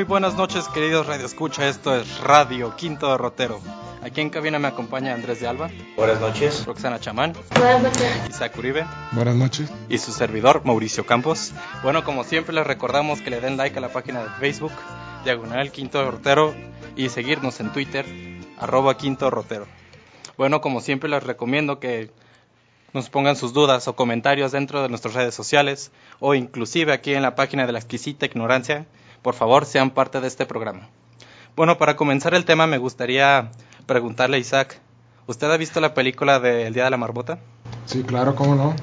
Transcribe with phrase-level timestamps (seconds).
[0.00, 1.68] Muy buenas noches, queridos Radio Escucha.
[1.68, 3.60] Esto es Radio Quinto Derrotero.
[4.02, 6.64] Aquí en cabina me acompaña Andrés de Alba, Buenas noches.
[6.64, 8.10] Roxana Chamán, Buenas noches.
[8.30, 9.70] Isaac Uribe Buenas noches.
[9.90, 11.52] y su servidor Mauricio Campos.
[11.82, 14.72] Bueno, como siempre les recordamos que le den like a la página de Facebook,
[15.24, 16.54] Diagonal Quinto Derrotero,
[16.96, 18.06] y seguirnos en Twitter,
[18.58, 19.66] arroba Quinto Derrotero.
[20.38, 22.10] Bueno, como siempre les recomiendo que
[22.94, 27.20] nos pongan sus dudas o comentarios dentro de nuestras redes sociales o inclusive aquí en
[27.20, 28.86] la página de la exquisita ignorancia.
[29.22, 30.88] Por favor, sean parte de este programa.
[31.56, 33.50] Bueno, para comenzar el tema me gustaría
[33.86, 34.80] preguntarle a Isaac,
[35.26, 37.38] ¿usted ha visto la película de El Día de la Marmota?
[37.86, 38.74] Sí, claro, cómo no.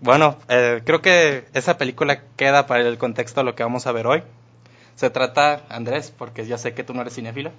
[0.00, 3.92] Bueno, eh, creo que esa película queda para el contexto de lo que vamos a
[3.92, 4.22] ver hoy.
[4.96, 7.52] Se trata, Andrés, porque ya sé que tú no eres cinéfilo,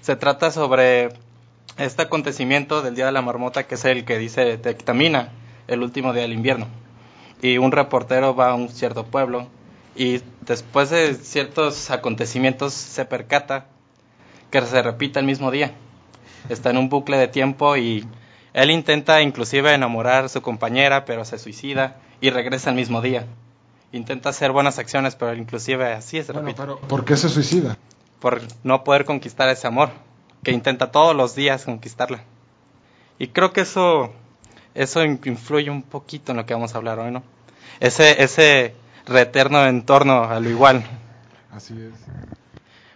[0.00, 1.10] se trata sobre
[1.76, 5.30] este acontecimiento del Día de la Marmota, que es el que dice dictamina
[5.68, 6.66] el último día del invierno.
[7.40, 9.46] Y un reportero va a un cierto pueblo
[9.96, 13.66] y después de ciertos acontecimientos se percata
[14.50, 15.72] que se repite el mismo día.
[16.48, 18.06] Está en un bucle de tiempo y
[18.52, 23.26] él intenta inclusive enamorar a su compañera, pero se suicida y regresa el mismo día.
[23.92, 26.62] Intenta hacer buenas acciones, pero inclusive así se Bueno, repite.
[26.62, 27.76] pero ¿por qué se suicida?
[28.20, 29.90] Por no poder conquistar ese amor,
[30.42, 32.22] que intenta todos los días conquistarla.
[33.18, 34.12] Y creo que eso,
[34.74, 37.22] eso in- influye un poquito en lo que vamos a hablar hoy, ¿no?
[37.80, 38.74] Ese, ese
[39.06, 40.82] retorno en torno a lo igual.
[41.52, 41.94] Así es.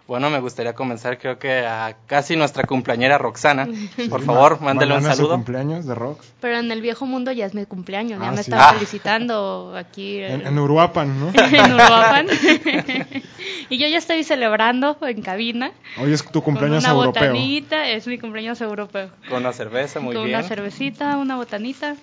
[0.07, 3.67] Bueno, me gustaría comenzar creo que a casi nuestra cumpleañera Roxana.
[4.11, 5.35] Por favor, Ma- mándale un es su saludo.
[5.37, 6.27] cumpleaños de Rox.
[6.43, 8.51] Pero en el viejo mundo ya es mi cumpleaños, ya Ah, me sí.
[8.51, 8.73] están Ah.
[8.75, 11.29] felicitando aquí En, eh, en Uruapan, ¿no?
[11.35, 12.27] en Uruapan.
[13.71, 15.73] y yo ya estoy celebrando en cabina.
[15.99, 17.31] Hoy es tu cumpleaños con una europeo.
[17.33, 19.09] botanita, es mi cumpleaños europeo.
[19.31, 20.39] Con una cerveza, muy con bien.
[20.39, 21.97] una cervecita, una botanita.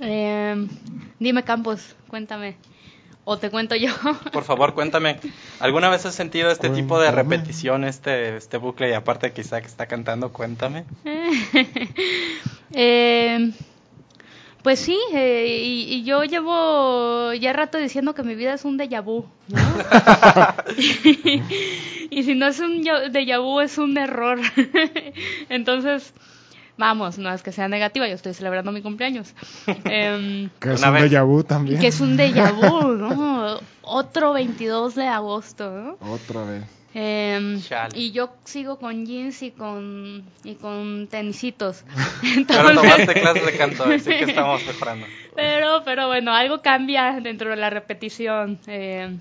[0.00, 0.66] Eh,
[1.18, 2.56] dime, Campos, cuéntame.
[3.24, 3.90] O te cuento yo.
[4.32, 5.20] Por favor, cuéntame,
[5.60, 8.88] ¿alguna vez has sentido este tipo de repetición, este, este bucle?
[8.88, 10.84] Y aparte que Isaac está cantando, cuéntame.
[12.72, 13.50] Eh,
[14.62, 18.78] pues sí, eh, y, y yo llevo ya rato diciendo que mi vida es un
[18.78, 19.58] déjà vu, ¿no?
[22.10, 24.38] y, si no es un déjà vu, es un error.
[25.48, 26.12] Entonces,
[26.78, 29.34] vamos, no es que sea negativa, yo estoy celebrando mi cumpleaños.
[29.84, 31.78] Em, Que es Una un déjà vu también.
[31.80, 33.60] que es un déjà vu, ¿no?
[33.82, 35.96] Otro 22 de agosto, ¿no?
[36.12, 36.64] Otra vez.
[37.68, 37.96] Chale.
[37.96, 41.84] y yo sigo con jeans y con y con tenisitos.
[42.22, 45.06] Pero Entonces- tomaste clases de canto, así que estamos mejorando.
[45.36, 48.58] pero, pero bueno, algo cambia dentro de la repetición.
[48.66, 49.16] Eh,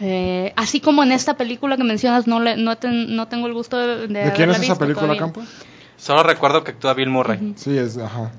[0.00, 3.52] eh, así como en esta película que mencionas, no, le, no, ten- no tengo el
[3.52, 5.16] gusto de, de ¿De quién es esa película.
[5.16, 5.44] Campos?
[5.96, 7.54] Solo recuerdo que actúa Bill Murray.
[7.56, 8.32] Sí, es, ajá.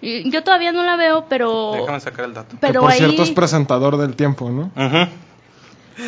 [0.00, 1.72] Yo todavía no la veo, pero...
[1.74, 2.56] Déjame sacar el dato.
[2.60, 2.98] pero que por ahí...
[2.98, 4.70] cierto es presentador del tiempo, ¿no?
[4.76, 5.10] Ujú,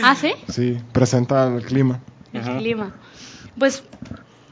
[0.05, 0.33] Ah, ¿sí?
[0.49, 2.01] Sí, presenta el clima.
[2.33, 2.93] El clima.
[3.59, 3.83] Pues,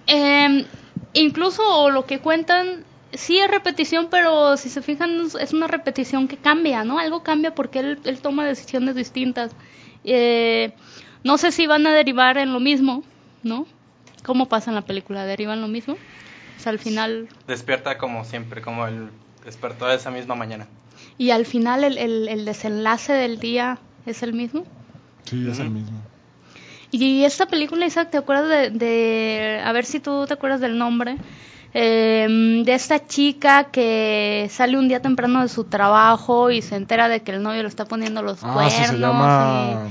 [0.09, 0.67] eh,
[1.13, 6.37] incluso lo que cuentan, sí es repetición, pero si se fijan, es una repetición que
[6.37, 6.99] cambia, ¿no?
[6.99, 9.53] Algo cambia porque él, él toma decisiones distintas.
[10.03, 10.73] Eh,
[11.23, 13.05] no sé si van a derivar en lo mismo,
[13.45, 13.67] ¿no?
[14.25, 15.25] ¿Cómo pasa en la película?
[15.25, 15.97] ¿Derivan lo mismo?
[16.59, 17.29] O sea, al final...
[17.47, 19.09] Despierta como siempre, como el
[19.45, 20.67] despertó esa misma mañana.
[21.17, 24.65] ¿Y al final el, el, el desenlace del día es el mismo?
[25.25, 25.99] Sí, es el mismo.
[26.91, 30.79] Y esta película, Isaac, ¿te acuerdas de, de- a ver si tú te acuerdas del
[30.79, 31.17] nombre?
[31.75, 37.09] Eh, de esta chica que sale un día temprano de su trabajo y se entera
[37.09, 38.73] de que el novio le está poniendo los Ah, cuernos.
[38.73, 39.89] sí, se llama...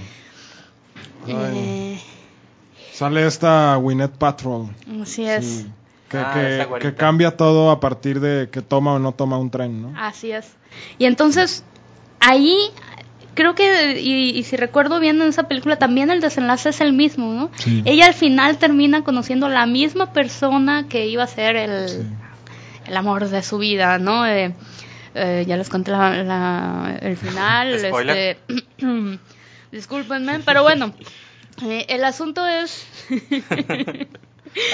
[1.28, 2.00] y- Ay, eh,
[2.94, 4.70] Sale esta Winnet Patrol.
[5.04, 5.66] así es, Sí,
[6.10, 9.82] que, Ah, que- cambia todo a partir de que toma o no toma un tren,
[9.82, 9.94] ¿no?
[10.00, 10.56] así es.
[10.98, 11.64] Y entonces,
[12.20, 12.56] ahí
[13.34, 16.94] creo que, y, y si recuerdo bien en esa película, también el desenlace es el
[16.94, 17.52] mismo, ¿no?
[17.58, 17.84] Sí.
[17.86, 22.02] Ella al final termina conociendo a la misma persona que iba a ser el, Sí.
[22.88, 24.26] el amor de su vida, ¿no?
[24.26, 24.56] Eh,
[25.14, 27.78] eh, ya les conté la- la- el final.
[27.88, 28.38] Spoiler.
[28.48, 28.80] este,
[29.72, 30.94] discúlpenme, pero bueno,
[31.64, 32.88] eh, el asunto es...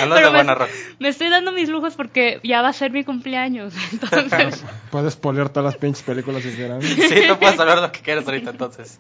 [0.02, 0.72] Andas Pero de me, buena, Rox.
[1.00, 3.74] me estoy dando mis lujos porque ya va a ser mi cumpleaños.
[3.92, 6.84] Entonces, Puedes polear todas las pinches películas si quieras.
[6.86, 9.00] Sí, tú puedes hablar lo que quieras ahorita, entonces.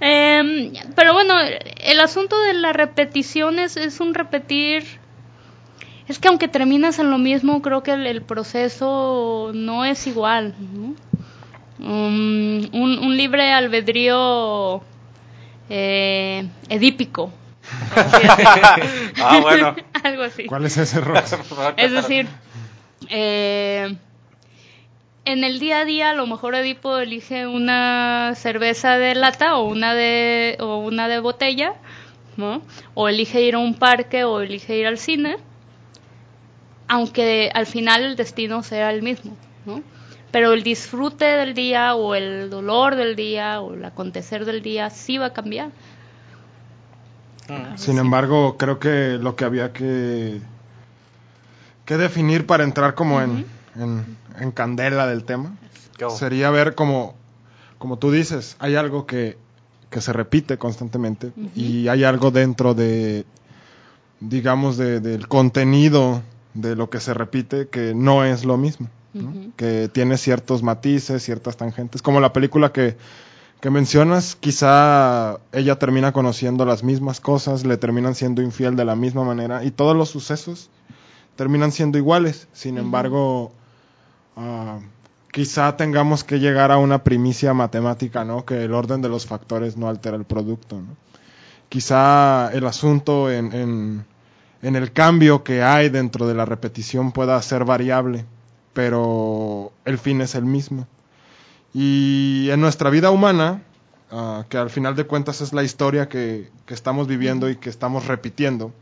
[0.00, 1.34] Em, pero bueno,
[1.78, 4.84] el asunto de la repetición es, es un repetir.
[6.08, 10.54] Es que aunque terminas en lo mismo, creo que el, el proceso no es igual.
[10.58, 10.94] ¿no?
[11.78, 14.82] Um, un, un libre albedrío
[15.70, 17.32] eh, edípico.
[19.22, 19.76] Ah, bueno.
[20.02, 20.46] Algo así.
[20.46, 22.26] ¿Cuál es ese favor, Es decir,
[23.08, 23.96] eh,
[25.24, 29.64] en el día a día a lo mejor Edipo elige una cerveza de lata o
[29.64, 31.74] una de o una de botella,
[32.36, 32.62] ¿no?
[32.94, 35.36] O elige ir a un parque o elige ir al cine,
[36.88, 39.82] aunque al final el destino sea el mismo, ¿no?
[40.30, 44.88] Pero el disfrute del día o el dolor del día o el acontecer del día
[44.90, 45.70] sí va a cambiar.
[47.48, 47.76] Mm.
[47.76, 50.40] Sin embargo, creo que lo que había que,
[51.84, 53.44] que definir para entrar como en,
[53.76, 55.56] en, en candela del tema
[55.98, 56.10] Go.
[56.10, 57.14] sería ver como,
[57.78, 59.36] como tú dices, hay algo que,
[59.90, 63.24] que se repite constantemente y hay algo dentro de,
[64.20, 66.22] digamos, de- del contenido
[66.54, 68.88] de lo que se repite que no es lo mismo,
[69.56, 72.96] que tiene ciertos matices, ciertas tangentes, como la película que,
[73.60, 78.96] que mencionas, quizá ella termina conociendo las mismas cosas, le terminan siendo infiel de la
[78.96, 80.70] misma manera y todos los sucesos
[81.36, 82.48] terminan siendo iguales.
[82.52, 83.52] Sin embargo,
[84.36, 84.78] ah,
[85.30, 88.46] quizá tengamos que llegar a una primicia matemática, ¿no?
[88.46, 90.96] Que el orden de los factores no altera el producto, ¿no?
[91.68, 94.04] Quizá el asunto en, en,
[94.62, 98.24] en el cambio que hay dentro de la repetición pueda ser variable,
[98.72, 100.88] pero el fin es el mismo.
[101.72, 103.62] Y en nuestra vida humana,
[104.10, 107.70] ah, que al final de cuentas es la historia que, que estamos viviendo y que
[107.70, 108.72] estamos repitiendo,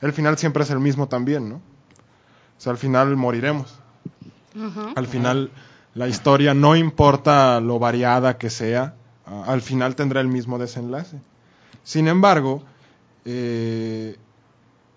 [0.00, 1.56] el final siempre es el mismo también, ¿no?
[1.56, 3.78] O sea, al final moriremos.
[4.94, 5.50] Al final
[5.94, 8.94] la historia, no importa lo variada que sea,
[9.26, 11.18] ah, al final tendrá el mismo desenlace.
[11.84, 12.62] Sin embargo,
[13.24, 14.16] eh,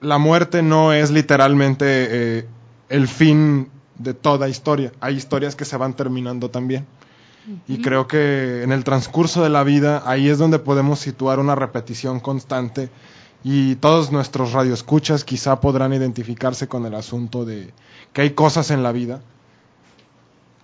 [0.02, 2.48] la muerte no es literalmente eh,
[2.90, 4.92] el fin de toda historia.
[5.00, 6.86] Hay historias que se van terminando también.
[7.68, 11.56] Y creo que en el transcurso de la vida ahí es donde podemos situar una
[11.56, 12.90] repetición constante
[13.44, 17.72] y todos nuestros radioescuchas quizá podrán identificarse con el asunto de
[18.14, 19.22] que hay cosas en la vida.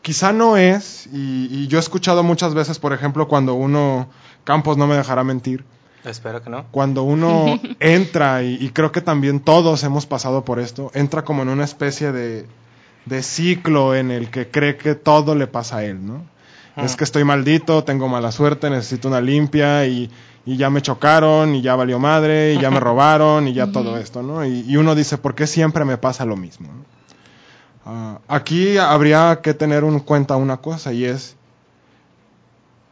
[0.02, 4.10] Quizá no es, y, y yo he escuchado muchas veces, por ejemplo, cuando uno,
[4.44, 5.64] Campos no me dejará mentir,
[6.04, 6.66] Espero que no.
[6.72, 11.44] cuando uno entra, y, y creo que también todos hemos pasado por esto, entra como
[11.44, 12.48] en una especie de,
[13.06, 16.24] de ciclo en el que cree que todo le pasa a él, ¿no?
[16.78, 20.10] Es que estoy maldito, tengo mala suerte, necesito una limpia y,
[20.46, 23.98] y ya me chocaron y ya valió madre y ya me robaron y ya todo
[23.98, 24.46] esto, ¿no?
[24.46, 26.70] Y, y uno dice, ¿por qué siempre me pasa lo mismo?
[26.70, 27.02] no?
[27.86, 31.36] Ah, aquí habría que tener en cuenta una cosa y es,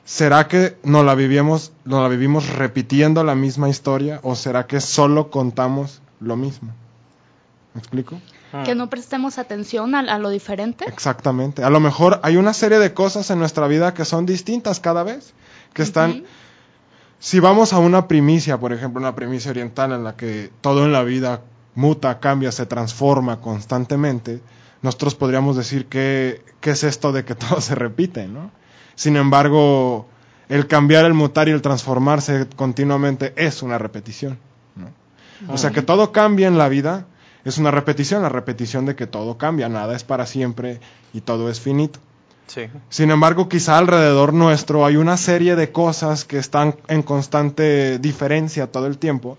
[0.04, 4.82] ¿será que nos la vivimos, nos la vivimos repitiendo la misma historia o será que
[4.82, 6.74] solo contamos lo mismo?
[7.74, 8.20] ¿Me explico?
[8.66, 10.86] Que no prestemos atención a, a lo diferente.
[10.88, 11.64] Exactamente.
[11.64, 15.04] A lo mejor hay una serie de cosas en nuestra vida que son distintas cada
[15.04, 15.34] vez,
[15.74, 16.24] que están...
[17.20, 20.94] Si vamos a una primicia, por ejemplo, una primicia oriental en la que todo en
[20.94, 21.42] la vida
[21.76, 24.42] muta, cambia, se transforma constantemente,
[24.82, 28.52] nosotros podríamos decir que, ¿qué es esto de que todo se repite, ¿no?
[28.96, 30.08] Sin embargo,
[30.50, 34.38] el cambiar, el mutar y el transformarse continuamente es una repetición,
[34.76, 35.54] ¿no?
[35.54, 37.06] O sea, que todo cambia en la vida
[37.46, 40.80] es una repetición, la repetición de que todo cambia, nada es para siempre
[41.14, 42.00] y todo es finito.
[42.48, 42.68] Sí.
[42.90, 48.72] Sin embargo, quizá alrededor nuestro hay una serie de cosas que están en constante diferencia
[48.72, 49.38] todo el tiempo.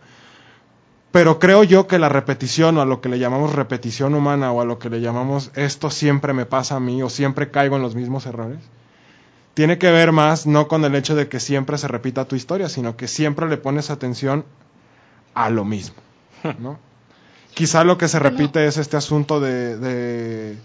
[1.11, 4.61] Pero creo yo que la repetición o a lo que le llamamos repetición humana o
[4.61, 7.83] a lo que le llamamos esto siempre me pasa a mí o siempre caigo en
[7.83, 8.61] los mismos errores,
[9.55, 12.69] tiene que ver más no con el hecho de que siempre se repita tu historia,
[12.69, 14.45] sino que siempre le pones atención
[15.35, 15.97] a lo mismo.
[16.61, 16.79] ¿no?
[17.55, 20.57] Quizá lo que se repite es este asunto de, de,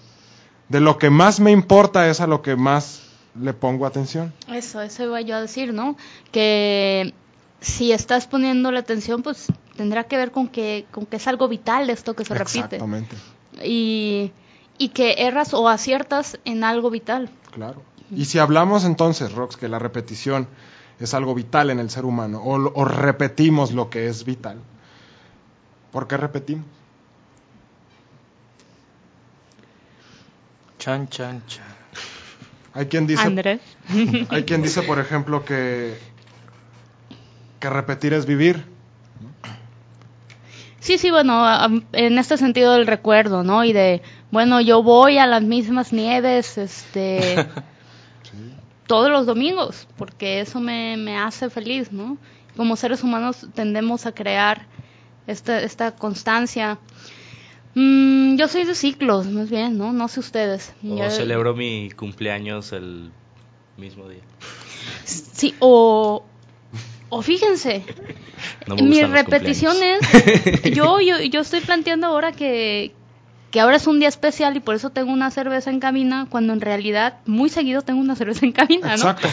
[0.70, 3.02] de lo que más me importa es a lo que más
[3.40, 4.34] le pongo atención.
[4.52, 5.98] Eso, eso iba yo a decir, ¿no?
[6.32, 7.14] Que
[7.60, 11.48] si estás poniendo la atención, pues tendrá que ver con que, con que es algo
[11.48, 12.60] vital esto que se repite.
[12.78, 13.16] Exactamente,
[13.64, 14.32] Y,
[14.78, 17.30] y que erras o aciertas en algo vital.
[17.52, 17.82] claro.
[18.16, 20.48] Y si hablamos entonces, Rox, que la repetición
[21.00, 24.60] es algo vital en el ser humano, o, o repetimos lo que es vital.
[25.92, 26.66] ¿Por qué repetimos?
[30.78, 31.66] Chan, chan, chan.
[32.74, 33.62] Hay quien dice, Andrés.
[34.30, 35.98] hay quien dice, por ejemplo, que,
[37.60, 38.66] que repetir es vivir.
[40.80, 41.44] Sí, sí, bueno,
[41.94, 43.64] en este sentido del recuerdo, ¿no?
[43.64, 47.48] Y de, bueno, yo voy a las mismas nieves, este,
[48.88, 52.18] todos los domingos, porque eso me, me hace feliz, ¿no?
[52.56, 54.68] Como seres humanos tendemos a crear
[55.28, 56.78] esta, esta constancia.
[57.76, 59.92] Mm, yo soy de ciclos, más bien, ¿no?
[59.94, 60.74] No sé ustedes.
[60.90, 63.12] O Yo- celebro mi cumpleaños el
[63.78, 64.22] mismo día.
[65.04, 66.24] Sí, o,
[67.10, 67.84] o fíjense,
[68.68, 70.00] No mis repeticiones,
[70.74, 72.94] yo, yo, yo estoy planteando ahora que,
[73.52, 76.54] que ahora es un día especial y por eso tengo una cerveza en cabina, cuando
[76.54, 79.10] en realidad muy seguido tengo una cerveza en cabina, ¿no?
[79.12, 79.28] Exacto.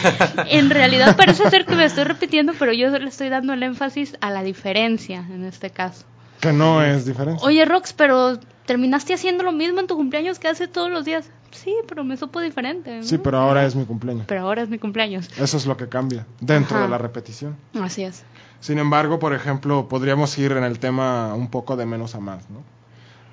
[0.49, 4.17] En realidad parece ser que me estoy repitiendo, pero yo le estoy dando el énfasis
[4.21, 6.05] a la diferencia en este caso.
[6.43, 7.41] Que no es diferente.
[7.45, 11.29] Oye, Rox, pero terminaste haciendo lo mismo en tu cumpleaños que hace todos los días.
[11.51, 12.97] Sí, pero me supo diferente.
[12.97, 13.03] ¿no?
[13.03, 14.25] Sí, pero ahora es mi cumpleaños.
[14.27, 15.29] Pero ahora es mi cumpleaños.
[15.37, 16.83] Eso es lo que cambia dentro Ajá.
[16.85, 17.55] de la repetición.
[17.81, 18.23] Así es.
[18.59, 22.49] Sin embargo, por ejemplo, podríamos ir en el tema un poco de menos a más,
[22.49, 22.61] ¿no?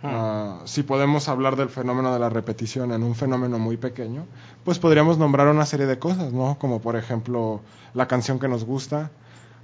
[0.05, 4.25] Ah, si podemos hablar del fenómeno de la repetición en un fenómeno muy pequeño,
[4.65, 6.59] pues podríamos nombrar una serie de cosas, ¿no?
[6.59, 7.61] Como por ejemplo
[7.93, 9.11] la canción que nos gusta,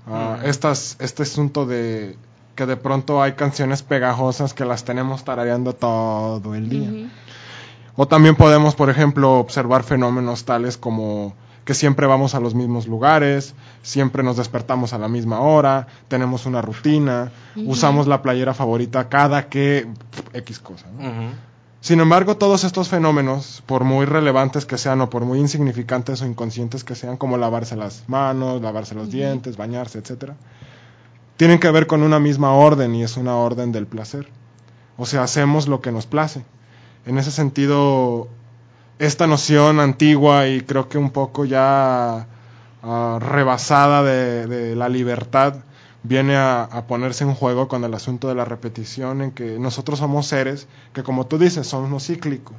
[0.06, 2.16] ah, estas, este asunto de
[2.56, 7.10] que de pronto hay canciones pegajosas que las tenemos tarareando todo el día.
[7.94, 11.34] O también podemos, por ejemplo, observar fenómenos tales como
[11.64, 16.46] que siempre vamos a los mismos lugares, siempre nos despertamos a la misma hora, tenemos
[16.46, 19.86] una rutina, usamos la playera favorita cada que
[20.32, 20.86] X cosa.
[20.96, 21.32] ¿no?
[21.80, 26.26] Sin embargo, todos estos fenómenos, por muy relevantes que sean o por muy insignificantes o
[26.26, 30.36] inconscientes que sean, como lavarse las manos, lavarse los dientes, bañarse, etcétera,
[31.36, 34.28] tienen que ver con una misma orden y es una orden del placer.
[34.96, 36.44] O sea, hacemos lo que nos place.
[37.04, 38.28] En ese sentido,
[38.98, 42.26] esta noción antigua y creo que un poco ya
[42.82, 45.56] ah, rebasada de, de la libertad
[46.02, 49.98] viene a, a ponerse en juego con el asunto de la repetición, en que nosotros
[49.98, 52.56] somos seres que, como tú dices, somos cíclicos.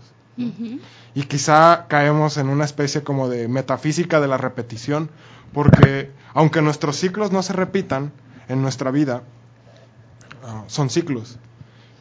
[1.16, 5.10] Y quizá caemos en una especie como de metafísica de la repetición,
[5.52, 8.12] porque aunque nuestros ciclos no se repitan
[8.48, 9.24] en nuestra vida,
[10.44, 11.38] ah, son ciclos.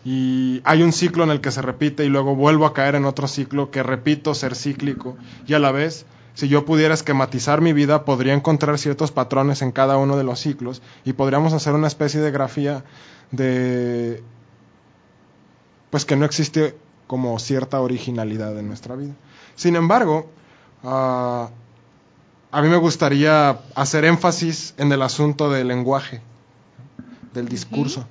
[0.05, 3.07] Y hay un ciclo en el que se repite y luego vuelvo a caer en
[3.07, 5.17] otro ciclo que repito ser cíclico.
[5.47, 9.73] Y a la vez, si yo pudiera esquematizar mi vida, podría encontrar ciertos patrones en
[9.73, 12.85] cada uno de los ciclos y podríamos hacer una especie de grafía
[13.33, 14.23] de
[15.91, 16.77] pues que no existe
[17.07, 19.15] como cierta originalidad en nuestra vida.
[19.55, 20.31] Sin embargo,
[20.85, 21.49] ah,
[22.51, 26.21] a mí me gustaría hacer énfasis en el asunto del lenguaje,
[27.37, 28.07] del discurso,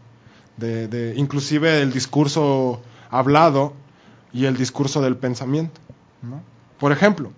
[0.57, 3.73] de, de- inclusive el discurso hablado
[4.31, 5.81] y el discurso del pensamiento.
[6.21, 6.41] ¿no?
[6.79, 7.31] Por ejemplo,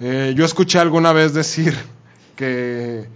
[0.00, 1.74] eh, yo escuché alguna vez decir
[2.36, 3.08] que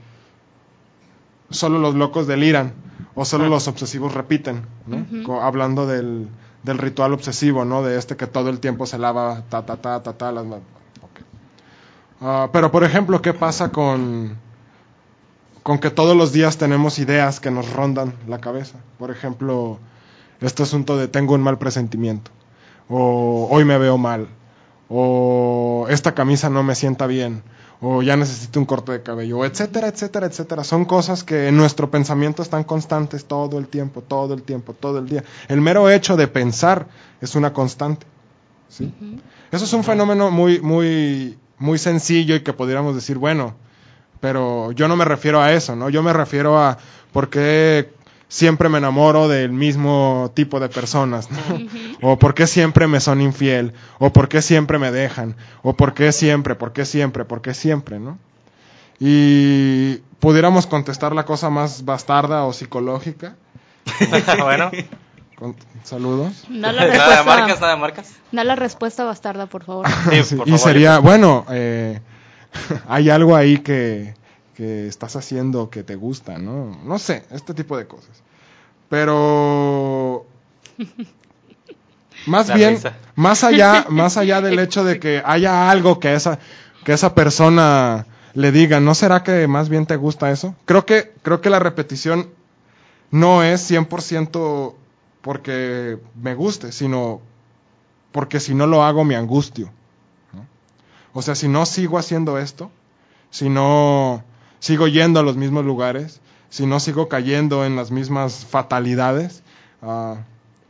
[1.50, 2.72] solo los locos deliran
[3.14, 5.40] o solo los obsesivos repiten, ¿no?
[5.42, 6.28] Hablando del,
[6.62, 7.82] del ritual obsesivo, ¿no?
[7.82, 10.56] De este que todo el tiempo se lava ta ta ta ta ta las ma-
[10.56, 11.20] ok.
[12.20, 14.36] Ah, pero por ejemplo, ¿qué pasa con
[15.66, 18.78] con que todos los días tenemos ideas que nos rondan la cabeza?
[19.00, 19.80] Por ejemplo,
[20.40, 22.30] este asunto de tengo un mal presentimiento
[22.88, 24.28] o hoy me veo mal
[24.88, 27.42] o esta camisa no me sienta bien
[27.80, 30.62] o ya necesito un corte de cabello, etcétera, etcétera, etcétera.
[30.62, 35.00] Son cosas que en nuestro pensamiento están constantes todo el tiempo, todo el tiempo, todo
[35.00, 35.24] el día.
[35.48, 36.86] El mero hecho de pensar
[37.20, 38.06] es una constante.
[38.68, 38.94] ¿sí?
[39.50, 43.56] Eso es un fenómeno muy, muy, muy sencillo y que pudiéramos decir, bueno,
[44.26, 45.88] pero yo no me refiero a eso, ¿no?
[45.88, 46.78] Yo me refiero a
[47.12, 47.92] por qué
[48.26, 51.38] siempre me enamoro del mismo tipo de personas, ¿no?
[52.02, 55.94] O por qué siempre me son infiel, o por qué siempre me dejan, o por
[55.94, 58.18] qué siempre, por qué siempre, por qué siempre, ¿no?
[58.98, 63.36] Y pudiéramos contestar la cosa más bastarda o psicológica.
[64.42, 64.72] bueno,
[65.38, 65.54] Con-
[65.84, 66.32] saludos.
[66.48, 68.12] Da la nada de marcas, nada de marcas.
[68.32, 69.86] da la respuesta bastarda, por favor.
[70.10, 72.00] Sí, Sí, por y favor, sería, bueno, eh,
[72.88, 74.14] hay algo ahí que,
[74.54, 76.78] que estás haciendo que te gusta, ¿no?
[76.84, 78.22] No sé, este tipo de cosas.
[78.88, 80.26] Pero
[82.24, 82.96] más La bien, risa.
[83.14, 86.38] más allá, más allá del hecho de que haya algo que esa,
[86.84, 90.54] que esa persona le diga, ¿no será que más bien te gusta eso?
[90.64, 92.30] Creo que, creo que la repetición
[93.10, 94.74] no es 100%
[95.22, 97.20] porque me guste, sino
[98.12, 99.72] porque si no lo hago me angustio.
[101.16, 102.70] O sea, si no sigo haciendo esto,
[103.30, 104.22] si no,
[104.58, 106.20] sigo yendo a los mismos lugares,
[106.50, 109.42] si no sigo cayendo en las mismas fatalidades,
[109.80, 110.16] ah,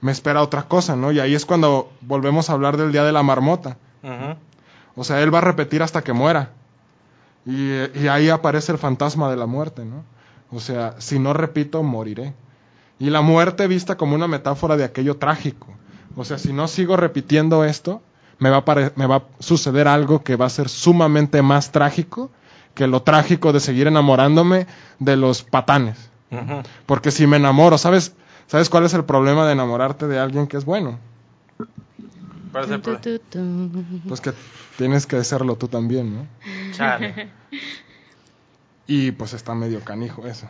[0.00, 1.10] me espera otra cosa, ¿no?
[1.10, 3.76] Y ahí es cuando volvemos a hablar del día de la marmota.
[4.94, 6.50] O sea, él va a repetir hasta que muera.
[7.44, 10.04] Y, y ahí aparece el fantasma de la muerte, ¿no?
[10.52, 12.34] O sea, si no repito, moriré.
[13.00, 15.66] Y la muerte vista como una metáfora de aquello trágico.
[16.14, 18.00] O sea, si no sigo repitiendo esto,
[18.38, 22.30] me va a, me va a suceder algo que va a ser sumamente más trágico
[22.74, 24.66] que lo trágico de seguir enamorándome
[24.98, 25.96] de los patanes.
[26.84, 28.12] Porque si me enamoro, ¿sabes,
[28.48, 30.98] ¿sabes cuál es el problema de enamorarte de alguien que es bueno?
[32.52, 33.00] ¿Cuál es el Tu, problema?
[33.00, 34.08] tu, tu.
[34.08, 34.32] Pues que
[34.76, 36.26] tienes que serlo tú también, ¿no?
[36.72, 37.30] Chale.
[38.88, 40.46] Y pues está medio canijo eso.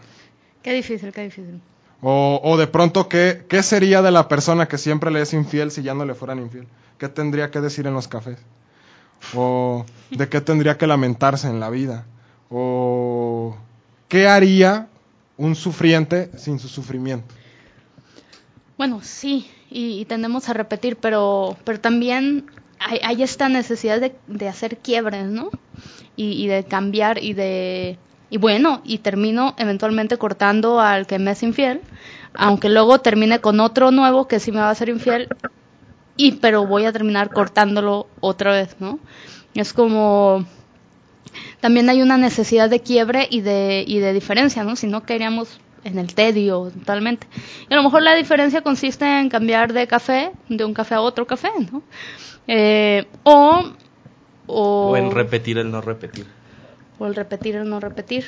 [0.62, 1.60] Qué difícil, qué difícil.
[2.02, 5.70] O, o de pronto, ¿qué, ¿qué sería de la persona que siempre le es infiel
[5.70, 6.66] si ya no le fueran infiel?
[6.98, 8.38] ¿Qué tendría que decir en los cafés?
[9.34, 12.06] ¿O de qué tendría que lamentarse en la vida?
[12.50, 13.56] ¿O
[14.08, 14.88] qué haría
[15.36, 17.34] un sufriente sin su sufrimiento?
[18.78, 22.46] Bueno, sí, y, tendemos a repetir, pero, pero también
[22.78, 25.50] hay, hay esta necesidad de, de hacer quiebres, ¿no?
[26.14, 27.98] Y, y de cambiar y de...
[28.28, 31.80] Y bueno, y termino eventualmente cortando al que me es infiel,
[32.34, 35.28] aunque luego termine con otro nuevo que sí me va a ser infiel,
[36.16, 38.98] y pero voy a terminar cortándolo otra vez, ¿no?
[39.54, 40.44] Es como
[41.60, 44.76] también hay una necesidad de quiebre y de, y de diferencia, ¿no?
[44.76, 47.26] Si no caeríamos en el tedio totalmente.
[47.68, 51.00] Y a lo mejor la diferencia consiste en cambiar de café, de un café a
[51.00, 51.82] otro café, ¿no?
[52.48, 53.64] Eh, o,
[54.46, 56.26] o, O en repetir el no repetir.
[56.98, 58.24] o el repetir, el no repetir.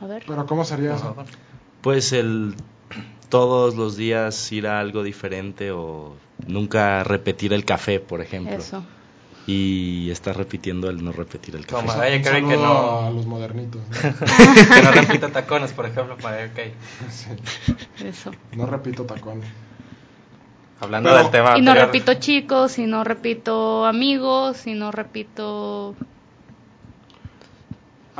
[0.00, 0.24] A ver.
[0.26, 1.14] Pero ¿cómo sería eso?
[1.82, 2.54] Pues el
[3.30, 6.14] todos los días ir a algo diferente o
[6.46, 8.52] nunca repetir el café, por ejemplo.
[8.54, 8.84] Eso.
[9.46, 11.86] Y estar repitiendo el no repetir el café.
[11.86, 13.80] Como Mariah Carey que no, a los modernitos.
[13.80, 14.26] ¿no?
[14.74, 16.74] que no repita tacones, por ejemplo, Mariah Carey.
[17.10, 18.32] Sí, Eso.
[18.52, 19.48] no repito tacones.
[20.80, 21.86] Hablando Pero- del tema Y no anterior.
[21.86, 25.94] repito chicos, y no repito amigos, y no repito...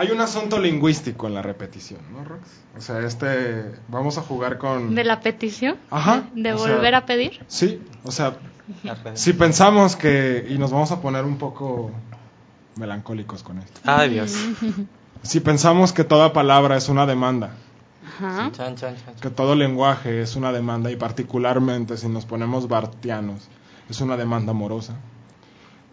[0.01, 2.41] Hay un asunto lingüístico en la repetición, ¿no, Rox?
[2.75, 4.95] O sea, este, vamos a jugar con...
[4.95, 5.77] ¿De la petición?
[5.91, 7.45] Ajá, ¿De sea- volver a pedir?
[7.49, 8.39] Sí, o sea,
[9.13, 11.91] si pensamos que, y nos vamos a poner un poco
[12.77, 14.35] melancólicos con esto, Ay, Dios.
[15.23, 17.51] si pensamos que toda palabra es una demanda,
[18.19, 18.51] Ajá.
[19.21, 23.51] Que todo lenguaje es una demanda, y particularmente si nos ponemos bartianos,
[23.91, 24.95] es una demanda amorosa,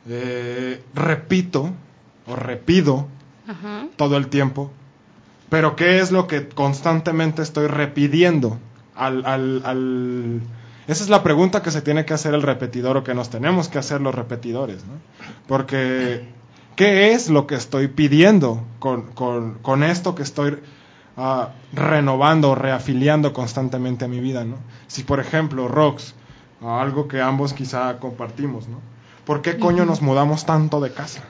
[0.08, 1.72] eh, repito
[2.26, 3.10] o repido
[3.48, 3.88] Ajá.
[3.96, 4.72] todo el tiempo.
[5.50, 8.60] Pero ¿qué es lo que constantemente estoy repidiendo?
[8.96, 10.42] Al, al, al...
[10.88, 13.70] Esa es la pregunta que se tiene que hacer el repetidor o que nos tenemos
[13.70, 14.84] que hacer los repetidores.
[14.86, 14.94] ¿no?
[15.48, 16.28] Porque
[16.76, 20.60] ¿qué es lo que estoy pidiendo con, con, con esto que estoy
[21.16, 24.44] ah, renovando o reafiliando constantemente a mi vida?
[24.44, 24.58] ¿no?
[24.88, 26.14] Si por ejemplo, Rox,
[26.62, 28.80] algo que ambos quizá compartimos, ¿no?
[29.26, 31.22] ¿Por qué coño nos mudamos tanto de casa?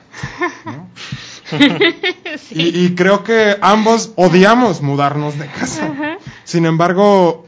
[0.64, 0.86] ¿no?
[2.50, 6.18] Y, y creo que ambos odiamos mudarnos de casa.
[6.44, 7.46] Sin embargo,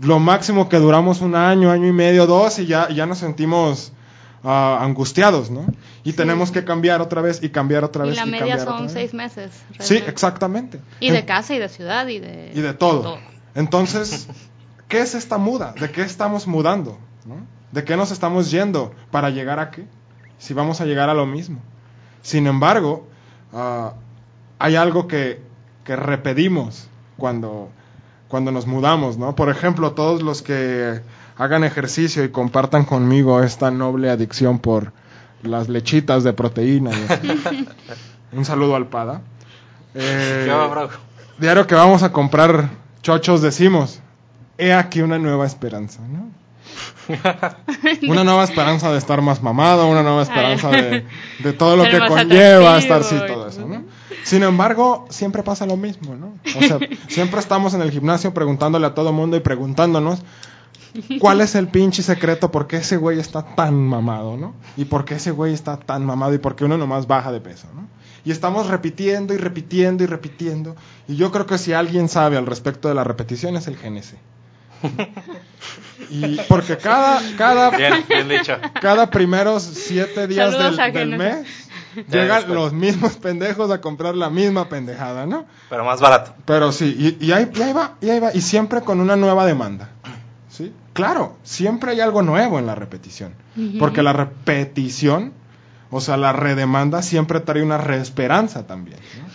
[0.00, 3.92] lo máximo que duramos un año, año y medio, dos, y ya, ya nos sentimos
[4.44, 5.66] ah, angustiados, ¿no?
[6.04, 8.16] Y tenemos que cambiar otra vez y cambiar otra Y vez.
[8.18, 9.50] la y media cambiar son seis meses.
[9.78, 10.80] Sí, exactamente.
[11.00, 12.52] Y de casa y de ciudad y de...
[12.54, 13.18] y de todo.
[13.54, 14.28] Entonces,
[14.88, 15.74] ¿qué es esta muda?
[15.78, 16.98] ¿De qué estamos mudando?
[17.24, 17.36] ¿no?
[17.70, 19.84] ¿De qué nos estamos yendo para llegar a qué?
[20.38, 21.60] Si vamos a llegar a lo mismo.
[22.22, 23.06] Sin embargo,
[23.52, 23.94] ah,
[24.58, 25.40] hay algo que,
[25.84, 27.68] que repetimos cuando,
[28.28, 29.34] cuando nos mudamos, ¿no?
[29.34, 31.00] Por ejemplo, todos los que
[31.36, 34.92] hagan ejercicio y compartan conmigo esta noble adicción por
[35.42, 36.90] las lechitas de proteína.
[38.32, 39.22] Un saludo al Pada.
[39.94, 40.50] Eh.
[41.38, 42.70] Diario que vamos a comprar
[43.02, 44.00] chochos decimos,
[44.56, 46.21] he aquí una nueva esperanza, ¿no?
[48.02, 51.04] Una nueva esperanza de estar más mamado, una nueva esperanza de,
[51.38, 53.84] de todo lo que conlleva estar sí, todo eso, ¿no?
[54.24, 56.34] Sin embargo, siempre pasa lo mismo, ¿no?
[56.56, 60.22] O sea, siempre estamos en el gimnasio preguntándole a todo mundo y preguntándonos
[61.18, 64.54] cuál es el pinche secreto, por qué ese güey está tan mamado, ¿no?
[64.76, 67.40] Y por qué ese güey está tan mamado y por qué uno nomás baja de
[67.40, 67.88] peso, ¿no?
[68.24, 70.76] Y estamos repitiendo y repitiendo y repitiendo.
[71.08, 74.14] Y yo creo que si alguien sabe al respecto de la repetición es el GNC.
[76.10, 78.56] Y porque cada, cada, Bien, bien dicho.
[78.80, 81.46] cada primeros siete días del, del mes
[82.10, 85.46] llegan los mismos pendejos a comprar la misma pendejada, ¿no?
[85.70, 86.34] Pero más barato.
[86.44, 89.16] Pero sí, y, y ahí, y ahí va, y ahí va, y siempre con una
[89.16, 89.90] nueva demanda.
[90.48, 90.72] ¿Sí?
[90.92, 93.34] Claro, siempre hay algo nuevo en la repetición.
[93.78, 95.32] Porque la repetición,
[95.90, 98.98] o sea, la redemanda siempre trae una reesperanza también.
[99.18, 99.31] ¿no?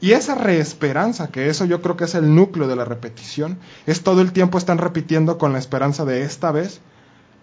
[0.00, 4.02] Y esa reesperanza, que eso yo creo que es el núcleo de la repetición, es
[4.02, 6.80] todo el tiempo están repitiendo con la esperanza de esta vez,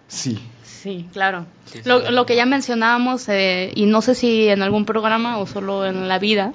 [0.08, 0.40] sí.
[0.64, 1.46] Sí, claro.
[1.66, 2.12] Sí, lo, sí.
[2.12, 6.08] lo que ya mencionábamos, eh, y no sé si en algún programa o solo en
[6.08, 6.52] la vida,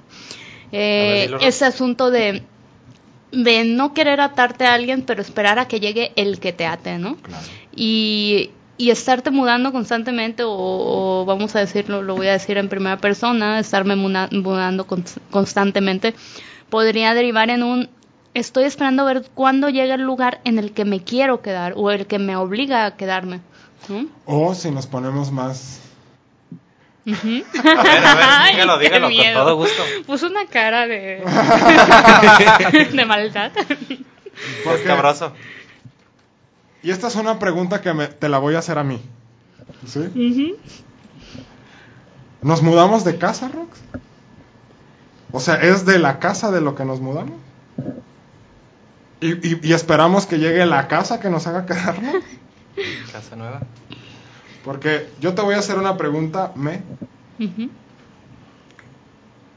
[0.71, 2.43] eh, ver, ese asunto de,
[3.31, 6.97] de no querer atarte a alguien, pero esperar a que llegue el que te ate,
[6.97, 7.17] ¿no?
[7.75, 12.69] Y, y estarte mudando constantemente, o, o vamos a decirlo, lo voy a decir en
[12.69, 16.13] primera persona, estarme mudando cons- constantemente,
[16.69, 17.89] podría derivar en un
[18.33, 21.91] estoy esperando a ver cuándo llega el lugar en el que me quiero quedar o
[21.91, 23.41] el que me obliga a quedarme.
[24.25, 25.79] O si nos ponemos más...
[27.05, 27.43] Ujú.
[27.67, 29.83] A ver, a ver, Ay, dígalo, qué dígalo, con todo gusto.
[30.07, 31.21] Puso una cara de,
[32.93, 33.51] de maldad.
[34.63, 34.83] porque-.
[36.83, 39.01] Y esta es una pregunta que me- te la voy a hacer a mí.
[39.87, 39.99] ¿Sí?
[42.41, 43.79] ¿Nos mudamos de casa, Rox?
[45.31, 47.39] O sea, ¿es de la casa de lo que nos mudamos?
[49.21, 52.15] ¿Y, y- y esperamos que llegue la casa que nos haga quedarnos?
[53.11, 53.61] Casa nueva.
[54.65, 56.81] Porque yo te voy a hacer una pregunta, me.
[57.39, 57.69] Ujú.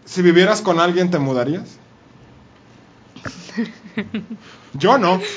[0.05, 1.79] Si vivieras con alguien, ¿te mudarías?
[4.79, 5.21] Yo no.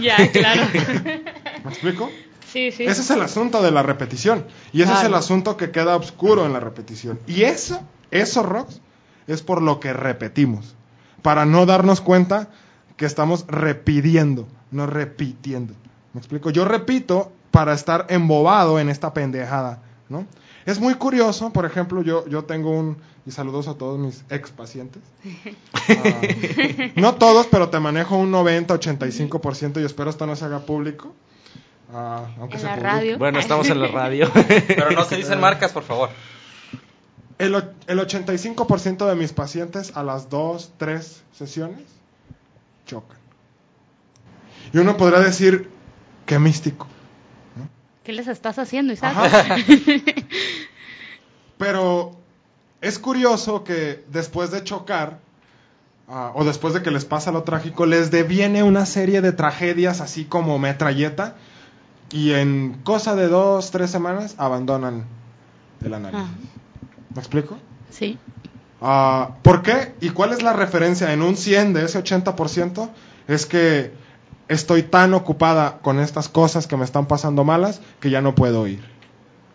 [0.00, 0.62] Ya, claro.
[0.72, 2.10] ¿Me explico?
[2.50, 2.84] Sí, sí.
[2.84, 4.46] Ese es el asunto de la repetición.
[4.72, 7.18] Y ese es el asunto que queda oscuro en la repetición.
[7.26, 8.80] Y eso, eso, Rox,
[9.26, 10.74] es por lo que repetimos.
[11.20, 12.48] Para no darnos cuenta
[12.96, 15.74] que estamos repitiendo, no repitiendo.
[16.14, 16.50] ¿Me explico?
[16.50, 20.26] Yo repito para estar embobado en esta pendejada, ¿no?
[20.66, 22.96] Es muy curioso, por ejemplo, yo, yo tengo un,
[23.26, 25.02] y saludos a todos mis ex pacientes.
[25.74, 26.20] Ah,
[26.96, 31.12] no todos, pero te manejo un 90, 85% y espero esto no se haga público.
[31.92, 32.88] Ah, aunque En se la publique.
[32.92, 33.18] radio.
[33.18, 34.30] Bueno, estamos en la radio.
[34.66, 36.08] Pero no se dicen marcas, por favor.
[37.38, 41.80] El, el 85% de mis pacientes a las 2, 3 sesiones
[42.86, 43.18] chocan.
[44.72, 45.68] Y uno podrá decir,
[46.24, 46.86] qué místico.
[48.04, 49.16] ¿Qué les estás haciendo, Isaac?
[49.16, 49.56] Ajá.
[51.58, 52.16] Pero
[52.80, 55.20] es curioso que después de chocar,
[56.08, 60.00] ah, o después de que les pasa lo trágico, les deviene una serie de tragedias
[60.00, 61.36] así como metralleta,
[62.10, 65.04] y en cosa de dos, tres semanas abandonan
[65.84, 66.26] el análisis.
[66.26, 66.34] Ah,
[67.14, 67.56] ¿Me explico?
[67.90, 68.18] sí.
[68.84, 69.94] Ah, ¿Por qué?
[70.00, 71.12] ¿Y cuál es la referencia?
[71.12, 72.90] En un 100 de ese 80%
[73.28, 73.92] es que
[74.48, 78.66] estoy tan ocupada con estas cosas que me están pasando malas que ya no puedo
[78.66, 78.80] ir.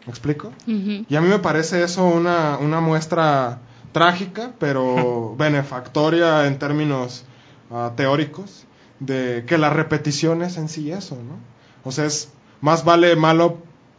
[0.06, 0.54] ¿Me explico?
[0.66, 3.60] Y a mí me parece eso una, una muestra
[3.92, 7.26] trágica, pero benefactoria en términos
[7.72, 8.66] ah, teóricos,
[9.00, 11.40] de que la repetición es en sí eso, ¿no?
[11.84, 13.58] O sea, es más vale malo,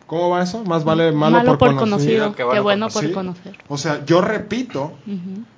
[0.08, 0.64] ¿cómo va eso?
[0.64, 2.30] Más vale malo, por, conocido.
[2.32, 3.12] Qué Qué bueno bueno, por- por Sí.
[3.12, 3.56] conocer.
[3.68, 4.94] O sea, yo repito,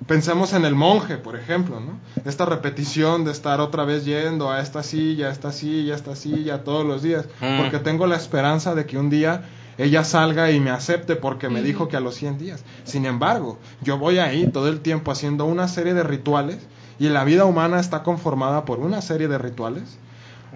[0.05, 1.99] pensemos en el monje, por ejemplo, ¿no?
[2.25, 6.15] Esta repetición de estar otra vez yendo a esta silla, a esta silla, a esta
[6.15, 7.57] silla todos los días, Mm.
[7.61, 9.43] porque tengo la esperanza de que un día
[9.77, 12.63] ella salga y me acepte porque me dijo que a los 100 días.
[12.83, 16.59] Sin embargo, yo voy ahí todo el tiempo haciendo una serie de rituales
[16.99, 19.97] y la vida humana está conformada por una serie de rituales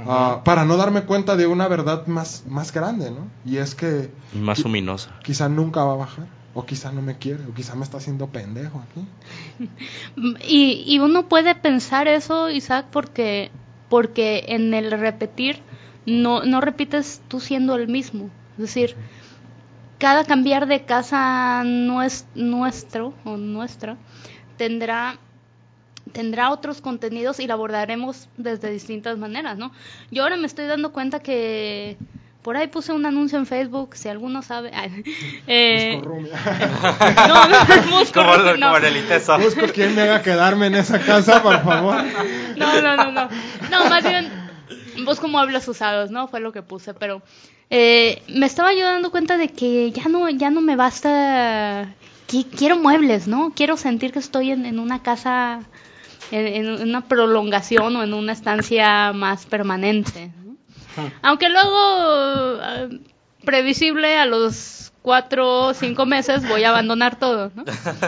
[0.07, 3.27] ah, para no darme cuenta de una verdad más, más grande, ¿no?
[3.45, 5.11] Y es que Más luminosa.
[5.23, 8.27] quizá nunca va a bajar, o quizá no me quiere, o quizá me está haciendo
[8.27, 9.05] pendejo aquí.
[10.47, 13.51] Y, y uno puede pensar eso, Isaac, porque,
[13.89, 15.59] porque en el repetir
[16.05, 18.29] no, no repites tú siendo el mismo.
[18.53, 18.95] Es decir,
[19.99, 23.97] cada cambiar de casa nues- nuestro o nuestra
[24.57, 25.17] tendrá
[26.15, 29.71] tendrá otros contenidos y la abordaremos desde distintas maneras, ¿no?
[30.11, 31.97] Yo ahora me estoy dando cuenta que
[32.41, 34.71] por ahí puse un anuncio en Facebook, si alguno sabe.
[34.73, 35.03] ay,
[35.47, 36.31] eh, Busco roomie.
[37.27, 38.67] no, no, busco Como, roomie, no.
[38.73, 39.39] como el ITESO.
[39.39, 41.97] Busco quien me haga quedarme en esa casa, por favor.
[42.55, 43.27] No, no, no, no.
[43.69, 44.31] No, más bien
[45.05, 46.27] busco muebles usados, ¿no?
[46.29, 47.21] Fue lo que puse, pero
[47.69, 51.87] eh, me estaba yo dando cuenta de que ya no, ya no me basta.
[52.29, 53.51] qui- quiero muebles, ¿no?
[53.53, 55.59] Quiero sentir que estoy en, en una casa,
[56.31, 60.31] en, en una prolongación o en una estancia más permanente.
[60.43, 60.55] ¿no?
[61.21, 62.99] Aunque luego, eh,
[63.43, 67.63] previsible, a los cuatro o cinco meses voy a abandonar todo, ¿no?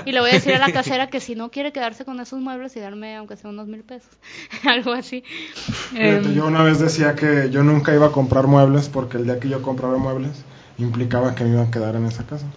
[0.06, 2.40] Y le voy a decir a la casera que si no quiere quedarse con esos
[2.40, 4.10] muebles y darme, aunque sea unos mil pesos,
[4.66, 5.22] algo así.
[5.22, 9.26] Fíjate, Em, yo una vez decía que yo nunca iba a comprar muebles porque el
[9.26, 10.44] día que yo compraba muebles
[10.80, 12.48] implicaba que me iba a quedar en esa casa.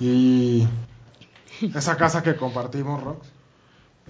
[0.00, 0.66] Y
[1.74, 3.28] esa casa que compartimos, Rox,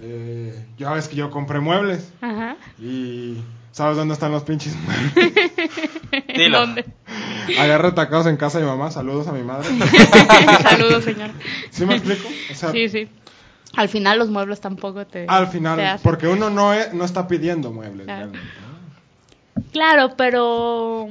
[0.01, 2.55] eh, ya ves que yo compré muebles Ajá.
[2.79, 3.37] y
[3.71, 5.33] ¿sabes dónde están los pinches muebles?
[6.35, 6.59] Dilo.
[6.59, 6.85] ¿Dónde?
[7.59, 9.67] Allá retacados en casa de mi mamá, saludos a mi madre.
[10.63, 11.31] Saludos, señor.
[11.71, 12.27] ¿Sí me explico?
[12.51, 13.09] O sea, Sí, sí.
[13.75, 15.25] Al final los muebles tampoco te...
[15.27, 18.05] Al final, porque uno no, es- no está pidiendo muebles.
[18.05, 18.31] Claro.
[19.71, 21.07] Claro, pero...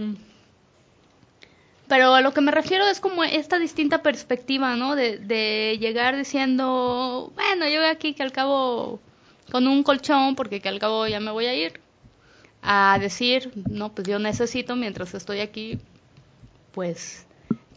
[1.89, 4.95] Pero a lo que me refiero es como esta distinta perspectiva, ¿no?
[4.95, 9.01] De, de llegar diciendo, bueno, yo voy aquí que al cabo
[9.51, 11.81] con un colchón, porque que al cabo ya me voy a ir.
[12.61, 15.79] A decir, no, pues yo necesito mientras estoy aquí,
[16.73, 17.28] pues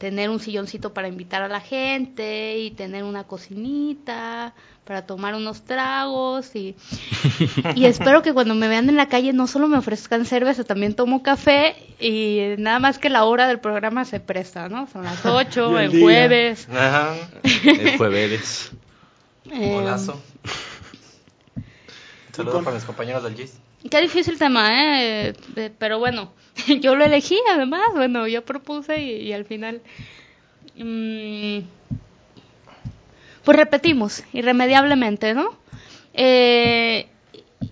[0.02, 5.62] tener un silloncito para invitar a la gente y tener una cocinita para tomar unos
[5.62, 6.76] tragos y,
[7.76, 10.96] y espero que cuando me vean en la calle no solo me ofrezcan cerveza, también
[10.96, 14.88] tomo café y nada más que la hora del programa se presta, ¿no?
[14.88, 16.68] Son las 8, Y el jueves.
[16.72, 17.14] Ajá.
[17.64, 18.72] El jueves.
[19.52, 20.20] eh, Golazo.
[22.32, 23.54] Saludos para mis compañeros del GIS.
[23.90, 24.84] Qué difícil tema,
[25.28, 25.34] ¿eh?
[25.56, 26.32] Eh, Pero bueno,
[26.82, 29.82] yo lo elegí además, bueno, yo propuse y, y al final...
[30.78, 31.60] mm,
[33.44, 35.50] pues repetimos, irremediablemente, ¿no?
[36.14, 37.08] Eh,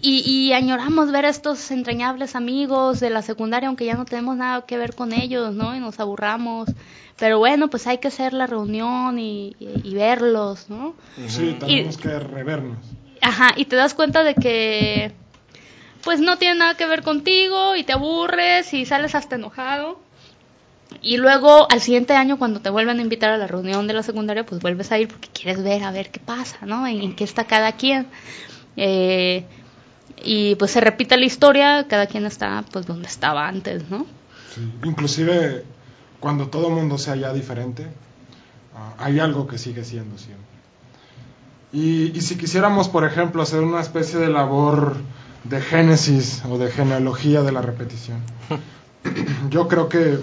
[0.01, 4.35] y, y añoramos ver a estos entrañables amigos de la secundaria, aunque ya no tenemos
[4.35, 5.75] nada que ver con ellos, ¿no?
[5.75, 6.69] Y nos aburramos.
[7.19, 10.95] Pero bueno, pues hay que hacer la reunión y, y- y verlos, ¿no?
[11.27, 12.77] Sí, tenemos que revernos.
[13.21, 15.11] Ajá, y te das cuenta de que
[16.03, 19.99] pues no tiene nada que ver contigo y te aburres y sales hasta enojado.
[21.01, 24.03] Y luego al siguiente año cuando te vuelven a invitar a la reunión de la
[24.03, 26.87] secundaria, pues vuelves a ir porque quieres ver a ver qué pasa, ¿no?
[26.87, 28.07] En, qué está cada quien.
[28.75, 29.45] Eh,
[30.23, 34.05] y pues se repite la historia, cada quien está pues donde estaba antes, ¿no?
[34.53, 35.63] Sí, Inclusive
[36.19, 37.87] cuando todo mundo sea ya diferente,
[38.75, 40.45] ah, hay algo que sigue siendo siempre.
[41.71, 44.97] Y, y si quisiéramos, por ejemplo, hacer una especie de labor
[45.49, 48.21] de génesis o de genealogía de la repetición,
[49.49, 50.19] yo creo que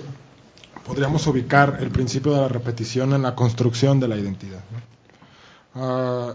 [0.86, 4.60] podríamos ubicar el principio de la repetición en la construcción de la identidad.
[4.70, 4.78] ¿no?
[5.82, 6.34] Ah,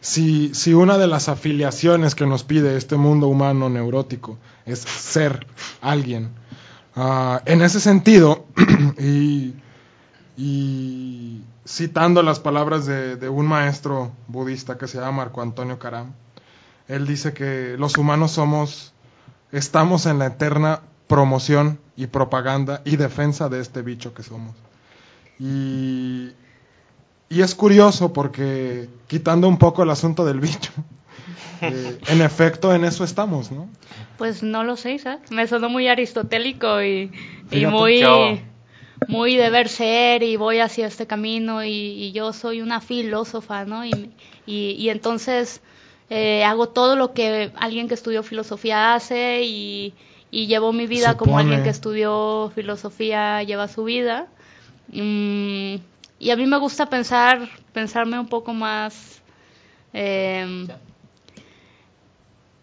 [0.00, 5.46] si, si una de las afiliaciones que nos pide este mundo humano neurótico es ser
[5.80, 6.30] alguien,
[6.94, 8.46] ah, en ese sentido,
[8.98, 9.54] y,
[10.36, 16.12] y citando las palabras de, de un maestro budista que se llama Marco Antonio Karam,
[16.90, 18.92] él dice que los humanos somos,
[19.52, 24.54] estamos en la eterna promoción y propaganda y defensa de este bicho que somos.
[25.38, 26.30] Y,
[27.28, 30.72] y es curioso porque quitando un poco el asunto del bicho,
[31.62, 33.68] eh, en efecto en eso estamos, ¿no?
[34.18, 35.30] Pues no lo sé, ¿sabes?
[35.30, 37.10] Me sonó muy aristotélico y,
[37.50, 38.38] y muy, Yo-
[39.08, 43.84] muy deber ser y voy hacia este camino y, y yo soy una filósofa, ¿no?
[43.84, 44.10] Y,
[44.46, 45.60] y, y entonces
[46.10, 49.94] eh, hago todo lo que alguien que estudió filosofía hace y,
[50.30, 54.26] y llevo mi vida como alguien que estudió filosofía lleva su vida.
[54.88, 55.76] Mm,
[56.18, 59.22] y a mí me gusta pensar, pensarme un poco más,
[59.92, 60.66] eh,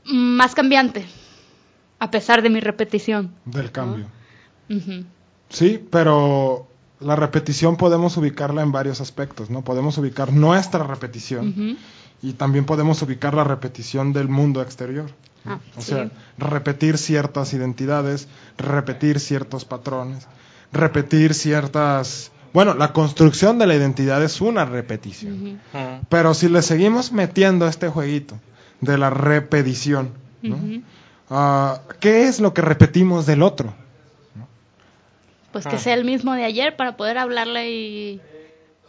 [0.05, 1.05] más cambiante,
[1.99, 3.33] a pesar de mi repetición.
[3.45, 4.07] Del cambio.
[5.49, 6.67] Sí, pero
[6.99, 9.63] la repetición podemos ubicarla en varios aspectos, ¿no?
[9.63, 11.77] Podemos ubicar nuestra repetición.
[12.21, 15.09] Y también podemos ubicar la repetición del mundo exterior.
[15.45, 15.91] Ah, o sí.
[15.91, 18.27] sea, repetir ciertas identidades,
[18.57, 20.27] repetir ciertos patrones,
[20.73, 22.31] repetir ciertas...
[22.53, 25.59] Bueno, la construcción de la identidad es una repetición.
[26.09, 28.39] Pero si le seguimos metiendo a este jueguito
[28.81, 30.55] de la repetición, ¿no?
[30.55, 30.81] Ujú.
[31.29, 33.73] Ah, ¿qué es lo que repetimos del otro?
[35.51, 35.69] Pues Ah.
[35.69, 38.21] que sea el mismo de ayer para poder hablarle y...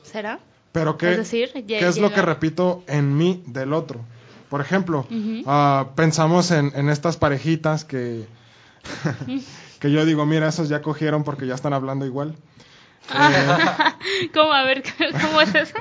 [0.03, 0.39] ¿Será?
[0.73, 4.01] Pero ¿qué, Es decir, ¿qué es lo que repito en mí del otro?
[4.49, 5.07] Por ejemplo,
[5.47, 8.27] ah, pensamos en, en estas parejitas que,
[9.81, 12.35] que yo digo, mira, esos ya cogieron porque ya están hablando igual.
[14.35, 14.53] ¿Cómo?
[14.53, 14.83] A ver,
[15.23, 15.77] ¿cómo es eso?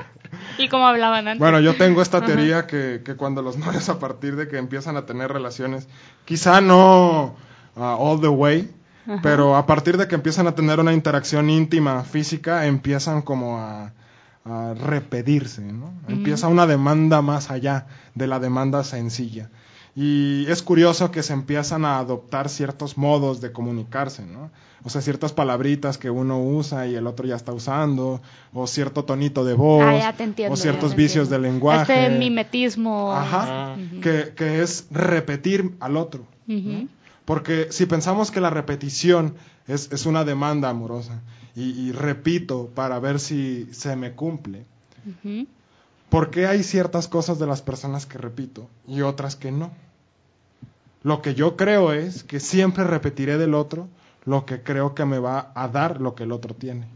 [0.58, 1.38] ¿Y cómo hablaban antes?
[1.38, 4.96] Bueno, yo tengo esta teoría que, que cuando los novios a partir de que empiezan
[4.96, 5.88] a tener relaciones,
[6.24, 7.36] quizá no
[7.76, 8.70] ah, all the way,
[9.22, 13.92] pero a partir de que empiezan a tener una interacción íntima, física, empiezan como a,
[14.50, 15.92] a repetirse, ¿no?
[16.08, 19.50] Empieza una demanda más allá de la demanda sencilla.
[19.94, 24.50] Y es curioso que se empiezan a adoptar ciertos modos de comunicarse, ¿no?
[24.84, 29.04] O sea, ciertas palabritas que uno usa y el otro ya está usando, o cierto
[29.04, 32.04] tonito de voz, Ah, entiendo, o ciertos vicios del lenguaje.
[32.06, 33.12] Este mimetismo.
[33.12, 36.24] Ajá, que, que es repetir al otro.
[37.24, 39.34] Porque si pensamos que la repetición
[39.66, 41.22] es, es una demanda amorosa
[41.58, 44.64] y, y repito para ver si se me cumple,
[45.04, 45.48] Ujú.
[46.08, 49.72] ¿por qué hay ciertas cosas de las personas que repito y otras que no?
[51.02, 53.88] Lo que yo creo es que siempre repetiré del otro
[54.24, 56.86] lo que creo que me va a dar lo que el otro tiene.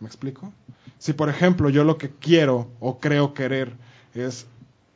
[0.00, 0.50] ¿Me explico?
[0.98, 3.74] Si por ejemplo yo lo que quiero o creo querer
[4.14, 4.46] es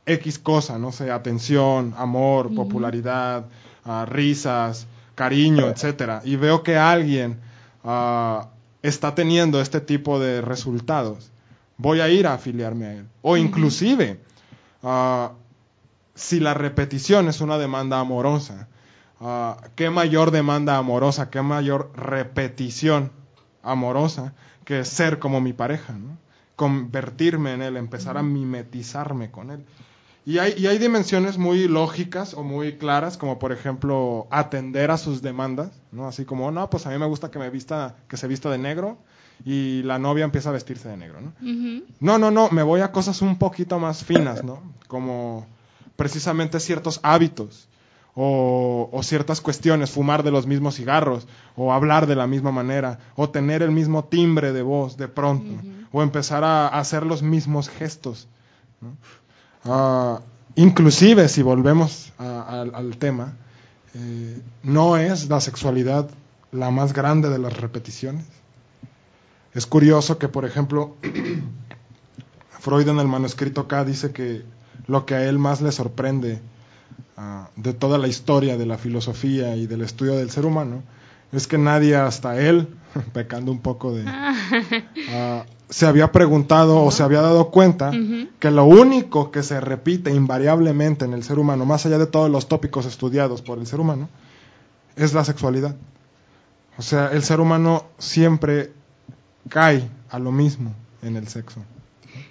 [0.06, 3.44] X cosa, no sé, atención, amor, popularidad,
[3.84, 7.38] ah, risas, cariño, etcétera, y veo que alguien
[7.84, 8.48] ah,
[8.82, 11.30] está teniendo este tipo de resultados,
[11.76, 13.06] voy a ir a afiliarme a él.
[13.22, 14.20] O inclusive,
[14.82, 15.32] ah,
[16.14, 18.68] si la repetición es una demanda amorosa,
[19.20, 23.12] ah, ¿qué mayor demanda amorosa, qué mayor repetición
[23.62, 26.18] amorosa que ser como mi pareja, ¿no?
[26.56, 29.64] convertirme en él, empezar a mimetizarme con él?
[30.26, 34.98] Y hay, y hay dimensiones muy lógicas o muy claras, como por ejemplo atender a
[34.98, 36.06] sus demandas, ¿no?
[36.06, 38.58] Así como, no, pues a mí me gusta que me vista, que se vista de
[38.58, 38.98] negro
[39.44, 41.32] y la novia empieza a vestirse de negro, ¿no?
[42.00, 44.62] No, no, no, me voy a cosas un poquito más finas, ¿no?
[44.88, 45.46] Como
[45.96, 47.68] precisamente ciertos hábitos
[48.14, 52.98] o, o ciertas cuestiones, fumar de los mismos cigarros o hablar de la misma manera
[53.16, 57.22] o tener el mismo timbre de voz de pronto o empezar a, a hacer los
[57.22, 58.28] mismos gestos.
[58.80, 58.96] ¿no?
[59.64, 60.20] Ah,
[60.56, 63.34] inclusive, si volvemos a- al- tema,
[63.94, 66.08] eh, no es la sexualidad
[66.52, 68.24] la más grande de las repeticiones.
[69.54, 70.96] Es curioso que, por ejemplo,
[72.60, 74.42] Freud en el manuscrito K dice que
[74.86, 76.40] lo que a él más le sorprende
[77.16, 80.82] ah, de toda la historia de la filosofía y del estudio del ser humano
[81.32, 82.68] es que nadie hasta él,
[83.12, 84.04] pecando un poco de...
[85.10, 87.92] ah, se había preguntado o se había dado cuenta
[88.40, 92.28] que lo único que se repite invariablemente en el ser humano, más allá de todos
[92.28, 94.08] los tópicos estudiados por el ser humano,
[94.96, 95.76] es la sexualidad.
[96.76, 98.72] O sea, el ser humano siempre
[99.48, 101.62] cae a lo mismo en el sexo.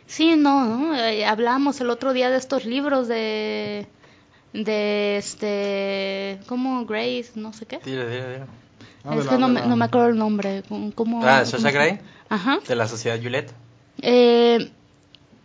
[0.06, 0.96] Sí, no, ¿no?
[0.96, 3.88] Eh, hablábamos el otro día de estos libros de
[4.54, 7.80] de este ¿cómo Grace, no sé qué?
[7.86, 8.46] Dile, dile, dile.
[9.04, 10.64] Ah, de es la- que no de me, la- no me acuerdo el nombre.
[10.68, 10.88] ¿Cómo,
[11.24, 12.60] Ah, cómo Sasha Grey, Ajá.
[12.68, 13.52] de la Sociedad Juliet.
[14.02, 14.70] Eh,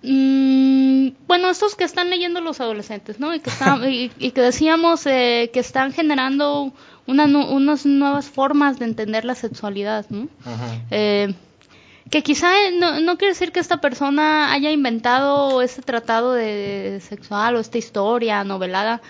[0.03, 3.35] mm, bueno, estos que están leyendo los adolescentes, ¿no?
[3.35, 6.73] Y que, están- y, y que decíamos eh, que están generando
[7.07, 10.29] una unas nuevas formas de entender la sexualidad, ¿no?
[10.91, 11.35] Eh,
[12.11, 17.57] que quizá no, no quiere decir que esta persona haya inventado este tratado de sexual
[17.57, 19.01] o esta historia novelada,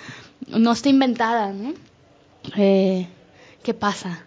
[0.48, 1.74] no está inventada, ¿no?
[2.56, 3.08] Eh,
[3.62, 4.24] ¿Qué pasa?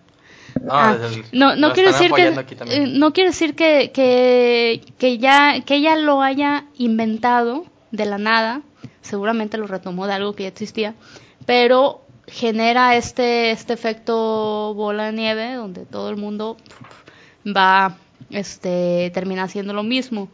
[0.70, 0.98] Ah,
[1.32, 2.28] no, no están decir que
[2.68, 8.18] eh, no quiere decir que, que, que ya que ella lo haya inventado de la
[8.18, 8.62] nada,
[9.02, 10.96] seguramente lo retomó de algo que ya existía,
[11.46, 16.58] pero genera este este efecto bola de nieve donde todo el mundo
[17.46, 17.98] va
[18.30, 20.30] este termina haciendo lo mismo.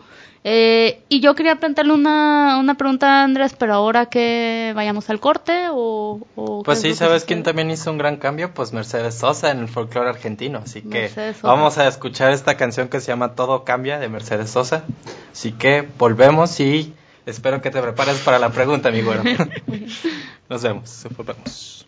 [0.46, 5.22] Eh, y yo quería plantearle una, una pregunta a Andrés, pero ahora que vayamos al
[5.22, 8.54] corte o, o Pues sí, ¿sabes quién también hizo un gran cambio?
[8.54, 10.60] Pues Mercedes Sosa en el folclore argentino.
[10.64, 11.10] Así que
[11.42, 14.84] vamos a escuchar esta canción que se llama Todo Cambia de Mercedes Sosa.
[15.32, 16.94] Así que volvemos y
[17.26, 19.24] espero que te prepares para la pregunta, mi güero.
[20.50, 21.88] Nos vemos, volvemos.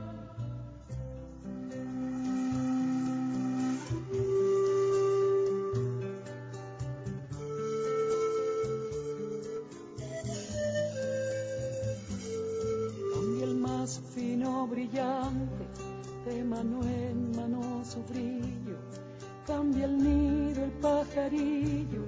[19.45, 22.03] Cambia el nido, el pajarillo,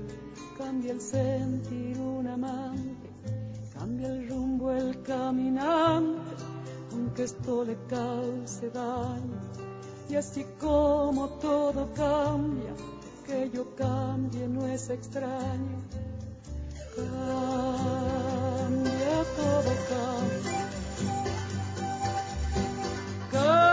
[0.57, 3.09] cambia el sentir un amante.
[3.73, 6.43] Cambia el rumbo, el caminante,
[6.91, 9.41] aunque esto le cause daño.
[10.09, 12.73] Y así como todo cambia,
[13.25, 15.81] que yo cambie no es extraño.
[16.95, 17.13] Cambia,
[19.35, 20.69] todo cambia.
[23.31, 23.72] Cambia,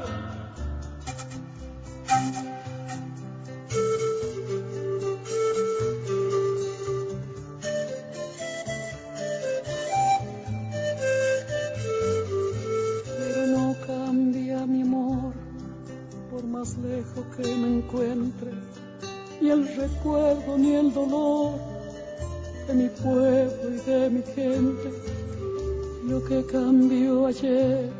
[26.41, 27.91] Que cambió ayer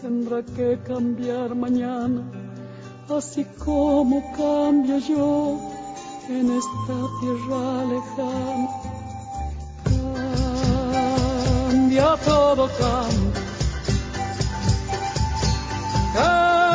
[0.00, 2.22] tendrá que cambiar mañana,
[3.08, 5.58] así como cambio yo
[6.28, 8.68] en esta tierra lejana.
[11.68, 13.42] Cambia todo, cambia.
[16.14, 16.65] Cambia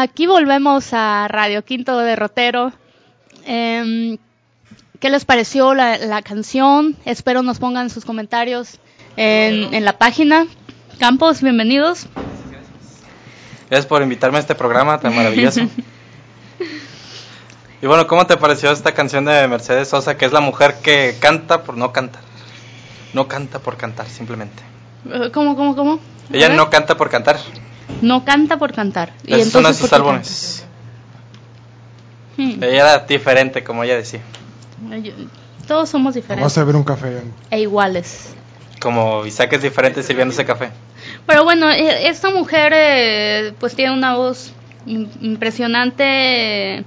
[0.00, 2.72] aquí volvemos a Radio Quinto Derrotero.
[3.44, 4.18] Em,
[5.00, 6.96] ¿Qué les pareció la, la canción?
[7.04, 8.78] Espero nos pongan sus comentarios
[9.16, 10.46] en, en la página.
[10.98, 12.06] Campos, bienvenidos.
[13.70, 15.60] Gracias por invitarme a este programa tan maravilloso.
[17.82, 21.16] y bueno, ¿cómo te pareció esta canción de Mercedes Sosa, que es la mujer que
[21.20, 22.22] canta por no cantar?
[23.14, 24.62] No canta por cantar, simplemente.
[25.08, 26.00] Eh, ¿Cómo, cómo, cómo?
[26.32, 27.38] Ella no canta por cantar.
[28.02, 29.12] No canta por cantar.
[29.24, 30.64] ¿Y Ese es uno de entonces sus por qué álbumes.
[32.36, 32.62] Hmm.
[32.62, 34.20] Ella era diferente, como ella decía.
[35.02, 35.12] Yo-
[35.66, 36.40] Todos somos diferentes.
[36.40, 37.22] Vamos a ver un café.
[37.50, 38.34] E iguales.
[38.80, 40.70] Como Isaac es diferente sirviéndose café.
[41.26, 44.52] Pero bueno, eh, esta mujer eh, pues tiene una voz
[44.86, 46.84] im- impresionante,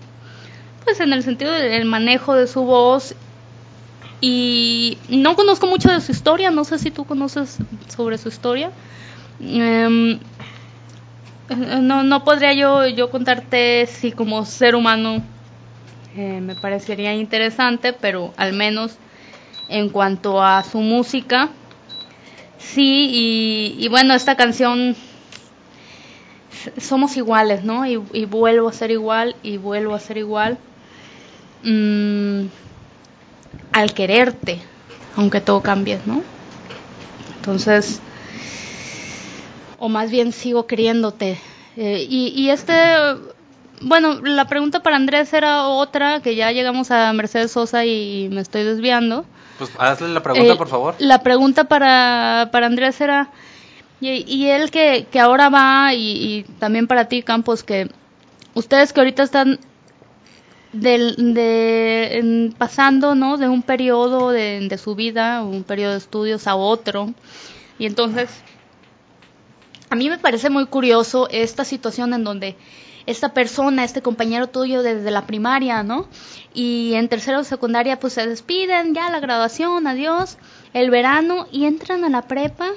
[0.85, 3.13] pues en el sentido del manejo de su voz.
[4.21, 7.57] Y no conozco mucho de su historia, no sé si tú conoces
[7.93, 8.71] sobre su historia.
[9.41, 10.19] Eh,
[11.55, 15.21] no, no podría yo, yo contarte si como ser humano
[16.15, 18.97] eh, me parecería interesante, pero al menos
[19.69, 21.49] en cuanto a su música,
[22.61, 24.95] Sí, y, bueno, esta canción
[26.77, 27.85] somos iguales, ¿no?
[27.85, 30.57] Y, y vuelvo a ser igual, y vuelvo a ser igual.
[31.63, 32.45] Mm,
[33.73, 34.61] al quererte,
[35.15, 36.21] aunque todo cambie, ¿no?
[37.37, 37.99] Entonces,
[39.83, 41.39] o más bien sigo queriéndote.
[41.75, 42.73] Eh, y, y este,
[43.81, 48.41] bueno, la pregunta para Andrés era otra, que ya llegamos a Mercedes Sosa y me
[48.41, 49.25] estoy desviando.
[49.57, 50.95] Pues hazle la pregunta, Eh, por favor.
[50.99, 53.29] La pregunta para, para Andrés era,
[53.99, 57.89] y, y él que, que ahora va, y, y también para ti, Campos, que
[58.53, 59.59] ustedes que ahorita están
[60.73, 63.37] del, de, en- pasando, ¿no?
[63.37, 67.13] De un periodo de, de su vida, un periodo de estudios a otro,
[67.77, 68.29] y entonces,
[69.91, 72.55] a mí me parece muy curioso esta situación en donde
[73.05, 76.07] esta persona, este compañero tuyo desde la primaria, ¿no?
[76.53, 80.37] Y en tercero de secundaria pues se despiden, ya la graduación, adiós,
[80.73, 82.71] el verano y entran a la prepa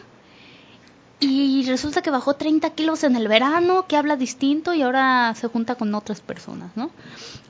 [1.24, 5.48] y resulta que bajó 30 kilos en el verano, que habla distinto y ahora se
[5.48, 6.90] junta con otras personas, ¿no?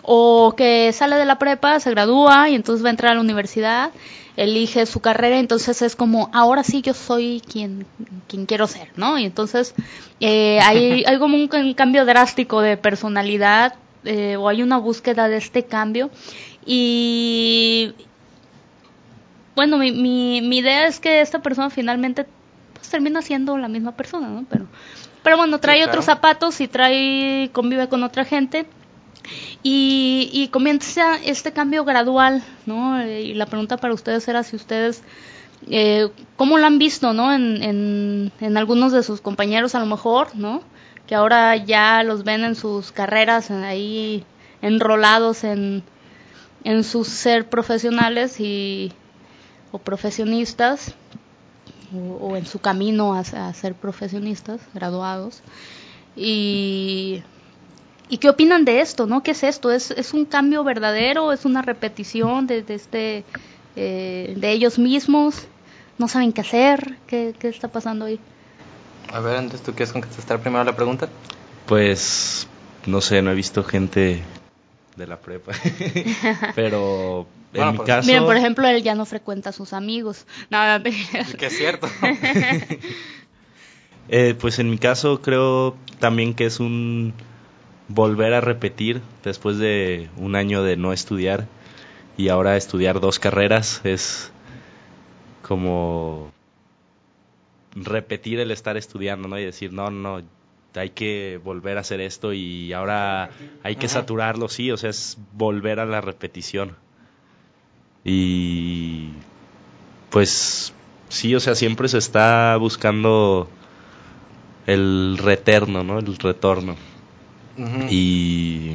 [0.02, 3.20] O que sale de la prepa, se gradúa y entonces va a entrar a la
[3.20, 3.90] universidad,
[4.36, 7.86] elige su carrera, entonces es como, ahora sí yo soy quien,
[8.28, 9.18] quien quiero ser, ¿no?
[9.18, 9.74] Y entonces
[10.20, 15.28] eh, hay, hay como un, un cambio drástico de personalidad eh, o hay una búsqueda
[15.28, 16.10] de este cambio
[16.66, 17.94] y
[19.56, 22.26] bueno, mi, mi, mi idea es que esta persona finalmente
[22.84, 24.44] pues, termina siendo la misma persona, ¿no?
[24.50, 24.66] Pero,
[25.22, 25.90] pero bueno, trae Sí, claro.
[25.92, 28.66] otros zapatos y trae, convive con otra gente
[29.62, 33.02] y, y comienza este cambio gradual, ¿no?
[33.06, 35.02] Y la pregunta para ustedes era si ustedes,
[35.70, 37.32] eh, ¿cómo lo han visto, ¿no?
[37.32, 40.60] En, en, en algunos de sus compañeros a lo mejor, ¿no?
[41.06, 44.24] Que ahora ya los ven en sus carreras en- ahí
[44.60, 45.82] enrolados en,
[46.64, 48.92] en sus ser profesionales y
[49.72, 50.94] o profesionistas
[51.94, 55.42] o, o en su camino a, a ser profesionistas graduados
[56.16, 57.22] y
[58.08, 59.22] ¿Y qué opinan de esto, no?
[59.22, 59.72] ¿Qué es esto?
[59.72, 61.32] ¿Es, es un cambio verdadero?
[61.32, 63.24] ¿Es una repetición de, de este,
[63.76, 65.46] eh, de ellos mismos?
[65.96, 66.98] ¿No saben qué hacer?
[67.06, 68.20] ¿Qué, qué está pasando ahí?
[69.10, 71.08] A ver, Andrés, ¿tú quieres contestar primero la pregunta?
[71.66, 72.46] Pues
[72.86, 74.22] no sé, no he visto gente
[74.96, 75.52] de la prepa.
[76.54, 77.26] Pero
[77.58, 80.26] Bueno, en mi pues- caso Miren, por ejemplo, él ya no frecuenta a sus amigos.
[80.50, 81.34] Nada, te creas.
[81.34, 81.88] Que es cierto.
[84.08, 87.14] Eh, pues en mi caso creo también que es un
[87.88, 91.46] volver a repetir después de un año de no estudiar
[92.18, 94.30] y ahora estudiar dos carreras es
[95.40, 96.30] como
[97.74, 99.38] repetir el estar estudiando, ¿no?
[99.38, 100.20] Y decir, no, no,
[100.74, 103.30] hay que volver a hacer esto y ahora
[103.62, 103.94] hay que Ajá.
[104.00, 106.76] saturarlo, sí, o sea, es volver a la repetición.
[108.04, 109.08] Y
[110.10, 110.74] pues
[111.08, 113.48] sí, o sea, siempre se está buscando
[114.66, 115.98] el retorno, ¿no?
[115.98, 116.76] El retorno.
[117.88, 118.72] Y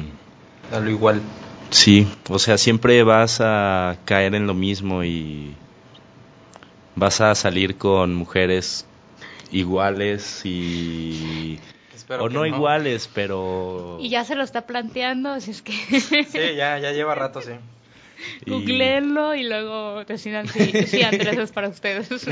[0.72, 1.22] A lo igual.
[1.70, 5.54] sí, o sea, siempre vas a caer en lo mismo y
[6.96, 8.86] vas a salir con mujeres
[9.52, 11.58] iguales y
[11.94, 16.38] Espero o no, iguales, pero Y ya se lo está planteando, así es que Sí,
[16.56, 17.52] ya, ya lleva rato, sí.
[18.46, 22.08] y- googleenlo y luego decidan si, si Andrés es para ustedes.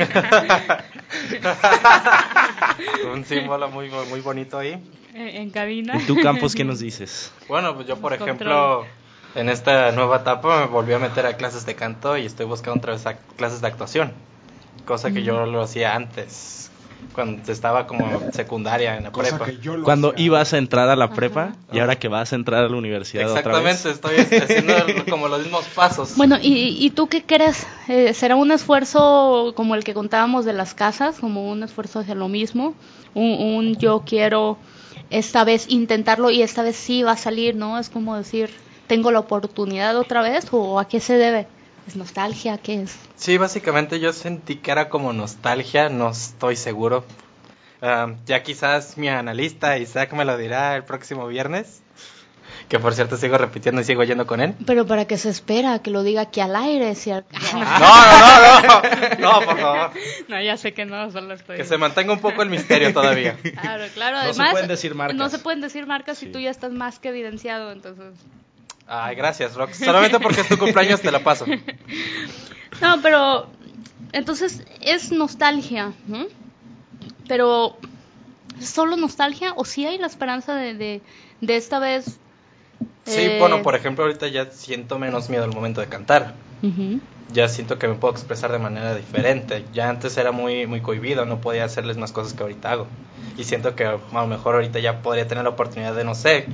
[3.13, 4.81] Un símbolo muy, muy bonito ahí.
[5.15, 5.97] en cabina.
[5.97, 7.33] ¿Y tú, Campos, qué nos dices?
[7.49, 8.29] Bueno, pues yo, por Control.
[8.29, 8.87] ejemplo,
[9.35, 12.79] en esta nueva etapa me volví a meter a clases de canto y estoy buscando
[12.79, 14.13] otra vez a clases de actuación.
[14.85, 16.68] Cosa que yo lo hacía antes,
[17.13, 19.53] cuando estaba como secundaria en la Cosa prepa.
[19.83, 20.25] Cuando hacía.
[20.25, 23.31] ibas a entrar a la prepa y ahora que vas a entrar a la universidad
[23.31, 23.85] otra vez.
[23.85, 26.17] Exactamente, estoy haciendo como los mismos pasos.
[26.17, 27.67] Bueno, ¿y, y tú qué crees?
[27.89, 32.15] Eh, ¿Será un esfuerzo como el que contábamos de las casas, como un esfuerzo hacia
[32.15, 32.75] lo mismo?
[33.15, 34.59] Un, un yo quiero
[35.11, 37.79] esta vez intentarlo y esta vez sí va a salir, ¿no?
[37.79, 38.51] Es como decir,
[38.87, 41.47] ¿tengo la oportunidad otra vez o a qué se debe?
[41.89, 42.59] ¿Es nostalgia?
[42.59, 42.95] ¿Qué es?
[43.17, 47.05] Sí, básicamente yo sentí que era como nostalgia, no estoy seguro.
[47.81, 51.81] Ah, ya quizás mi analista Isaac me lo dirá el próximo viernes.
[52.69, 54.55] Que por cierto sigo repitiendo y sigo yendo con él.
[54.67, 58.61] Pero para qué se espera que lo diga aquí al aire, si al- No, no,
[58.61, 59.91] no, no, no, por favor.
[60.29, 61.57] No, ya sé que no, solo estoy.
[61.57, 63.37] Que se mantenga un poco el misterio todavía.
[63.63, 64.17] Claro, claro.
[64.19, 65.17] No se Además, pueden decir marcas.
[65.17, 66.27] No se pueden decir marcas Sí.
[66.27, 68.13] y tú ya estás más que evidenciado, entonces.
[68.89, 69.79] Ay, gracias, Rox.
[69.79, 71.47] Solamente porque es tu cumpleaños te la paso.
[72.81, 73.49] No, pero
[74.13, 76.27] entonces es nostalgia, ¿no?
[77.27, 77.77] Pero
[78.61, 81.03] ¿es solo nostalgia o sí hay la esperanza de, de,
[81.41, 82.19] de esta vez?
[83.05, 86.35] Sí, eh, bueno, por ejemplo, ahorita ya siento menos miedo al momento de cantar.
[87.33, 89.65] Ya siento que me puedo expresar de manera diferente.
[89.73, 92.87] Ya antes era muy, muy cohibido, no podía hacerles más cosas que ahorita hago.
[93.37, 96.47] Y siento que a lo mejor ahorita ya podría tener la oportunidad de, no sé,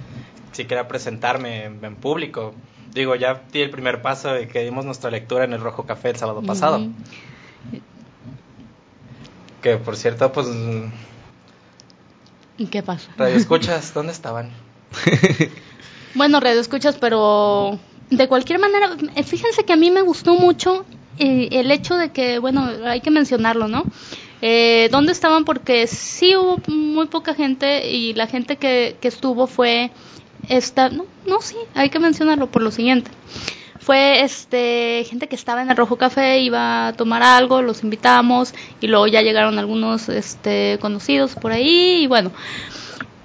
[0.54, 2.54] siquiera presentarme en, en público.
[2.92, 6.10] Digo, ya di el primer paso de que dimos nuestra lectura en el Rojo Café
[6.10, 6.86] el sábado pasado.
[9.62, 10.46] Que por cierto, pues,
[12.56, 13.10] ¿Y qué pasa?
[13.16, 14.50] Radio Escuchas, ¿dónde estaban?
[16.14, 17.78] Bueno, radio escuchas, pero
[18.08, 20.84] de cualquier manera, eh, fíjense que a mí me gustó mucho
[21.18, 23.82] eh, el hecho de que, bueno, hay que mencionarlo, ¿no?
[24.40, 25.44] Eh, ¿Dónde estaban?
[25.44, 29.90] Porque sí hubo muy poca gente y la gente que, que estuvo fue
[30.48, 33.10] esta, no, no, sí, hay que mencionarlo por lo siguiente.
[33.80, 38.54] Fue este gente que estaba en el Rojo Café, iba a tomar algo, los invitamos
[38.80, 42.30] y luego ya llegaron algunos este conocidos por ahí y bueno,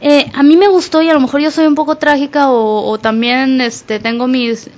[0.02, 2.90] eh, a mí me gustó y a lo mejor yo soy un poco trágica o,
[2.90, 4.70] o también este tengo mis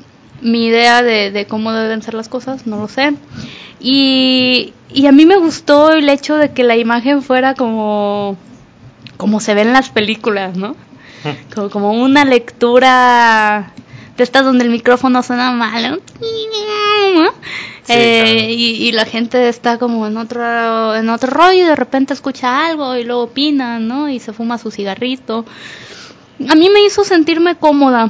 [0.41, 3.13] mi idea de, de cómo deben ser las cosas, no lo sé.
[3.79, 8.37] Y, y a mí me gustó el hecho de que la imagen fuera como,
[9.17, 10.75] como se ve en las películas, ¿no?
[11.55, 13.73] Como, como una lectura
[14.17, 15.97] de estas donde el micrófono suena mal, ¿no?
[16.19, 18.49] Sí, Eh, claro.
[18.51, 22.67] y, y la gente está como en otro en otro rollo y de repente escucha
[22.67, 24.07] algo y luego opina, ¿no?
[24.09, 25.45] Y se fuma su cigarrito.
[26.49, 28.09] A mí me hizo sentirme cómoda.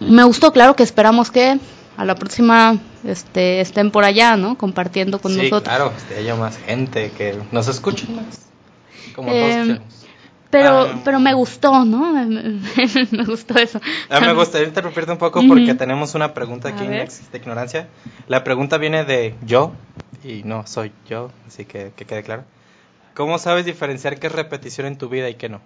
[0.00, 1.58] Me gustó, claro que esperamos que
[1.96, 4.56] a la próxima este, estén por allá, ¿no?
[4.58, 5.62] Compartiendo con sí, nosotros.
[5.62, 8.46] claro, que haya más gente que nos escuche más.
[9.14, 9.97] Como Eh, todos queremos.
[10.50, 11.00] Pero, Ah.
[11.04, 12.12] pero me gustó, ¿no?
[12.12, 12.60] Me, me-
[13.10, 13.80] me gustó eso.
[14.08, 17.00] Ah, me gustaría interrumpirte un poco porque tenemos una pregunta aquí A en ver.
[17.02, 17.88] Existe Ignorancia.
[18.28, 19.72] La pregunta viene de yo
[20.24, 22.44] y no soy yo, así que que quede claro.
[23.14, 25.60] ¿Cómo sabes diferenciar qué es repetición en tu vida y qué no?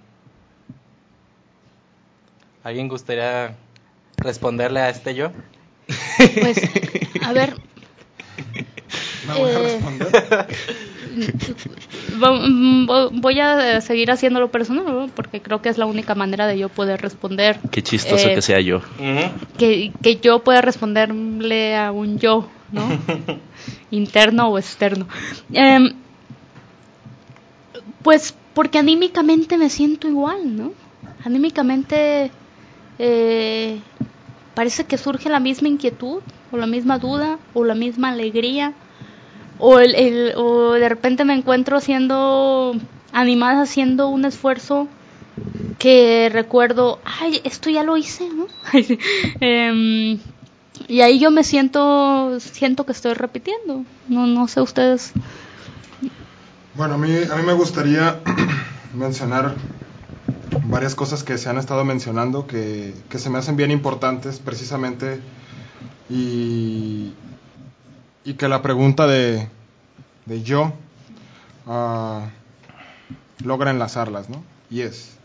[2.64, 3.54] ¿Alguien gustaría
[4.18, 5.30] responderle a este yo?
[6.40, 6.58] Pues,
[7.24, 7.54] a ver,
[9.26, 10.48] No voy a Eh, responder.
[12.16, 15.06] mm, vo- voy a eh, seguir haciéndolo personal, ¿no?
[15.14, 17.58] porque creo que es la única manera de yo poder responder.
[17.70, 18.80] Qué chistoso Eh, que sea yo.
[19.58, 22.82] que, que yo pueda responderle a un yo, ¿no?
[23.90, 25.06] Interno o externo.
[25.52, 25.92] Em,
[28.02, 30.72] pues porque anímicamente me siento igual, ¿no?
[31.24, 32.30] Anímicamente
[32.98, 33.78] eh,
[34.54, 38.72] parece que surge la misma inquietud, o la misma duda, o la misma alegría,
[39.62, 42.74] o, el, el- o de repente me encuentro siendo
[43.12, 44.88] animada haciendo un esfuerzo
[45.78, 48.28] que recuerdo, ay, esto ya lo hice.
[49.40, 50.18] Em,
[50.88, 53.84] y ahí yo me siento, siento que estoy repitiendo.
[54.08, 55.12] No, no sé ustedes.
[56.74, 58.18] Bueno, a mí, a mí me gustaría
[58.94, 59.54] mencionar
[60.68, 65.20] varias cosas que se han estado mencionando que, que se me hacen bien importantes precisamente
[66.10, 67.12] y,
[68.24, 69.48] y que la pregunta de,
[70.26, 70.72] de yo
[71.66, 72.26] ah,
[73.44, 74.42] logra enlazarlas, ¿no?
[74.70, 75.16] Y es,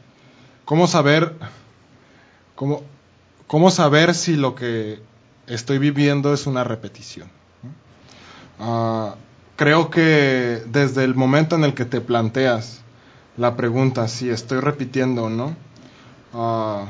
[0.65, 1.33] ¿cómo saber,
[2.55, 2.83] cómo,
[3.47, 4.99] cómo saber si lo que
[5.47, 7.29] estoy viviendo es una repetición?
[8.59, 9.15] Ah,
[9.55, 12.81] creo que desde el momento en el que te planteas
[13.37, 15.55] la pregunta si estoy repitiendo o no,
[16.33, 16.85] ah,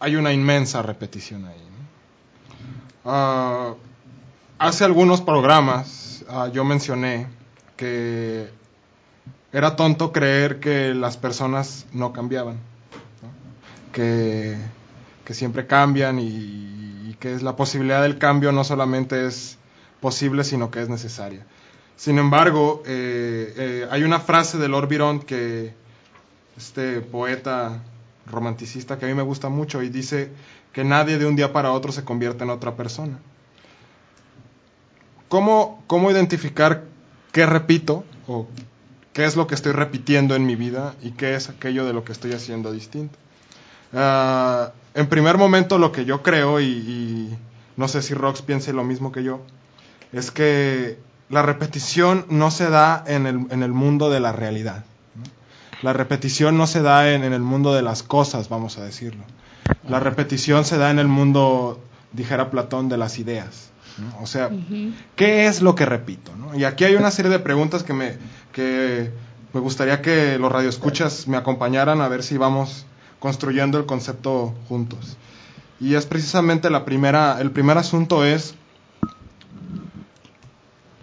[0.00, 1.62] hay una inmensa repetición ahí.
[3.04, 3.89] ¿no?
[4.60, 7.28] Hace algunos programas ah, yo mencioné
[7.78, 8.50] que
[9.54, 12.58] era tonto creer que las personas no cambiaban,
[13.90, 14.58] que,
[15.30, 16.26] siempre cambian y,
[17.08, 19.56] y que es la posibilidad del cambio no solamente es
[20.00, 21.46] posible, sino que es necesaria.
[21.96, 25.72] Sin embargo, eh, eh, hay una frase de Lord Byron que
[26.58, 27.82] este poeta
[28.26, 30.30] romanticista que a mí me gusta mucho y dice
[30.74, 33.20] que nadie de un día para otro se convierte en otra persona.
[35.30, 36.86] ¿Cómo, cómo identificar
[37.30, 38.48] qué repito o
[39.12, 42.02] qué es lo que estoy repitiendo en mi vida y qué es aquello de lo
[42.02, 43.16] que estoy haciendo distinto?
[43.94, 47.38] Ah, en primer momento lo que yo creo y, y
[47.76, 49.42] no sé si Rox piense lo mismo que yo,
[50.12, 54.84] es que la repetición no se da en el, en el mundo de la realidad.
[55.14, 55.22] ¿no?
[55.82, 59.22] La repetición no se da en, en el mundo de las cosas, vamos a decirlo.
[59.88, 61.80] La repetición se da en el mundo,
[62.12, 63.69] dijera Platón, de las ideas.
[64.20, 64.50] O sea,
[65.16, 66.32] ¿qué es lo que repito?
[66.36, 66.56] no?
[66.56, 68.16] Y aquí hay una serie de preguntas que me,
[68.52, 69.10] que
[69.52, 72.86] me gustaría que los radioescuchas me acompañaran a ver si vamos
[73.18, 75.16] construyendo el concepto juntos.
[75.80, 78.54] Y es precisamente la primera, el primer asunto es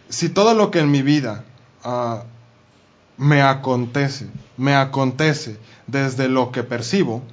[0.09, 1.43] si todo lo que en mi vida
[1.83, 2.23] ah,
[3.17, 5.57] me acontece, me acontece
[5.87, 7.23] desde lo que percibo,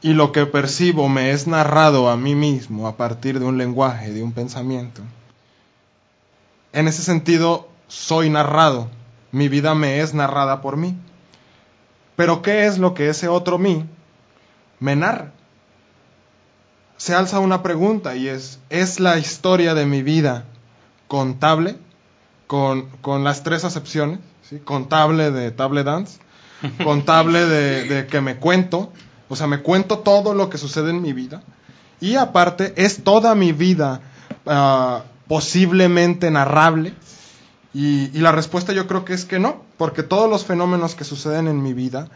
[0.00, 4.12] y lo que percibo me es narrado a mí mismo a partir de un lenguaje,
[4.12, 5.02] de un pensamiento,
[6.72, 8.88] en ese sentido soy narrado,
[9.32, 10.96] mi vida me es narrada por mí.
[12.16, 13.84] Pero ¿qué es lo que ese otro mí
[14.80, 15.32] me narra?
[16.96, 20.44] Se alza una pregunta y es, ¿es la historia de mi vida
[21.06, 21.76] contable,
[22.46, 24.58] con, con las tres acepciones, ¿sí?
[24.58, 26.18] contable de table dance,
[26.84, 28.92] contable de, de que me cuento,
[29.28, 31.42] o sea, me cuento todo lo que sucede en mi vida,
[32.00, 34.00] y aparte es toda mi vida
[34.46, 36.94] ah, posiblemente narrable,
[37.74, 41.48] y, la respuesta yo creo que es que no, porque todos los fenómenos que suceden
[41.48, 42.08] en mi vida,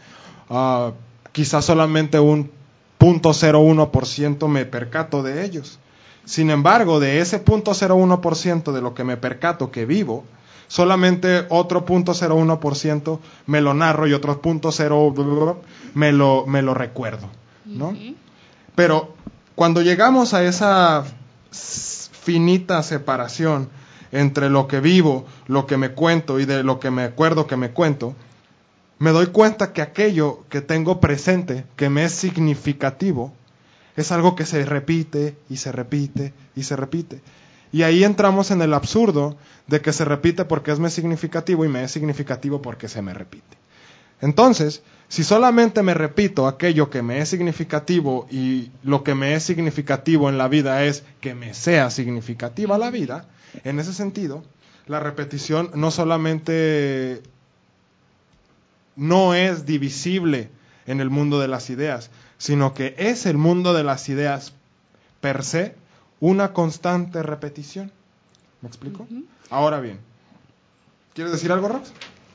[0.49, 0.91] ah,
[1.31, 2.51] quizás solamente un
[2.99, 5.79] 0.01% me percato de ellos.
[6.25, 10.23] Sin embargo, de ese 0.01% de lo que me percato que vivo,
[10.67, 15.57] solamente otro 0.01% me lo narro y otro 0.0
[15.93, 17.29] me lo, me lo recuerdo,
[17.65, 17.95] ¿no?
[18.75, 19.13] Pero
[19.55, 21.03] cuando llegamos a esa
[21.51, 23.69] finita separación
[24.11, 27.57] entre lo que vivo, lo que me cuento y de lo que me acuerdo que
[27.57, 28.15] me cuento,
[28.99, 33.33] me doy cuenta que aquello que tengo presente, que me es significativo,
[33.95, 37.21] es algo que se repite y se repite y se repite.
[37.71, 39.35] Y ahí entramos en el absurdo
[39.67, 43.13] de que se repite porque es me significativo y me es significativo porque se me
[43.13, 43.57] repite.
[44.23, 49.43] Entonces, si solamente me repito aquello que me es significativo y lo que me es
[49.43, 53.25] significativo en la vida es que me sea significativa la vida,
[53.65, 54.41] en ese sentido,
[54.87, 57.21] la repetición no solamente
[58.95, 60.49] no es divisible
[60.87, 64.53] en el mundo de las ideas, sino que es el mundo de las ideas
[65.19, 65.75] per se
[66.21, 67.91] una constante repetición.
[68.61, 69.05] ¿Me explico?
[69.49, 69.99] Ahora bien,
[71.13, 71.91] ¿quieres decir algo, Rox?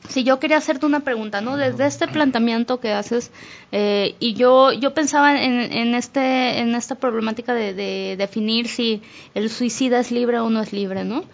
[0.07, 1.57] Sí, yo quería hacerte una pregunta, ¿no?
[1.57, 3.31] Desde este planteamiento que haces,
[3.71, 9.01] eh, y yo, yo pensaba en, en, este, en esta problemática de, de, definir si
[9.35, 11.25] el suicida es libre o no es libre, ¿no?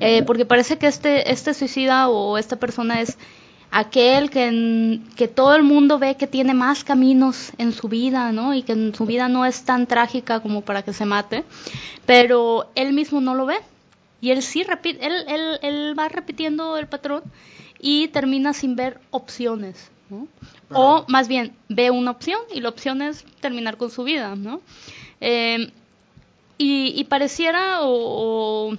[0.00, 3.18] Eh, porque parece que este, este suicida o esta persona es
[3.70, 8.54] aquel que, que todo el mundo ve que tiene más caminos en su vida, ¿no?
[8.54, 11.44] Y que en su vida no es tan trágica como para que se mate,
[12.06, 13.56] pero él mismo no lo ve.
[14.20, 17.24] Y él sí repite, él, él, él va repitiendo el patrón
[17.82, 20.28] y termina sin ver opciones, ¿no?
[20.70, 24.62] O más bien, ve una opción y la opción es terminar con su vida, ¿no?
[25.20, 25.70] Eh,
[26.56, 28.72] y, y, pareciera o,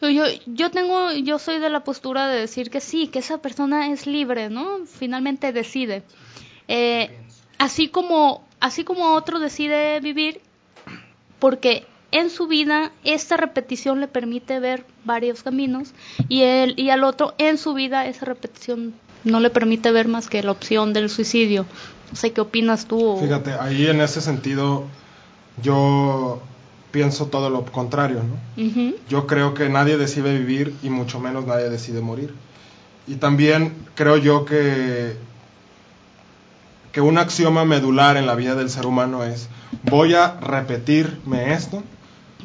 [0.00, 3.38] o yo, yo tengo, yo soy de la postura de decir que sí, que esa
[3.38, 4.84] persona es libre, ¿no?
[4.84, 6.02] Finalmente decide.
[6.68, 7.10] Eh,
[7.58, 10.42] así como, así como otro decide vivir,
[11.38, 15.92] porque en su vida esta repetición le permite ver varios caminos
[16.28, 18.94] y él y al otro en su vida esa repetición
[19.24, 21.66] no le permite ver más que la opción del suicidio.
[22.10, 23.18] No sé qué opinas tú.
[23.20, 24.84] Fíjate, ahí en ese sentido
[25.62, 26.42] yo
[26.90, 28.62] pienso todo lo contrario, ¿no?
[28.62, 28.94] Uh -huh.
[29.08, 32.34] Yo creo que nadie decide vivir y mucho menos nadie decide morir.
[33.06, 35.16] Y también creo yo que
[36.92, 39.48] que un axioma medular en la vida del ser humano es
[39.84, 41.82] voy a repetirme esto.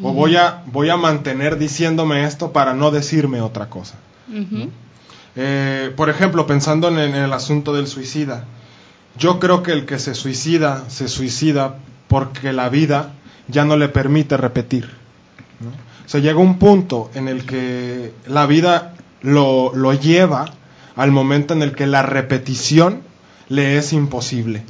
[0.02, 3.96] O voy a voy a mantener diciéndome esto para no decirme otra cosa.
[4.30, 4.70] Uh
[5.40, 8.46] eh, por ejemplo, pensando en, en el asunto del suicida,
[9.20, 11.76] yo creo que el que se suicida se suicida
[12.08, 13.14] porque la vida
[13.48, 14.90] ya no le permite repetir.
[15.60, 15.70] ¿no?
[15.70, 20.46] O sea, llega un punto en el que la vida lo, lo, lleva
[20.96, 23.02] al momento en el que la repetición
[23.50, 24.64] le es imposible.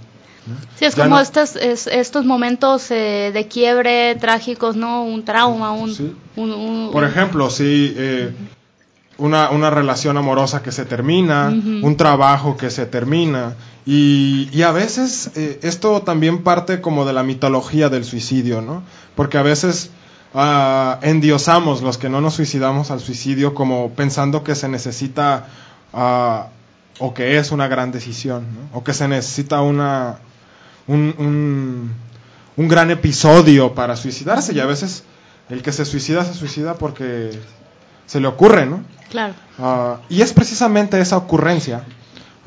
[0.48, 0.56] ¿No?
[0.78, 1.22] Sí, es ya como no...
[1.22, 5.04] estos, es, estos momentos eh, de quiebre trágicos, ¿no?
[5.04, 5.93] Un trauma, un...
[5.93, 6.16] Sí.
[6.36, 8.34] un, un Por ejemplo, sí, eh,
[9.18, 11.84] una, una, relación amorosa que se termina, uh -huh.
[11.84, 17.14] un trabajo que se termina, y, y a veces eh, esto también parte como de
[17.14, 18.84] la mitología del suicidio, ¿no?
[19.16, 19.91] Porque a veces
[20.34, 25.48] uh, endiosamos los que no nos suicidamos al suicidio como pensando que se necesita
[25.93, 26.50] uh,
[27.00, 28.78] o que es una gran decisión, ¿no?
[28.78, 30.18] O que se necesita una
[30.88, 31.93] un, un,
[32.55, 35.03] un gran episodio para suicidarse y a veces
[35.49, 37.31] el que se suicida se suicida porque
[38.05, 38.83] se le ocurre, ¿no?
[39.09, 39.33] Claro.
[39.57, 41.83] Uh, y es precisamente esa ocurrencia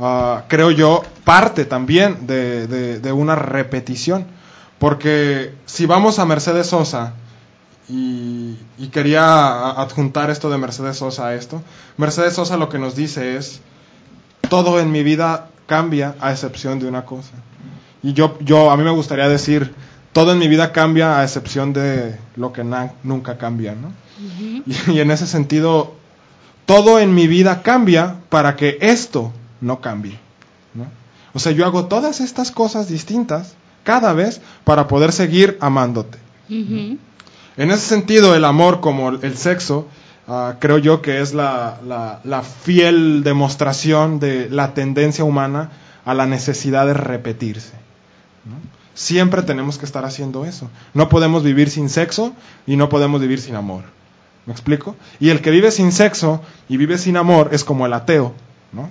[0.00, 4.24] Uh, creo yo, parte también de, de, de, una repetición.
[4.78, 7.12] Porque si vamos a Mercedes Sosa,
[7.86, 11.62] y, y, quería adjuntar esto de Mercedes Sosa a esto,
[11.98, 13.60] Mercedes Sosa lo que nos dice es,
[14.48, 17.32] todo en mi vida cambia a excepción de una cosa.
[18.02, 19.74] Y yo, yo a mí me gustaría decir,
[20.12, 22.64] todo en mi vida cambia a excepción de lo que
[23.02, 23.88] nunca cambia, ¿no?
[23.88, 24.88] Uh -huh.
[24.88, 25.94] y, y en ese sentido,
[26.66, 30.18] todo en mi vida cambia para que esto no cambie.
[30.74, 30.86] ¿no?
[31.34, 36.18] O sea, yo hago todas estas cosas distintas cada vez para poder seguir amándote.
[36.48, 36.98] Uh -huh.
[37.56, 39.88] En ese sentido, el amor como el sexo,
[40.26, 45.70] uh, creo yo que es la, la, la, fiel demostración de la tendencia humana
[46.04, 47.79] a la necesidad de repetirse.
[49.00, 50.68] Siempre tenemos que estar haciendo eso.
[50.92, 52.34] No podemos vivir sin sexo
[52.66, 53.84] y no podemos vivir sin amor.
[54.44, 54.94] ¿Me explico?
[55.18, 58.34] Y el que vive sin sexo y vive sin amor es como el ateo.
[58.74, 58.90] ¿no?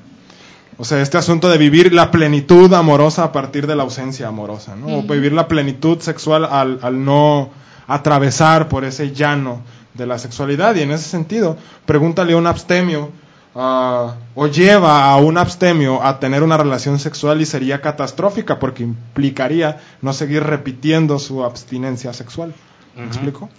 [0.79, 4.75] O sea, este asunto de vivir la plenitud amorosa a partir de la ausencia amorosa,
[4.75, 4.97] ¿no?
[4.97, 7.51] O vivir la plenitud sexual al, al, no
[7.85, 9.61] atravesar por ese llano
[9.93, 10.73] de la sexualidad.
[10.73, 11.55] Y en ese sentido,
[11.85, 13.11] pregúntale a un abstemio
[13.55, 18.83] uh, o lleva a un abstemio a tener una relación sexual y sería catastrófica porque
[18.83, 22.53] implicaría no seguir repitiendo su abstinencia sexual.
[22.95, 23.07] ¿Me uh -huh.
[23.07, 23.49] explico?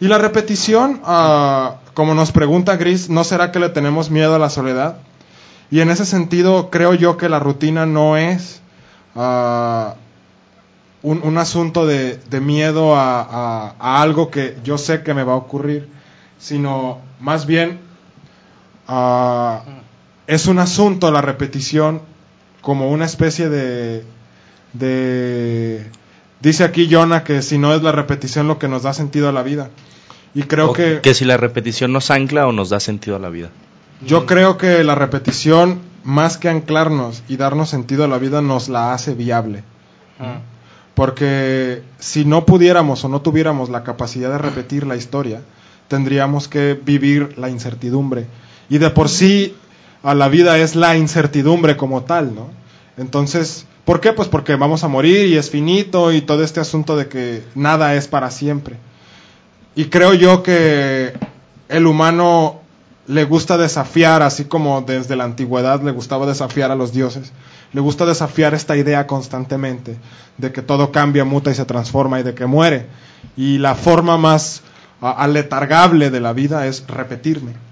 [0.00, 4.38] Y la repetición, uh, como nos pregunta Gris, ¿no será que le tenemos miedo a
[4.38, 4.98] la soledad?
[5.70, 8.60] Y en ese sentido, creo yo que la rutina no es
[9.16, 9.90] uh,
[11.02, 15.24] un, un, asunto de, de miedo a, a, a, algo que yo sé que me
[15.24, 15.88] va a ocurrir,
[16.38, 17.80] sino más bien
[18.88, 19.62] ah,
[20.26, 22.02] es un asunto la repetición
[22.60, 24.04] como una especie de,
[24.72, 25.86] de...
[26.40, 29.32] Dice aquí Jonah que si no es la repetición lo que nos da sentido a
[29.32, 29.70] la vida.
[30.34, 31.00] Y creo O que...
[31.02, 33.50] que si la repetición nos ancla o nos da sentido a la vida.
[34.04, 38.68] Yo creo que la repetición, más que anclarnos y darnos sentido a la vida, nos
[38.68, 39.64] la hace viable.
[40.20, 40.28] Ujú.
[40.94, 45.42] Porque si no pudiéramos o no tuviéramos la capacidad de repetir la historia,
[45.88, 48.26] tendríamos que vivir la incertidumbre.
[48.68, 49.54] Y de por sí,
[50.02, 52.50] a la vida es la incertidumbre como tal, ¿no?
[52.96, 54.12] Entonces, ¿por qué?
[54.12, 57.94] Pues porque vamos a morir y es finito y todo este asunto de que nada
[57.94, 58.76] es para siempre.
[59.74, 61.12] Y creo yo que
[61.68, 62.60] el humano
[63.06, 67.32] le gusta desafiar, así como desde la antigüedad le gustaba desafiar a los dioses,
[67.72, 69.96] le gusta desafiar esta idea constantemente
[70.36, 72.86] de que todo cambia, muta y se transforma y de que muere.
[73.36, 74.62] Y la forma más
[75.00, 77.67] aletargable de la vida es repetirme.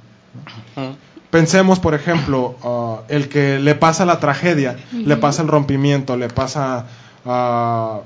[1.30, 6.28] Pensemos, por ejemplo, ah, el que le pasa la tragedia, le pasa el rompimiento, le
[6.28, 6.86] pasa
[7.24, 8.00] ah,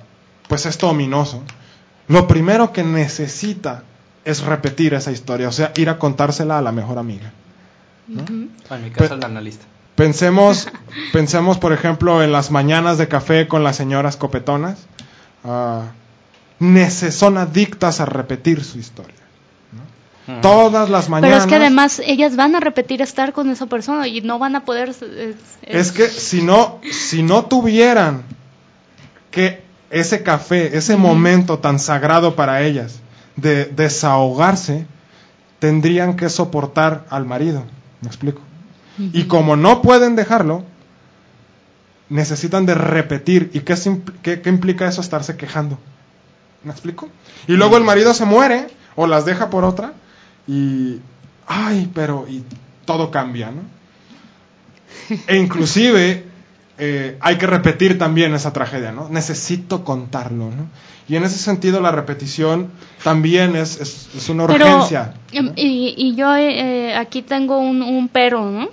[0.49, 1.43] pues esto ominoso.
[2.09, 3.85] Lo primero que necesita
[4.25, 7.33] es repetir esa historia, o sea, ir a contársela a la mejor amiga.
[8.09, 8.51] En
[8.83, 9.65] mi caso, el analista.
[9.95, 10.69] Pensemos,
[11.13, 14.79] pensemos, por ejemplo, en las mañanas de café con las señoras copetonas.
[15.45, 15.93] ah,
[17.11, 19.20] son adictas a repetir su historia.
[20.43, 21.31] Todas las mañanas.
[21.31, 24.57] Pero es que además ellas van a repetir estar con esa persona y no van
[24.57, 24.89] a poder...
[24.91, 28.23] Es, Es que si no, si no tuvieran
[29.31, 33.01] que ese café, ese momento tan sagrado para ellas
[33.37, 34.87] de desahogarse,
[35.59, 37.65] tendrían que soportar al marido.
[38.01, 38.41] ¿Me explico?
[38.99, 40.65] Y como no pueden dejarlo,
[42.09, 43.51] necesitan de repetir.
[43.55, 45.01] ¿Y qué- qué implica eso?
[45.01, 45.79] Estarse quejando.
[46.65, 47.09] ¿Me explico?
[47.47, 48.67] Y luego el marido se muere
[48.97, 49.93] o las deja por otra
[50.51, 51.01] y...
[51.47, 52.27] Ay, pero...
[52.29, 52.43] Y
[52.85, 53.63] todo cambia, ¿no?
[55.27, 56.25] E inclusive
[56.79, 59.09] eh, hay que repetir también esa tragedia, ¿no?
[59.09, 60.67] Necesito contarlo, ¿no?
[61.09, 62.71] Y en ese sentido la repetición
[63.05, 65.15] también es, es- es una urgencia.
[65.33, 65.53] em, ¿no?
[65.57, 68.69] y, y yo eh, aquí tengo un, un pero, ¿no?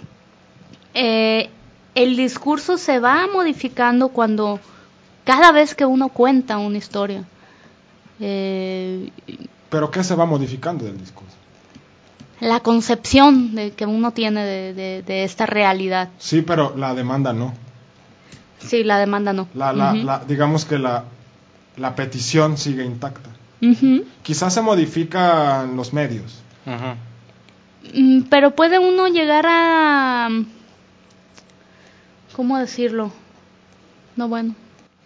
[0.94, 1.50] Eh,
[1.96, 4.60] el discurso se va modificando cuando
[5.26, 7.24] cada vez que uno cuenta una historia.
[8.20, 9.12] Eh,
[9.70, 11.37] Pero ¿qué se va modificando del discurso?
[12.40, 16.10] La concepción de que uno tiene de, de- de esta realidad.
[16.20, 17.54] Sí, pero la demanda no.
[18.60, 19.48] Sí, la demanda no.
[19.54, 21.04] La, la- la- digamos que la,
[21.78, 23.30] la petición sigue intacta.
[24.24, 26.42] Quizás se modifican los medios.
[27.94, 30.30] Mm, Pero puede uno llegar a...
[32.36, 33.12] ¿Cómo decirlo?
[34.16, 34.54] No, bueno,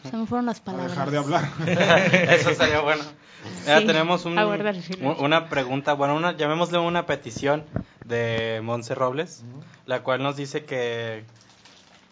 [0.09, 0.91] se me fueron las A palabras.
[0.91, 1.45] dejar de hablar.
[2.29, 3.03] Eso sería bueno.
[3.65, 4.37] Ya Sí, tenemos un-
[5.19, 7.63] una pregunta, bueno, una, llamémosle una petición
[8.05, 9.43] de Monse Robles,
[9.85, 11.23] la cual nos dice que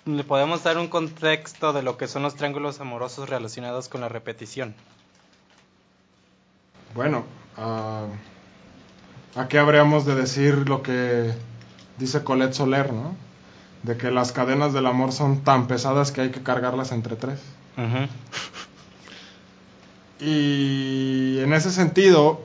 [0.06, 4.10] le podemos dar un contexto de lo que son los triángulos amorosos relacionados con la
[4.10, 4.74] repetición.
[6.96, 7.24] Bueno,
[7.58, 8.06] ah,
[9.36, 11.34] aquí habríamos de decir lo que
[11.98, 13.16] dice Colette Soler, ¿no?
[13.84, 17.40] De que las cadenas del amor son tan pesadas que hay que cargarlas entre tres.
[17.86, 18.08] Ujú.
[20.20, 22.42] Y en ese sentido,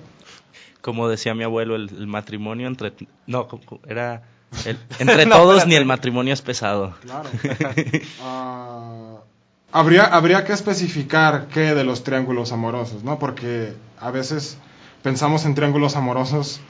[0.80, 2.92] Como decía mi abuelo, el, el matrimonio entre...
[3.26, 3.48] No,
[3.88, 4.22] era...
[4.64, 5.68] el- entre No, todos espérate.
[5.70, 6.94] ni el matrimonio es pesado.
[7.02, 7.28] claro,
[8.22, 9.16] ah,
[9.72, 13.18] habría, habría que especificar qué de los triángulos amorosos, ¿no?
[13.18, 14.56] Porque a veces
[15.02, 16.60] pensamos en triángulos amorosos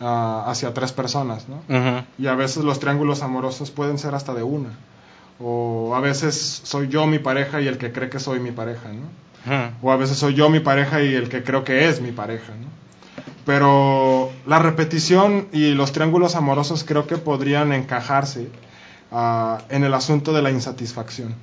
[0.00, 1.62] ah, hacia tres personas, ¿no?
[2.18, 4.70] Y a veces los triángulos amorosos pueden ser hasta de una.
[5.40, 8.88] O a veces soy yo mi pareja y el que cree que soy mi pareja,
[8.92, 9.24] ¿no?
[9.82, 12.52] O a veces soy yo mi pareja y el que creo que es mi pareja,
[12.52, 12.68] ¿no?
[13.44, 18.48] Pero la repetición y los triángulos amorosos creo que podrían encajarse
[19.12, 21.34] ah, en el asunto de la insatisfacción.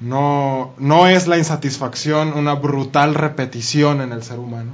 [0.00, 4.70] No, no es la insatisfacción una brutal repetición en el ser humano.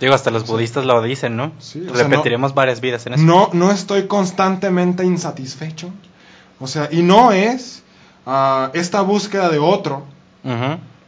[0.00, 1.52] Digo, hasta los budistas lo dicen, ¿no?
[1.58, 3.22] Sí, o sea, Repetiremos varias vidas en eso.
[3.22, 5.90] No, no estoy constantemente insatisfecho.
[6.60, 7.82] O sea, y no es
[8.26, 10.04] ah, esta búsqueda de otro,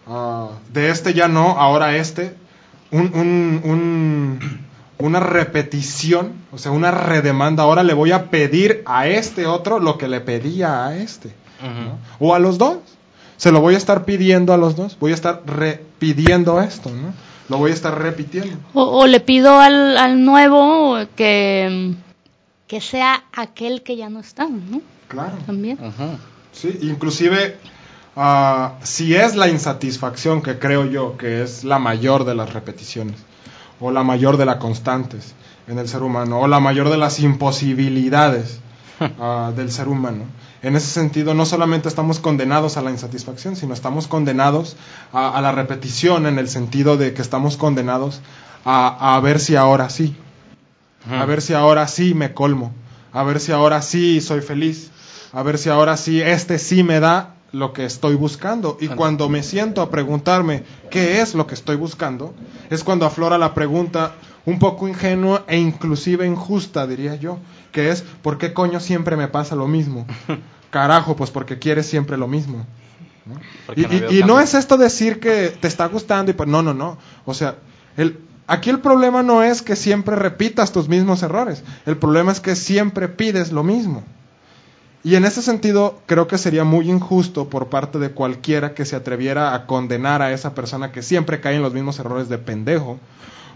[0.06, 2.34] ah, de este ya no, ahora este,
[2.90, 7.62] un, un- un- una repetición, o sea, una redemanda.
[7.62, 11.32] Ahora le voy a pedir a este otro lo que le pedía a este.
[12.18, 12.78] O a los dos.
[13.38, 14.98] Se lo voy a estar pidiendo a los dos.
[15.00, 17.14] Voy a estar repidiendo esto, ¿no?
[17.48, 18.58] Lo voy a estar repitiendo.
[18.74, 21.94] O, o le pido al, al nuevo que,
[22.66, 24.82] que sea aquel que ya no está, ¿no?
[25.10, 25.36] Claro.
[25.44, 25.76] También.
[26.52, 27.58] Sí, inclusive
[28.14, 33.16] ah, si es la insatisfacción que creo yo que es la mayor de las repeticiones
[33.80, 35.34] o la mayor de las constantes
[35.66, 38.60] en el ser humano, o la mayor de las imposibilidades
[39.20, 40.24] ah, del ser humano.
[40.62, 44.76] En ese sentido, no solamente estamos condenados a la insatisfacción, sino estamos condenados
[45.12, 48.20] a, a la repetición en el sentido de que estamos condenados
[48.64, 50.14] a, a ver si ahora sí,
[51.10, 52.72] a ver si ahora sí me colmo,
[53.12, 54.90] a ver si ahora sí soy feliz,
[55.32, 58.76] a ver si ahora sí este sí me da lo que estoy buscando.
[58.80, 62.34] Y cuando me siento a preguntarme qué es lo que estoy buscando,
[62.70, 64.12] es cuando aflora la pregunta
[64.46, 67.38] un poco ingenua e inclusive injusta, diría yo,
[67.72, 70.06] que es ¿por qué coño siempre me pasa lo mismo?
[70.70, 72.64] Carajo, pues porque quieres siempre lo mismo.
[73.76, 76.74] Y, no y- no es esto decir que te está gustando y pues no, no,
[76.74, 76.98] no.
[77.24, 77.56] O sea,
[77.96, 81.62] el, aquí el problema no es que siempre repitas tus mismos errores.
[81.86, 84.02] El problema es que siempre pides lo mismo.
[85.02, 88.96] Y en ese sentido, creo que sería muy injusto por parte de cualquiera que se
[88.96, 92.98] atreviera a condenar a esa persona que siempre cae en los mismos errores de pendejo,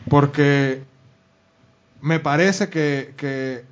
[0.09, 0.84] porque
[2.01, 3.64] me parece que, que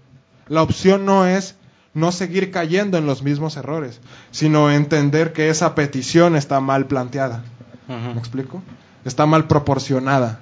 [0.49, 1.57] la opción no es
[1.95, 4.01] no seguir cayendo en los mismos errores,
[4.31, 7.43] sino entender que esa petición está mal planteada.
[7.89, 8.63] ¿Me explico?
[9.05, 10.41] Está mal proporcionada.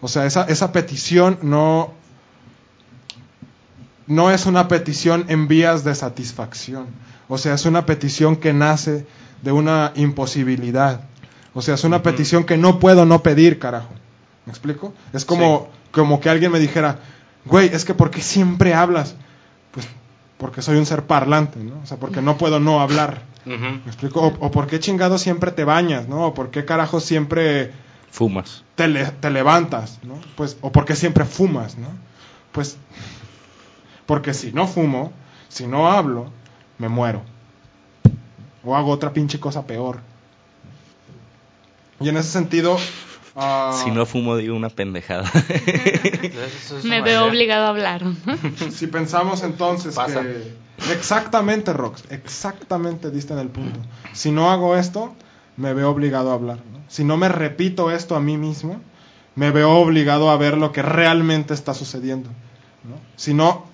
[0.00, 1.92] O sea, esa, esa petición no,
[4.06, 6.86] no es una petición en vías de satisfacción.
[7.28, 9.06] O sea, es una petición que nace
[9.42, 11.02] de una imposibilidad.
[11.54, 13.88] O sea, es una petición que no puedo no pedir, carajo.
[14.46, 14.92] ¿Me explico?
[15.12, 16.98] Es como, como que alguien me dijera,
[17.44, 19.14] güey, es que ¿por qué siempre hablas?
[19.70, 19.86] Pues
[20.36, 21.80] porque soy un ser parlante, ¿no?
[21.82, 23.22] O sea, porque no puedo no hablar.
[23.46, 24.20] ¿Me explico?
[24.20, 26.26] O, o por qué chingado siempre te bañas, ¿no?
[26.26, 27.72] O por qué carajo siempre
[28.10, 28.64] Fumas.
[28.74, 30.14] te, le- te levantas, ¿no?
[30.36, 31.88] Pues, o por qué siempre fumas, ¿no?
[32.52, 32.76] Pues,
[34.06, 35.12] porque si no fumo,
[35.48, 36.30] si no hablo,
[36.78, 37.22] me muero.
[38.64, 40.00] O hago otra pinche cosa peor.
[42.00, 42.76] Y en ese sentido...
[43.36, 45.30] ah, Si no fumo, digo una pendejada.
[45.34, 48.02] Es Me veo obligado a hablar.
[48.70, 50.22] Si pensamos entonces Pasa.
[50.22, 50.64] que...
[50.92, 53.78] Exactamente, Rox, exactamente diste en el punto.
[54.12, 55.14] Si no hago esto,
[55.56, 56.58] me veo obligado a hablar.
[56.72, 56.80] ¿no?
[56.88, 58.80] Si no me repito esto a mí mismo,
[59.36, 62.28] me veo obligado a ver lo que realmente está sucediendo.
[62.82, 62.96] ¿no?
[63.16, 63.66] Si, no,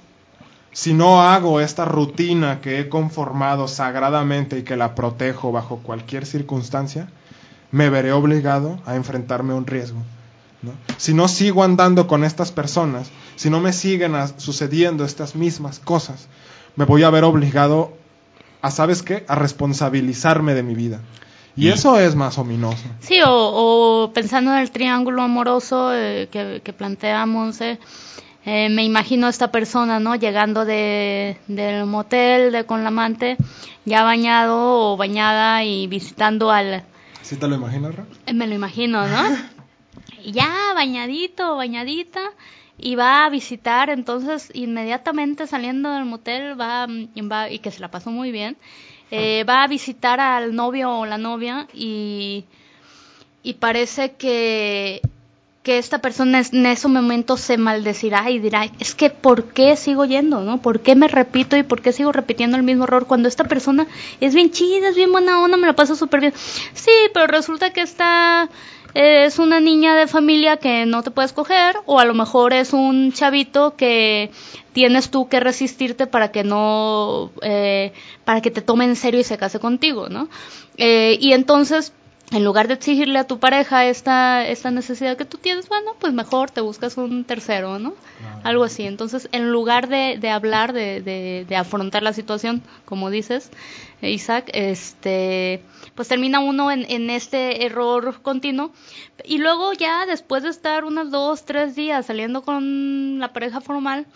[0.73, 6.27] si no hago esta rutina que he conformado sagradamente y que la protejo bajo cualquier
[6.27, 7.09] circunstancia,
[7.73, 10.01] me veré obligado a enfrentarme a un riesgo.
[10.63, 10.73] ¿no?
[10.99, 16.29] Si no sigo andando con estas personas, si no me siguen sucediendo estas mismas cosas,
[16.77, 17.93] me voy a ver obligado
[18.63, 19.25] a, ¿sabes qué?
[19.29, 21.01] A responsabilizarme de mi vida.
[21.57, 22.85] Y, Y- eso es más ominoso.
[23.01, 27.79] Sí, o, o pensando en el triángulo amoroso eh, que, que plantea Monse,
[28.45, 30.15] eh, me imagino a esta persona, ¿no?
[30.17, 33.37] Llegando de, del motel de, con la amante,
[33.85, 36.85] ya bañado o bañada y visitando al...
[37.23, 38.05] ¿Sí te lo imaginas, Ra?
[38.27, 39.23] eh, Me lo imagino, ¿no?
[40.25, 42.21] Ya bañadito, bañadita,
[42.77, 47.81] y va a visitar, entonces inmediatamente saliendo del motel va, mm, va y que se
[47.81, 48.57] la pasó muy bien,
[49.11, 52.45] eh, va a visitar al novio o la novia y,
[53.43, 55.01] y parece que,
[55.63, 60.07] que esta persona en ese momento se maldecirá y dirá, es que ¿por qué sigo
[60.07, 60.41] yendo?
[60.41, 60.63] ¿no?
[60.63, 63.87] ¿Por qué me repito y por qué sigo repitiendo el mismo error cuando esta persona
[64.21, 66.33] es bien chida, es bien buena onda, me la paso súper bien?
[66.73, 68.49] Sí, pero resulta que esta
[68.95, 72.73] es una niña de familia que no te puedes coger o a lo mejor es
[72.73, 74.31] un chavito que
[74.73, 77.93] tienes tú que resistirte para que no, eh,
[78.25, 80.29] para que te tome en serio y se case contigo, ¿no?
[80.77, 81.93] Eh, y entonces
[82.33, 86.13] en lugar de exigirle a tu pareja esta, esta necesidad que tú tienes, bueno, pues
[86.13, 87.95] mejor te buscas un tercero, ¿no?
[88.45, 88.85] Algo así.
[88.85, 93.51] Entonces, en lugar de, de hablar, de, de, de afrontar la situación, como dices,
[94.01, 95.63] Isaac, este,
[95.97, 98.71] pues termina uno en, en este error continuo.
[99.25, 104.07] Y luego ya, después de estar unos dos, tres días saliendo con la pareja formal,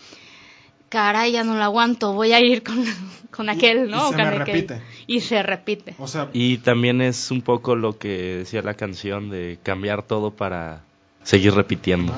[0.89, 2.83] caray, ya no lo aguanto, voy a ir con,
[3.31, 4.09] con aquel, y ¿no?
[4.09, 4.45] se Con me aquel.
[4.45, 4.81] repite.
[5.07, 5.95] Y se repite.
[5.99, 10.31] O sea, Y también es un poco lo que decía la canción de cambiar todo
[10.31, 10.81] para
[11.23, 12.13] seguir repitiendo.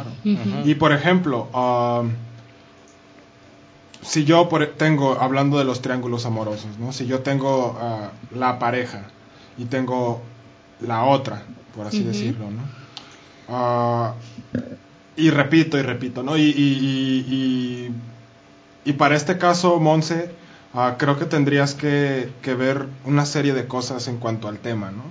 [0.66, 2.12] Y por ejemplo, um,
[4.02, 6.94] si yo por- tengo, hablando de los triángulos amorosos, ¿no?
[6.94, 9.10] Si yo tengo ah, la pareja
[9.58, 10.22] y tengo
[10.82, 11.44] la otra,
[11.76, 12.62] por así decirlo, ¿no?
[13.50, 14.14] Ah,
[15.16, 16.38] y repito y repito, ¿no?
[16.38, 17.92] Y, y, y,
[18.90, 20.32] y- para este caso, Monse,
[20.74, 24.92] ah, creo que tendrías que, que ver una serie de cosas en cuanto al tema,
[24.92, 25.04] ¿no?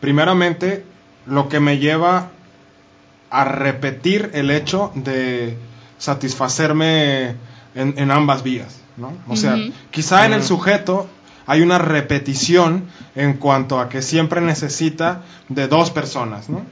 [0.00, 0.84] Primeramente,
[1.26, 2.28] lo que me lleva
[3.30, 5.56] a repetir el hecho de
[5.98, 7.30] satisfacerme
[7.74, 9.12] en, en ambas vías, ¿no?
[9.28, 9.56] O sea,
[9.90, 11.08] quizá en el sujeto
[11.46, 16.62] hay una repetición en cuanto a que siempre necesita de dos personas, ¿no?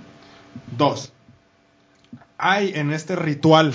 [0.76, 1.12] Dos.
[2.38, 3.72] Hay en este ritual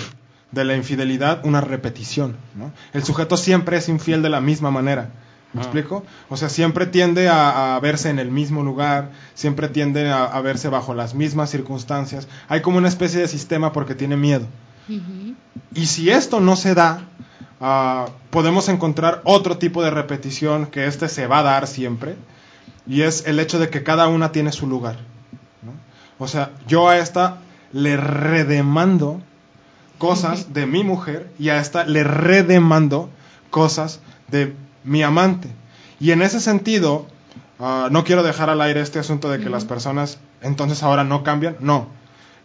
[0.52, 2.36] de la infidelidad una repetición.
[2.56, 2.72] ¿no?
[2.92, 5.10] El sujeto siempre es infiel de la misma manera.
[5.52, 5.64] ¿Me Ah.
[5.64, 6.04] explico?
[6.28, 10.40] O sea, siempre tiende a, a verse en el mismo lugar, siempre tiende a, a
[10.42, 12.28] verse bajo las mismas circunstancias.
[12.48, 14.46] Hay como una especie de sistema porque tiene miedo.
[15.74, 17.00] Y si esto no se da,
[17.60, 22.16] ah, podemos encontrar otro tipo de repetición que este se va a dar siempre,
[22.86, 24.96] y es el hecho de que cada una tiene su lugar.
[25.62, 25.72] ¿no?
[26.18, 27.38] O sea, yo a esta
[27.72, 29.20] le redemando
[29.98, 33.10] cosas de mi mujer y a esta le redemando
[33.50, 35.48] cosas de mi amante.
[36.00, 37.06] Y en ese sentido,
[37.58, 41.22] ah, no quiero dejar al aire este asunto de que las personas entonces ahora no
[41.22, 41.56] cambian.
[41.60, 41.88] No,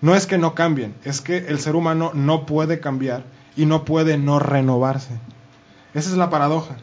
[0.02, 3.24] no es que no cambien, es que el ser humano no puede cambiar
[3.56, 5.14] y no puede no renovarse.
[5.94, 6.76] Esa es la paradoja.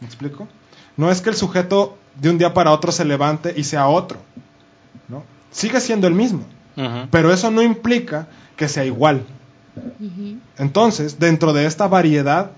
[0.00, 0.48] ¿Me explico?
[0.96, 4.18] No es que el sujeto de un día para otro se levante y sea otro.
[5.08, 5.22] ¿no?
[5.50, 6.44] Sigue siendo el mismo.
[7.10, 9.24] Pero eso no implica que sea igual.
[10.58, 12.50] Entonces, dentro de esta variedad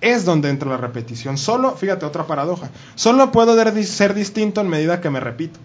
[0.00, 1.38] es donde entra la repetición.
[1.38, 2.70] Solo, fíjate, otra paradoja.
[2.94, 5.58] Solo puedo ser distinto en medida que me repito.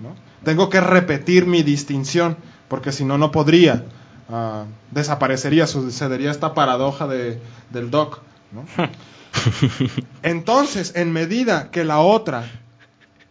[0.00, 0.14] ¿no?
[0.44, 2.36] Tengo que repetir mi distinción,
[2.68, 3.84] porque si no, no podría.
[4.30, 8.20] ah, desaparecería, sucedería esta paradoja de, del doc.
[8.52, 8.64] ¿no?
[10.22, 12.50] Entonces, en medida que la otra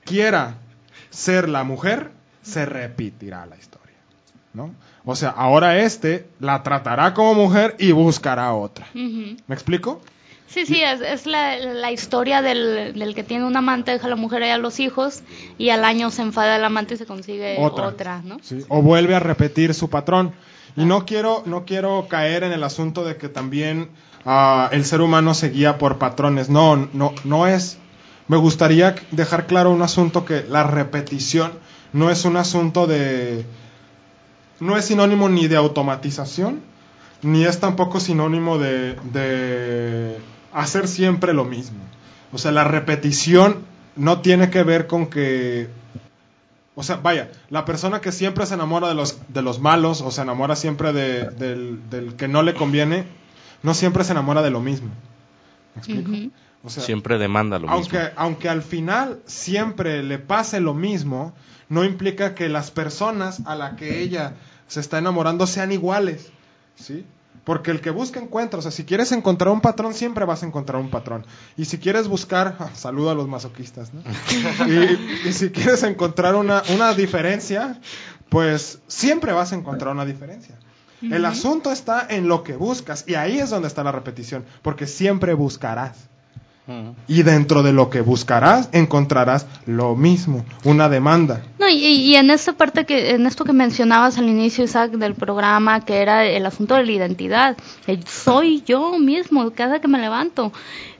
[0.03, 0.55] quiera
[1.09, 2.11] ser la mujer,
[2.43, 3.95] se repetirá la historia.
[4.53, 4.71] ¿no?
[5.09, 8.87] O sea, ahora este la tratará como mujer y buscará otra.
[8.93, 10.01] ¿Me explico?
[10.47, 14.09] Sí, sí, es, es la, la historia del, del que tiene un amante, deja a
[14.09, 15.23] la mujer y a los hijos,
[15.57, 17.87] y al año se enfada el amante y se consigue Otra.
[17.87, 18.37] otra, ¿no?
[18.41, 20.33] Sí, O vuelve a repetir su patrón.
[20.75, 23.89] Y no quiero, no quiero caer en el asunto de que también
[24.25, 26.49] ah, el ser humano se guía por patrones.
[26.49, 27.77] No, no, no es.
[28.27, 31.53] Me gustaría dejar claro un asunto que la repetición
[31.93, 33.45] no es un asunto de.
[34.59, 36.61] No es sinónimo ni de automatización,
[37.21, 40.17] ni es tampoco sinónimo de, de
[40.53, 41.79] hacer siempre lo mismo.
[42.31, 43.57] O sea, la repetición
[43.95, 45.69] no tiene que ver con que
[46.79, 50.11] o sea, vaya, la persona que siempre se enamora de los, de los malos o
[50.11, 53.05] se enamora siempre de- del, del que no le conviene,
[53.63, 54.89] no siempre se enamora de lo mismo.
[55.73, 56.35] ¿Me explico?
[56.63, 58.11] O sea, Siempre demanda lo aunque, mismo.
[58.17, 61.33] aunque al final siempre le pase lo mismo,
[61.69, 64.35] no implica que las personas a la que ella
[64.67, 66.29] se está enamorando sean iguales.
[66.75, 67.05] ¿Sí?
[67.43, 68.59] Porque el que busca encuentra.
[68.59, 71.25] O sea, si quieres encontrar un patrón, siempre vas a encontrar un patrón.
[71.55, 74.01] Y si quieres buscar, saludo a los masoquistas, ¿no?
[74.67, 77.79] y, y si quieres encontrar una, una diferencia,
[78.29, 80.59] pues siempre vas a encontrar una diferencia.
[81.01, 83.05] El asunto está en lo que buscas.
[83.07, 84.45] Y ahí es donde está la repetición.
[84.61, 86.09] Porque siempre buscarás.
[87.07, 91.41] Y dentro de lo que buscarás, encontrarás lo mismo, una demanda.
[91.59, 95.15] No, y, y en esta parte que, en esto que mencionabas al inicio, Isaac, del
[95.15, 97.57] programa, que era el asunto de la identidad,
[97.87, 100.51] el soy yo mismo cada que me levanto.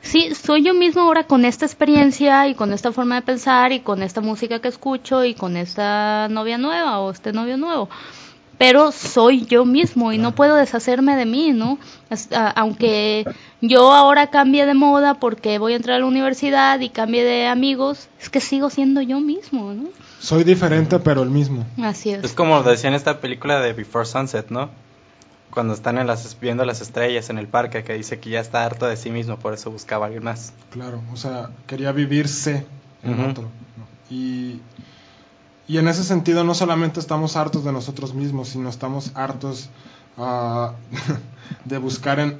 [0.02, 3.82] Sí, soy yo mismo ahora con esta experiencia y con esta forma de pensar y
[3.82, 7.90] con esta música que escucho y con esta novia nueva o este novio nuevo.
[8.58, 11.78] Pero soy yo mismo y no puedo deshacerme de mí, ¿no?
[12.10, 13.24] Es- a- aunque
[13.62, 17.46] yo ahora cambie de moda porque voy a entrar a la universidad y cambie de
[17.48, 19.90] amigos, es que sigo siendo yo mismo, ¿no?
[20.20, 21.66] Soy diferente, pero el mismo.
[21.84, 22.24] Así es.
[22.24, 24.70] Es como decía en esta película de Before Sunset, ¿no?
[25.52, 28.66] Cuando están en las, viendo las estrellas en el parque, que dice que ya está
[28.66, 30.54] harto de sí mismo, por eso buscaba a alguien más.
[30.72, 32.66] Claro, o sea, quería vivirse
[33.04, 33.44] en otro.
[33.44, 33.88] ¿no?
[34.16, 34.60] Y,
[35.68, 39.70] y en ese sentido no solamente estamos hartos de nosotros mismos, sino estamos hartos
[40.18, 40.74] ah,
[41.66, 42.40] de buscar en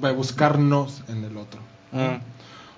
[0.00, 1.60] de buscarnos en el otro.
[1.92, 2.18] Mm.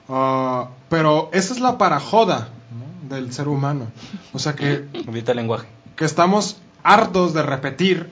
[0.08, 3.08] Ah, pero esa es la parajoda ¿no?
[3.14, 3.86] del ser humano.
[4.32, 5.66] O sea que Evita el lenguaje.
[5.96, 8.10] que estamos hartos de repetir,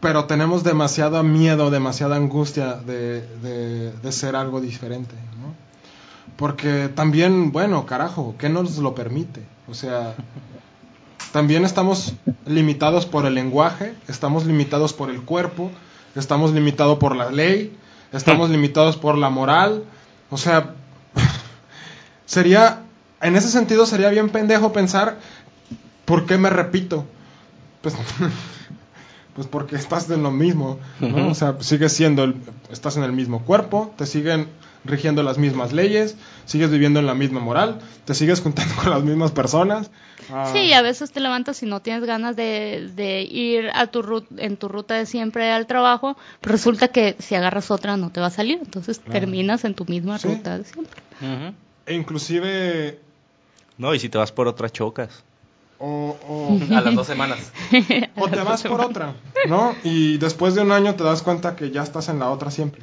[0.00, 5.54] pero tenemos demasiado miedo, demasiada angustia de, de- de ser algo diferente, ¿no?
[6.40, 9.42] Porque también, bueno, carajo, ¿qué nos lo permite?
[9.68, 10.14] O sea,
[11.32, 12.14] también estamos
[12.46, 15.70] limitados por el lenguaje, estamos limitados por el cuerpo,
[16.16, 17.76] estamos limitados por la ley,
[18.12, 19.84] estamos limitados por la moral,
[20.30, 20.74] o sea,
[22.24, 22.84] sería,
[23.20, 25.18] en ese sentido sería bien pendejo pensar,
[26.06, 27.04] ¿por qué me repito?
[27.82, 27.94] Pues,
[29.34, 31.28] pues porque estás en lo mismo, ¿no?
[31.28, 32.36] O sea, sigues siendo, el-
[32.70, 34.48] estás en el mismo cuerpo, te siguen
[34.84, 36.16] rigiendo las mismas leyes,
[36.46, 39.90] sigues viviendo en la misma moral, te sigues juntando con las mismas personas.
[40.30, 44.02] ah, Sí, a veces te levantas y no tienes ganas de, de ir a tu
[44.02, 48.10] ru- en tu ruta de siempre al trabajo, pero resulta que si agarras otra no
[48.10, 50.28] te va a salir, entonces terminas en tu misma Sí.
[50.28, 50.94] ruta de siempre.
[51.86, 52.98] E inclusive,
[53.78, 55.24] No, y si te vas por otra chocas.
[55.78, 57.50] O, o, A las dos semanas.
[58.16, 59.14] o te vas por otra,
[59.48, 59.74] ¿no?
[59.84, 62.82] Y después de un año te das cuenta que ya estás en la otra siempre.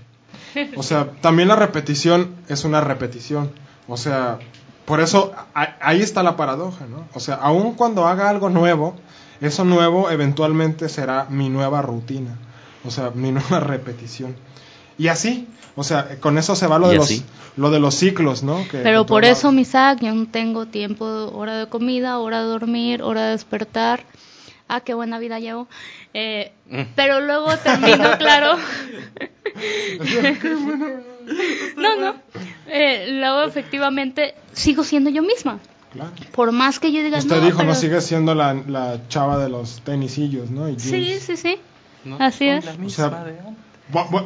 [0.78, 3.52] O sea, también la repetición es una repetición.
[3.88, 4.40] O sea,
[4.86, 7.08] por eso ahí está la paradoja, ¿no?
[7.14, 8.96] O sea, aun cuando haga algo nuevo,
[9.42, 12.36] eso nuevo eventualmente será mi nueva rutina.
[12.86, 14.36] O sea, mi nueva repetición.
[14.98, 17.08] Y así, o sea, con eso se va lo de, los,
[17.56, 18.68] lo de los ciclos, ¿no?
[18.70, 19.52] Que- Pero por eso.
[19.52, 24.04] Misak, yo no tengo tiempo, hora de comida, hora de dormir, hora de despertar.
[24.70, 25.68] Ah, qué buena vida llevo.
[26.14, 26.82] Eh, Mm.
[26.96, 28.58] pero luego termino, claro.
[31.78, 32.16] no, no.
[32.68, 35.60] Eh, luego, efectivamente, sigo siendo yo misma.
[35.94, 36.12] Claro.
[36.34, 39.38] Por más que yo diga, Usted no, dijo, pero- no sigue siendo la, la chava
[39.38, 40.68] de los tenisillos, ¿no?
[40.70, 41.58] Y Sí, sí, sí.
[42.04, 42.66] No Así es.
[42.66, 43.26] la O sea,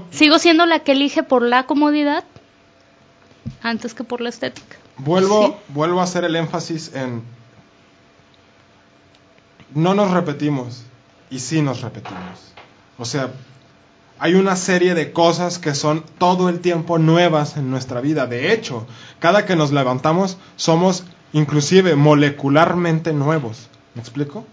[0.10, 2.24] Sigo siendo la que elige por la comodidad
[3.62, 4.76] antes que por la estética.
[4.98, 5.54] Vuelvo, Sí.
[5.70, 7.24] vuelvo a hacer el énfasis en
[9.74, 10.84] no nos repetimos
[11.30, 12.54] y sí nos repetimos.
[12.98, 13.32] O sea,
[14.20, 18.28] hay una serie de cosas que son todo el tiempo nuevas en nuestra vida.
[18.28, 18.86] De hecho,
[19.20, 23.68] cada que nos levantamos somos inclusive molecularmente nuevos.
[23.96, 24.46] ¿Me explico?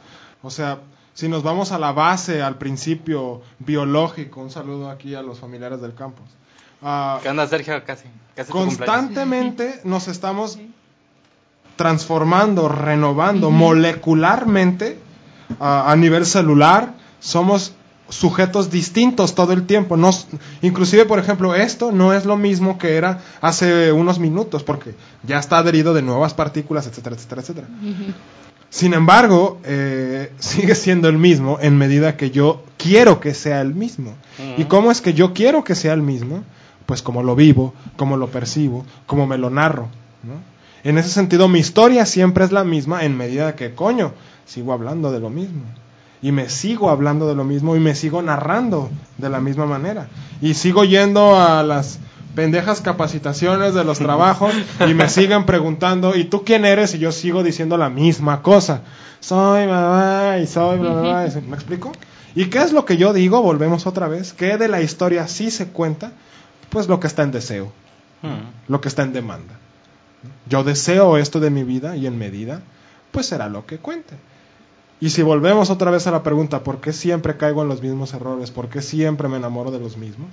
[0.42, 0.78] O sea,
[1.14, 5.80] si nos vamos a la base, al principio biológico, un saludo aquí a los familiares
[5.80, 6.26] del campus.
[6.80, 7.84] Ah, ¿Qué onda, Sergio?
[7.84, 8.04] Casi.
[8.36, 10.58] casi constantemente nos estamos
[11.76, 14.98] transformando, renovando molecularmente
[15.60, 16.94] a, a nivel celular.
[17.20, 17.72] Somos
[18.08, 19.96] sujetos distintos todo el tiempo.
[19.96, 20.26] Nos,
[20.62, 25.38] inclusive, por ejemplo, esto no es lo mismo que era hace unos minutos, porque ya
[25.38, 27.68] está adherido de nuevas partículas, etcétera, etcétera, etcétera.
[28.70, 33.74] Sin embargo, eh, sigue siendo el mismo en medida que yo quiero que sea el
[33.74, 34.14] mismo.
[34.56, 36.44] ¿Y cómo es que yo quiero que sea el mismo?
[36.86, 39.88] Pues como lo vivo, como lo percibo, como me lo narro.
[40.22, 40.34] ¿no?
[40.84, 44.12] En ese sentido, mi historia siempre es la misma en medida que, coño,
[44.46, 45.62] sigo hablando de lo mismo.
[46.22, 50.09] Y me sigo hablando de lo mismo y me sigo narrando de la misma manera.
[50.40, 52.00] Y sigo yendo a las
[52.34, 54.52] pendejas capacitaciones de los trabajos
[54.88, 56.94] y me siguen preguntando, ¿y tú quién eres?
[56.94, 58.82] Y yo sigo diciendo la misma cosa.
[59.20, 61.40] Soy mamá y soy bla, bla, bla.
[61.48, 61.92] ¿Me explico?
[62.34, 63.42] ¿Y qué es lo que yo digo?
[63.42, 64.32] Volvemos otra vez.
[64.32, 66.12] ¿Qué de la historia sí se cuenta?
[66.70, 67.72] Pues lo que está en deseo,
[68.22, 68.70] Mm.
[68.72, 69.55] lo que está en demanda.
[70.48, 72.62] Yo deseo esto de mi vida y en medida,
[73.10, 74.14] pues será lo que cuente.
[75.00, 78.14] Y si volvemos otra vez a la pregunta, ¿por qué siempre caigo en los mismos
[78.14, 78.50] errores?
[78.50, 80.30] ¿Por qué siempre me enamoro de los mismos?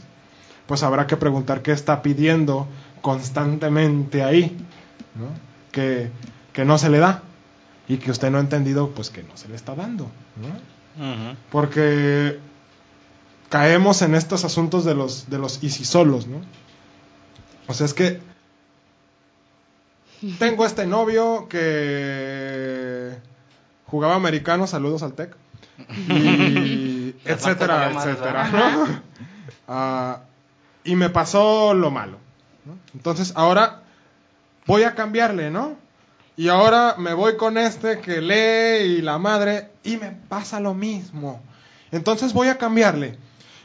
[0.66, 2.68] Pues habrá que preguntar qué está pidiendo
[3.02, 4.58] constantemente ahí,
[5.14, 5.28] ¿no?
[5.72, 6.10] Que,
[6.52, 7.22] que no se le da
[7.88, 10.06] y que usted no ha entendido, pues que no se le está dando,
[10.36, 11.36] ¿no?
[11.52, 12.40] Porque
[13.50, 16.42] caemos en estos asuntos de los, de los y si solos, ¿no?
[17.68, 18.20] O sea, es que
[20.34, 23.12] tengo este novio que
[23.88, 25.36] jugaba americano, saludos al TEC,
[26.10, 28.50] y etcétera, etcétera.
[28.50, 29.02] ¿no?
[29.68, 30.22] Ah,
[30.84, 32.18] y me pasó lo malo.
[32.66, 32.78] ¿no?
[32.94, 33.82] Entonces ahora
[34.66, 35.76] voy a cambiarle, ¿no?
[36.38, 40.74] Y ahora me voy con este que lee y la madre y me pasa lo
[40.74, 41.42] mismo.
[41.92, 43.18] Entonces voy a cambiarle.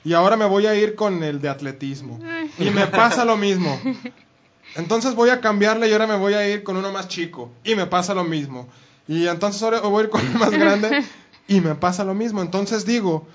[0.04, 2.20] Y ahora me voy a ir con el de atletismo.
[2.58, 3.78] Y me pasa lo mismo.
[4.76, 7.50] Entonces voy a cambiarle y ahora me voy a ir con uno más chico.
[7.64, 8.68] Y me pasa lo mismo.
[9.08, 11.04] Y entonces ahora voy a ir con uno más grande.
[11.48, 12.42] Y me pasa lo mismo.
[12.42, 13.26] Entonces digo,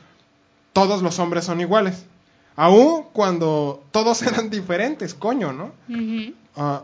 [0.72, 2.06] todos los hombres son iguales.
[2.56, 5.74] Aún cuando todos eran diferentes, coño, ¿no?
[6.56, 6.84] Ah,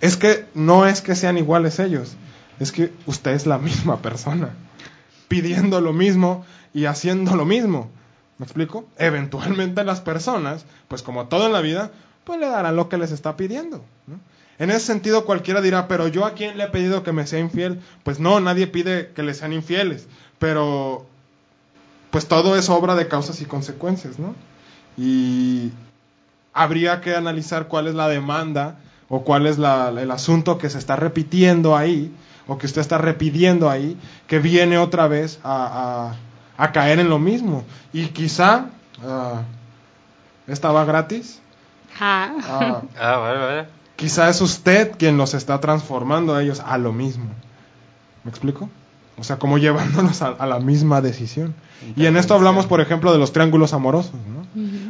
[0.00, 2.14] es que no es que sean iguales ellos,
[2.58, 4.54] es que usted es la misma persona,
[5.28, 7.90] pidiendo lo mismo y haciendo lo mismo.
[8.38, 8.86] ¿Me explico?
[8.96, 11.90] Eventualmente las personas, pues como todo en la vida,
[12.30, 13.84] pues le darán lo que les está pidiendo.
[14.06, 14.20] ¿no?
[14.58, 17.40] En ese sentido cualquiera dirá, pero yo a quién le he pedido que me sea
[17.40, 17.80] infiel.
[18.04, 20.06] Pues no, nadie pide que le sean infieles,
[20.38, 21.06] pero
[22.10, 24.34] pues todo es obra de causas y consecuencias, ¿no?
[24.96, 25.72] Y
[26.52, 28.76] habría que analizar cuál es la demanda
[29.08, 32.12] o cuál es la- el asunto que se está repitiendo ahí
[32.46, 33.96] o que usted está repidiendo ahí,
[34.26, 36.14] que viene otra vez a,
[36.56, 37.64] a- caer en lo mismo.
[37.92, 38.66] Y quizá
[39.04, 39.42] ah,
[40.46, 41.40] esta va gratis.
[41.98, 42.32] Ah.
[42.44, 43.66] ah, Ah, vale, vale.
[43.96, 47.30] quizá es usted quien los está transformando a ellos a lo mismo.
[48.24, 48.68] ¿Me explico?
[49.18, 51.54] O sea, como llevándolos a, a la misma decisión.
[51.96, 54.40] Y en esto hablamos, por ejemplo, de los triángulos amorosos, ¿no?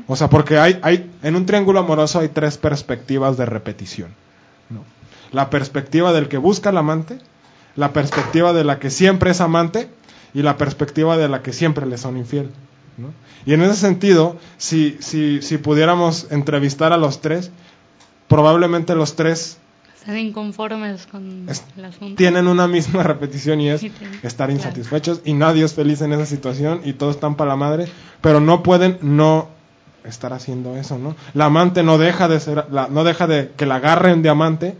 [0.06, 4.10] O sea, porque hay, hay, en un triángulo amoroso hay tres perspectivas de repetición.
[4.70, 4.82] ¿no?
[5.32, 7.18] La perspectiva del que busca al amante,
[7.76, 9.88] la perspectiva de la que siempre es amante
[10.34, 12.50] y la perspectiva de la que siempre le son infiel.
[13.00, 13.12] ¿No?
[13.46, 17.50] Y en ese sentido, si, si, si pudiéramos entrevistar a los tres,
[18.28, 19.58] probablemente los tres
[19.98, 22.16] Están inconformes con Es- el asunto.
[22.16, 24.52] tienen una misma repetición y es Sí, estar Claro.
[24.52, 27.86] insatisfechos y nadie es feliz en esa situación y todos están para la madre,
[28.20, 29.48] pero no pueden no
[30.04, 31.14] estar haciendo eso, ¿no?
[31.34, 34.76] La amante no deja de ser, la- no deja de que la agarren de amante,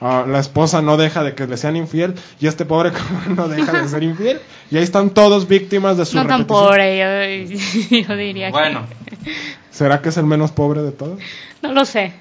[0.00, 3.48] ah, la esposa no deja de que le sean infiel y este pobre cabrón no
[3.48, 4.40] deja de ser infiel
[4.70, 6.66] y ahí están todos víctimas de su No tan repetición.
[6.66, 7.48] pobre,
[7.90, 8.46] yo, yo diría.
[8.48, 8.86] que- Bueno,
[9.70, 11.18] ¿Será que es el menos pobre de todos?
[11.62, 12.12] No lo sé.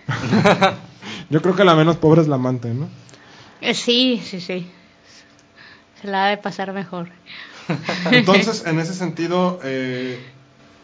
[1.30, 2.88] Yo creo que la menos pobre es la amante, ¿no?
[3.62, 4.68] Eh, Sí, sí, sí.
[6.02, 7.10] Se la ha de pasar mejor.
[8.12, 10.20] Entonces, en ese sentido, eh,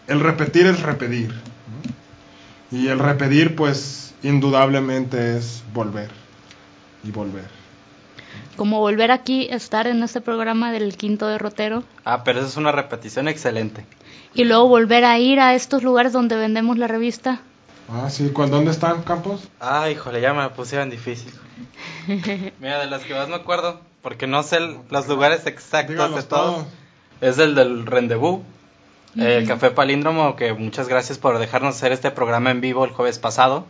[0.08, 1.30] el repetir es repetir.
[1.30, 2.78] ¿no?
[2.78, 6.10] Y el repetir, pues, indudablemente es volver.
[7.06, 7.46] Y volver.
[8.58, 12.72] Como volver aquí, estar en este programa del quinto derrotero ah, pero esa es una
[12.72, 13.86] repetición excelente.
[14.34, 17.42] y luego volver a ir a estos lugares donde vendemos la revista.
[17.90, 18.30] Ah, sí.
[18.34, 19.48] ¿cuál- ¿Dónde están, Campos?
[19.60, 21.32] Ah, híjole, ya me la pusieron difícil.
[22.60, 26.24] Mira, de las que más me acuerdo, porque no sé el- los lugares exactos de
[26.24, 26.28] todos.
[26.28, 26.66] todos.
[27.22, 28.42] Es el del Rendezvous,
[29.16, 33.20] el Café Palíndromo, que muchas gracias por dejarnos hacer este programa en vivo el jueves
[33.20, 33.66] pasado.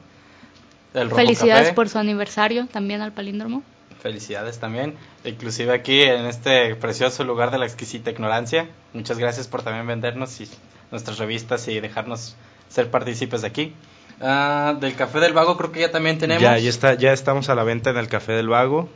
[1.03, 1.75] Rojo Felicidades Café.
[1.75, 3.63] por su aniversario también al palíndromo.
[4.01, 4.95] Felicidades también.
[5.23, 8.67] Inclusive aquí en este precioso lugar de la exquisita ignorancia.
[8.93, 10.47] Muchas gracias por también vendernos y
[10.91, 12.35] nuestras revistas y dejarnos
[12.69, 13.73] ser partícipes de aquí.
[14.21, 16.41] Ah, del Café del Vago creo que ya también tenemos.
[16.41, 18.89] Ya, ya, está, ya estamos a la venta en el Café del Vago.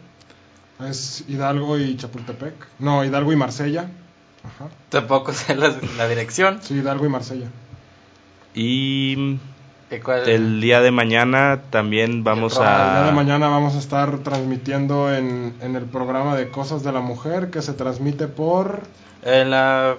[0.87, 2.53] Es Hidalgo y Chapultepec.
[2.79, 3.89] No, Hidalgo y Marsella.
[4.45, 4.69] Ajá.
[4.87, 6.59] Tampoco sé la, la dirección.
[6.61, 7.47] Sí, Hidalgo y Marsella.
[8.55, 9.37] Y.
[9.91, 13.11] el día de mañana también vamos El El día de a...
[13.11, 17.61] mañana vamos a estar transmitiendo en, en el programa de Cosas de la Mujer que
[17.61, 18.81] se transmite por...
[19.23, 19.95] En la,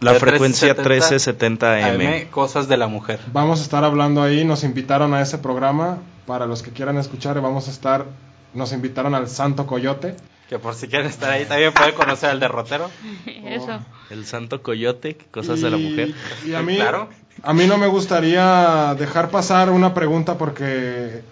[0.00, 2.22] La frecuencia 1370 1370M.
[2.24, 3.20] AM, Cosas de la Mujer.
[3.32, 7.40] Vamos a estar hablando ahí, nos invitaron a ese programa, para los que quieran escuchar,
[7.40, 8.06] vamos a estar,
[8.54, 10.16] nos invitaron al Santo Coyote.
[10.48, 12.90] Que por si quieren estar ahí también pueden conocer al derrotero.
[13.46, 13.78] Eso.
[14.10, 16.14] El Santo Coyote, cosas de la mujer.
[16.46, 17.08] Y a mí, Claro.
[17.42, 21.22] a mí no me gustaría dejar pasar una pregunta porque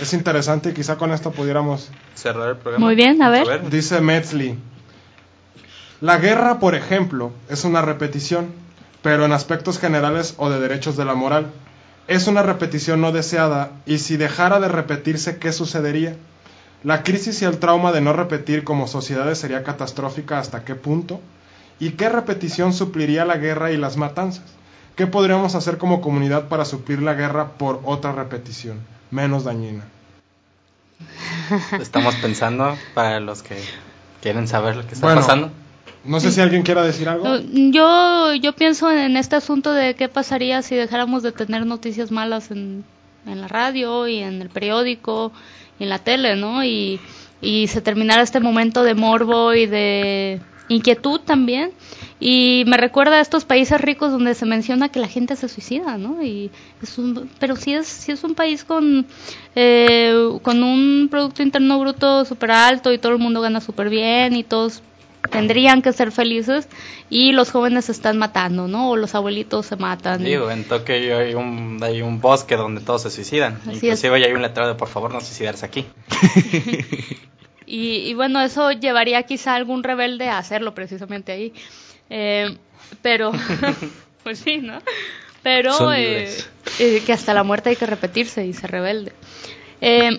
[0.00, 1.90] es interesante y quizá con esto pudiéramos...
[2.14, 2.86] Cerrar el programa.
[2.86, 3.68] Muy bien, a ver.
[3.68, 4.56] Dice Metzli,
[6.00, 8.48] la guerra, por ejemplo, es una repetición,
[9.02, 11.46] pero en aspectos generales o de derechos de la moral.
[12.08, 16.16] Es una repetición no deseada y si dejara de repetirse, ¿qué sucedería?
[16.84, 21.20] La crisis y el trauma de no repetir como sociedades sería catastrófica hasta qué punto?
[21.78, 24.44] ¿Y qué repetición supliría la guerra y las matanzas?
[24.96, 28.78] ¿Qué podríamos hacer como comunidad para suplir la guerra por otra repetición,
[29.10, 29.84] menos dañina?
[31.80, 33.56] Estamos pensando para los que
[34.20, 35.20] quieren saber lo que está Bueno.
[35.20, 35.50] pasando.
[36.04, 37.24] No sé si alguien quiera decir algo.
[37.24, 37.38] No,
[37.70, 42.50] Yo, yo pienso en este asunto de qué pasaría si dejáramos de tener noticias malas
[42.50, 42.84] en,
[43.26, 45.32] en la radio y en el periódico
[45.78, 46.64] y en la tele, ¿no?
[46.64, 47.00] Y,
[47.40, 51.72] y se terminara este momento de morbo y de inquietud también.
[52.20, 55.98] Y me recuerda a estos países ricos donde se menciona que la gente se suicida,
[55.98, 56.22] ¿no?
[56.22, 59.06] Y es un, pero si es, si es un país con,
[59.56, 64.36] eh, con un Producto Interno Bruto súper alto y todo el mundo gana súper bien
[64.36, 64.82] y todos
[65.30, 66.68] tendrían que ser felices
[67.08, 68.90] y los jóvenes se están matando, ¿no?
[68.90, 70.24] O los abuelitos se matan.
[70.24, 73.60] Digo, en Tokio hay un, hay un bosque donde todos se suicidan.
[73.62, 75.86] Así Inclusive ya hay un letrero de por favor no suicidarse aquí.
[77.64, 81.54] Y, y bueno, eso llevaría quizá a algún rebelde a hacerlo precisamente ahí.
[82.10, 82.58] Eh,
[83.00, 83.32] pero,
[84.24, 84.78] pues sí, ¿no?
[85.42, 86.28] Pero eh,
[86.78, 89.12] eh, que hasta la muerte hay que repetirse y ser rebelde.
[89.80, 90.18] Eh,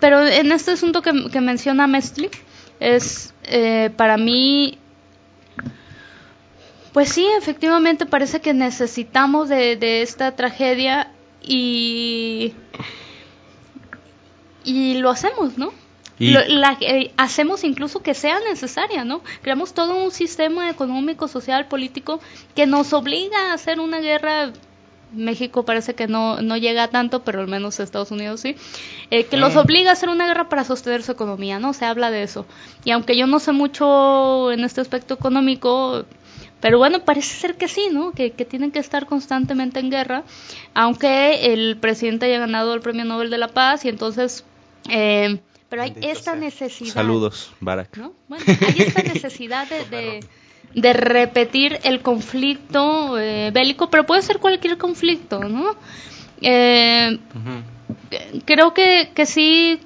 [0.00, 2.28] pero en este asunto que, que menciona Mestli,
[2.80, 4.78] es eh, para mí
[6.92, 11.12] Pues sí, efectivamente parece que necesitamos de, de esta tragedia
[11.42, 12.52] y
[14.64, 15.72] y lo hacemos, ¿no?
[16.18, 19.22] Y- Lo- la- eh, hacemos incluso que sea necesaria, ¿no?
[19.40, 22.20] Creamos todo un sistema económico, social, político
[22.54, 24.52] que nos obliga a hacer una guerra.
[25.12, 28.56] México parece que no, no llega a tanto, pero al menos Estados Unidos sí.
[29.10, 31.72] eh, que los obliga a hacer una guerra para sostener su economía, ¿no?
[31.72, 32.46] Se habla de eso.
[32.84, 36.04] Y aunque yo no sé mucho en este aspecto económico,
[36.60, 38.12] pero bueno, parece ser que sí, ¿no?
[38.12, 40.24] Que, que tienen que estar constantemente en guerra,
[40.74, 44.44] aunque el presidente haya ganado el Premio Nobel de la Paz y entonces...
[44.88, 46.40] eh, pero hay Bendito esta sea.
[46.40, 46.92] necesidad.
[46.94, 47.96] Saludos, Barack.
[47.96, 48.12] ¿no?
[48.28, 50.24] Bueno, hay esta necesidad de, de,
[50.74, 55.76] de repetir el conflicto eh, bélico, pero puede ser cualquier conflicto, ¿no?
[56.40, 57.18] Eh,
[58.44, 59.80] creo que, que sí,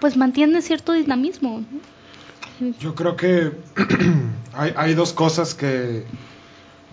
[0.00, 1.64] pues mantiene cierto dinamismo.
[2.60, 2.74] ¿no?
[2.78, 3.52] Yo creo que
[4.54, 6.04] hay, hay dos cosas que,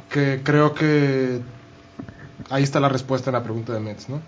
[0.10, 1.42] que creo que
[2.50, 4.22] ahí está la respuesta a la pregunta de Metz, ¿no?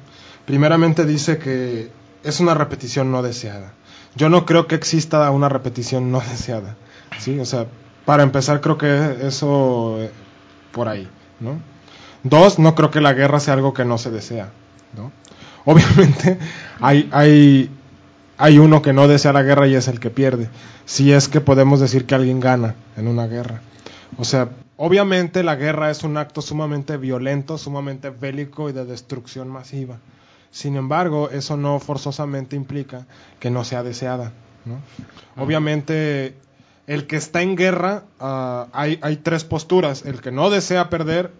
[0.45, 1.91] Primeramente dice que
[2.23, 3.73] es una repetición no deseada.
[4.15, 6.75] Yo no creo que exista una repetición no deseada.
[7.19, 7.39] ¿sí?
[7.39, 7.67] O sea,
[8.05, 10.11] para empezar, creo que eso eh,
[10.71, 11.07] por ahí.
[11.39, 11.59] ¿no?
[12.23, 14.49] Dos, no creo que la guerra sea algo que no se desea.
[14.95, 15.11] ¿no?
[15.65, 16.37] Obviamente,
[16.81, 17.69] hay, hay,
[18.37, 20.49] hay uno que no desea la guerra y es el que pierde.
[20.85, 23.61] Si es que podemos decir que alguien gana en una guerra.
[24.17, 29.49] O sea, obviamente la guerra es un acto sumamente violento, sumamente bélico y de destrucción
[29.49, 29.97] masiva.
[30.51, 33.07] Sin embargo, eso no forzosamente implica
[33.39, 34.31] que no sea deseada.
[34.65, 34.81] ¿no?
[35.41, 36.35] Obviamente,
[36.87, 40.05] el que está en guerra, ah, hay, tres posturas.
[40.05, 41.31] El que no desea perder,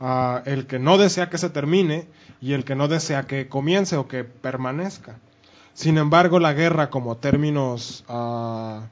[0.00, 2.06] ah, el que no desea que se termine
[2.40, 5.16] y el que no desea que comience o que permanezca.
[5.74, 8.82] Sin embargo, la guerra como términos ah,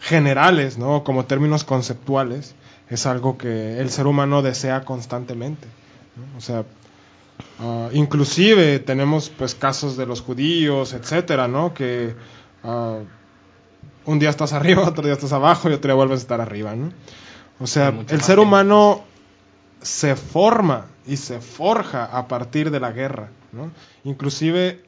[0.00, 1.04] generales, ¿no?
[1.04, 2.54] como términos conceptuales,
[2.90, 5.66] es algo que el ser humano desea constantemente.
[6.36, 6.64] O sea,
[7.92, 11.74] inclusive tenemos pues casos de los judíos, etcétera, ¿no?
[11.74, 12.14] Que
[14.06, 16.74] un día estás arriba, otro día estás abajo y otro día vuelves a estar arriba,
[16.74, 16.92] ¿no?
[17.60, 19.02] O sea, el ser humano
[19.82, 23.70] se forma y se forja a partir de la guerra, ¿no?
[24.04, 24.82] Inclusive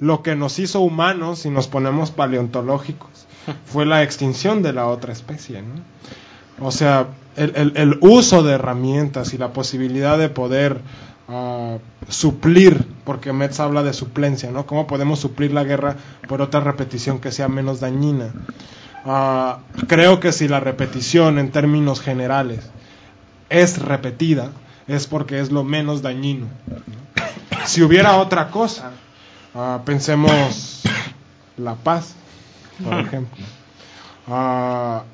[0.00, 3.26] lo que nos hizo humanos, si nos ponemos paleontológicos,
[3.66, 6.66] fue la extinción de la otra especie, ¿no?
[6.66, 10.80] O sea, el, el- el uso de herramientas y la posibilidad de poder
[11.28, 11.78] ah,
[12.08, 14.66] suplir, porque Metz habla de suplencia, ¿no?
[14.66, 15.96] ¿Cómo podemos suplir la guerra
[16.28, 18.32] por otra repetición que sea menos dañina?
[19.04, 22.70] Ah, creo que si la repetición en términos generales
[23.50, 24.52] es repetida,
[24.86, 26.46] es porque es lo menos dañino.
[26.66, 27.66] ¿no?
[27.66, 28.92] Si hubiera otra cosa,
[29.54, 30.82] ah, pensemos
[31.56, 32.14] la paz,
[32.82, 33.44] por ejemplo.
[34.26, 35.04] Ah,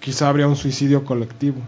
[0.00, 1.60] quizá habría un suicidio colectivo.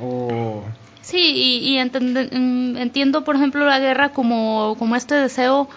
[0.00, 0.64] O
[1.04, 5.68] Sí, y, y mm, entiendo, por ejemplo, la guerra como, como este deseo,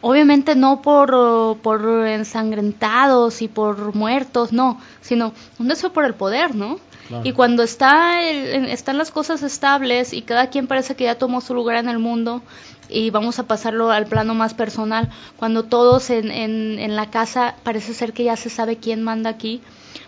[0.00, 6.54] obviamente no por, por ensangrentados y por muertos, no, sino un deseo por el poder,
[6.54, 6.78] ¿no?
[7.08, 7.22] Claro.
[7.26, 11.40] Y cuando está el- están las cosas estables y cada quien parece que ya tomó
[11.40, 12.40] su lugar en el mundo
[12.88, 17.54] y vamos a pasarlo al plano más personal, cuando todos en, en, en la casa
[17.64, 19.60] parece ser que ya se sabe quién manda aquí,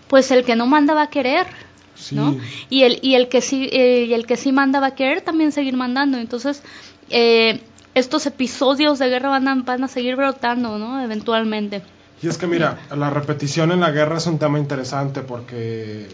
[0.08, 1.46] pues el que no manda va a querer,
[1.94, 2.36] sí, ¿no?
[2.70, 5.20] Y el, y el que sí, eh, y el que sí manda va a querer
[5.22, 6.18] también seguir mandando.
[6.18, 6.62] Entonces,
[7.10, 7.60] eh,
[7.94, 11.02] estos episodios de guerra van a, van a seguir brotando, ¿no?
[11.02, 11.82] Eventualmente.
[12.22, 16.08] Y es que mira, la repetición en la guerra es un tema interesante porque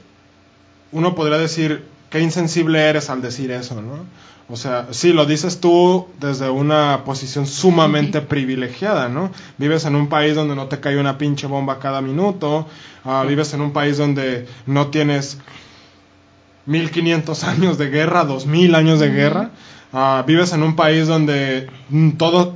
[0.93, 4.07] uno podría decir qué insensible eres al decir eso, ¿no?
[4.51, 9.31] O sea, sí, lo dices tú desde una posición sumamente privilegiada, ¿no?
[9.59, 12.67] Vives en un país donde no te cae una pinche bomba cada minuto,
[13.05, 15.39] ah, vives en un país donde no tienes
[16.69, 19.51] 1500 años de guerra, 2000 años de guerra,
[19.93, 21.69] ah, vives en un país donde
[22.19, 22.55] todo,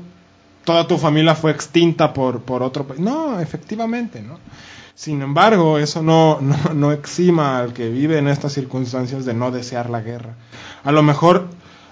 [0.64, 3.01] toda tu familia fue extinta por, por otro país.
[3.01, 4.39] No, efectivamente, ¿no?
[4.94, 9.51] Sin embargo, eso no, no, no exima al que vive en estas circunstancias de no
[9.51, 10.34] desear la guerra.
[10.84, 11.48] A lo mejor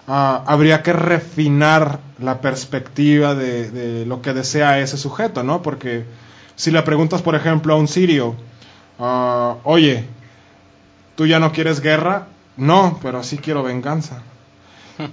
[0.07, 5.63] ah, habría que refinar la perspectiva de, de lo que desea ese sujeto, ¿no?
[5.63, 6.05] Porque
[6.55, 8.37] si le preguntas, por ejemplo, a un sirio,
[8.99, 10.05] ah, oye,
[11.21, 12.29] ¿tú ya no quieres guerra?
[12.57, 14.23] No, pero sí quiero venganza.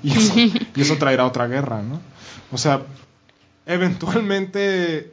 [0.04, 2.00] Y eso, y eso traerá otra guerra, ¿no?
[2.50, 2.84] O sea,
[3.66, 5.12] eventualmente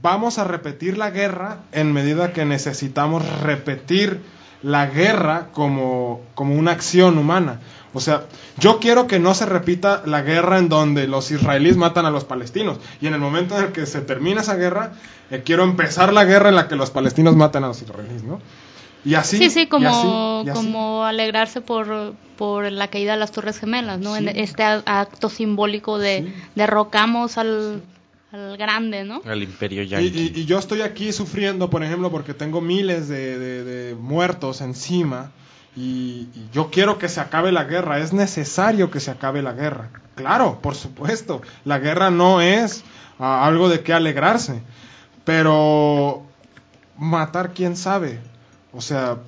[0.00, 4.20] vamos a repetir la guerra en medida que necesitamos repetir
[4.62, 7.58] la guerra como, como una acción humana.
[7.92, 12.06] O sea, yo quiero que no se repita la guerra en donde los israelíes matan
[12.06, 12.78] a los palestinos.
[13.00, 14.92] Y en el momento en el que se termina esa guerra,
[15.32, 18.40] eh, quiero empezar la guerra en la que los palestinos matan a los israelíes, ¿no?
[19.04, 19.38] Y así.
[19.38, 20.58] Sí, sí, y como, así, y así.
[20.58, 24.14] como alegrarse por, por la caída de las Torres Gemelas, ¿no?
[24.16, 24.18] Sí.
[24.26, 26.34] En este acto simbólico de Sí.
[26.54, 27.82] derrocamos al,
[28.32, 29.22] al grande, ¿no?
[29.24, 30.32] Al imperio Y, yanqui.
[30.34, 34.60] y- y yo estoy aquí sufriendo, por ejemplo, porque tengo miles de, de- de muertos
[34.60, 35.30] encima
[35.74, 38.00] y, y yo quiero que se acabe la guerra.
[38.00, 39.88] Es necesario que se acabe la guerra.
[40.14, 41.40] Claro, por supuesto.
[41.64, 42.84] La guerra no es
[43.18, 44.60] ah, algo de qué alegrarse.
[45.24, 46.22] Pero
[46.98, 48.20] matar, quién sabe.
[48.72, 49.18] O sea,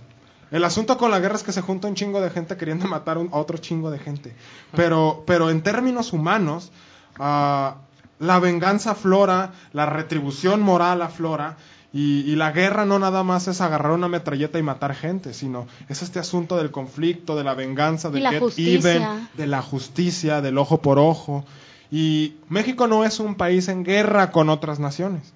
[0.51, 3.19] el asunto con la guerra es que se junta un chingo de gente queriendo matar
[3.19, 4.35] un- a otro chingo de gente.
[4.75, 6.71] Pero, pero en términos humanos,
[7.19, 7.77] ah,
[8.19, 11.57] la venganza aflora, la retribución moral aflora,
[11.95, 15.67] y, y la guerra no nada más es agarrar una metralleta y matar gente, sino
[15.91, 18.95] es este asunto del conflicto, de la venganza, la get justicia.
[18.95, 21.45] even, de la justicia, del ojo por ojo.
[21.91, 25.32] Y México no es un país en guerra con otras naciones.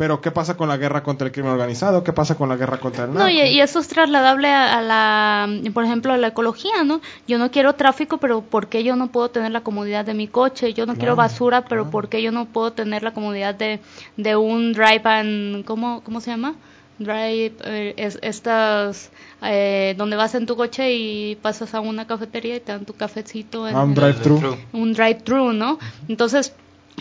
[0.00, 2.02] Pero ¿qué pasa con la guerra contra el crimen organizado?
[2.02, 3.24] ¿Qué pasa con la guerra contra el narco?
[3.24, 7.02] No, y, y eso es trasladable a, a la, por ejemplo, a la ecología, ¿no?
[7.28, 10.26] Yo no quiero tráfico, pero ¿por qué yo no puedo tener la comodidad de mi
[10.26, 10.72] coche?
[10.72, 13.80] Yo no quiero basura, pero ¿por qué yo no puedo tener la comodidad de,
[14.16, 16.54] de un drive and, ¿cómo, cómo se llama?
[16.98, 19.10] Drive, eh, es- estas,
[19.42, 22.94] eh, donde vas en tu coche y pasas a una cafetería y te dan tu
[22.94, 24.56] cafecito en, Ah, un drive-thru.
[24.72, 25.78] un drive-thru, ¿no?
[26.08, 26.54] Entonces,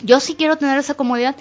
[0.04, 1.38] yo sí quiero tener esa comodidad.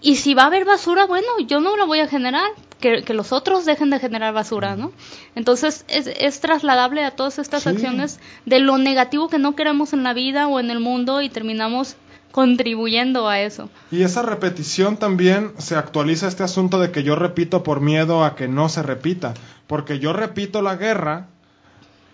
[0.00, 2.48] Y si va a haber basura, bueno, yo no la voy a generar,
[2.78, 4.92] que, que los otros dejen de generar basura, ¿no?
[5.34, 7.70] Entonces, es, es trasladable a todas estas Sí.
[7.70, 11.28] acciones de lo negativo que no queremos en la vida o en el mundo y
[11.28, 11.96] terminamos
[12.30, 13.68] contribuyendo a eso.
[13.90, 18.36] Y esa repetición también se actualiza este asunto de que yo repito por miedo a
[18.36, 19.34] que no se repita.
[19.66, 21.26] Porque yo repito la guerra,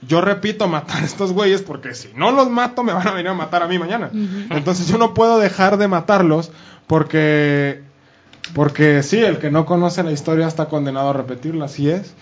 [0.07, 3.29] yo repito matar a estos güeyes porque si no los mato me van a venir
[3.29, 4.11] a matar a mí mañana.
[4.51, 6.51] Entonces yo no puedo dejar de matarlos
[6.87, 7.83] porque,
[8.55, 12.15] porque sí, el que no conoce la historia está condenado a repetirla, así es.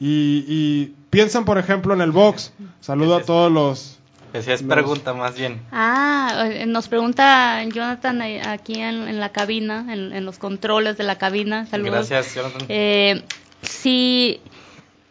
[0.00, 2.52] Y, y piensen, por ejemplo, en el box.
[2.80, 3.98] Saludo a todos los...
[4.32, 5.60] Pues sí, es Los- pregunta más bien.
[5.72, 10.96] Ah, eh, nos pregunta Jonathan eh, aquí en, en la cabina, en, en los controles
[10.96, 11.66] de la cabina.
[11.66, 12.08] Saludos.
[12.08, 12.62] Gracias, Jonathan.
[12.70, 13.22] Eh,
[13.60, 14.40] si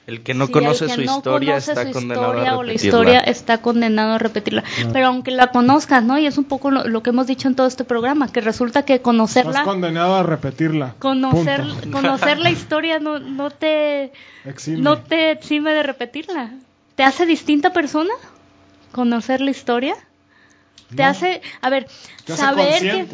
[0.07, 2.63] El que no conoce que su no historia conoce está su condenado historia a o
[2.63, 2.87] la repetirla.
[2.87, 4.63] historia está condenado a repetirla.
[4.91, 6.17] Pero aunque la conozcas, ¿no?
[6.17, 8.83] Y es un poco lo, lo que hemos dicho en todo este programa, que resulta
[8.83, 10.95] que Estás conocerla, condenado a repetirla.
[10.99, 11.91] conocer, Punto.
[11.91, 14.11] conocer la historia no, no te
[14.45, 14.79] Exime.
[14.79, 16.51] no te exime de repetirla.
[16.95, 18.11] ¿Te hace distinta persona?
[18.91, 19.95] ¿Conocer la historia?
[20.95, 21.09] Te No.
[21.09, 21.87] hace, a ver,
[22.25, 23.07] Te hace saber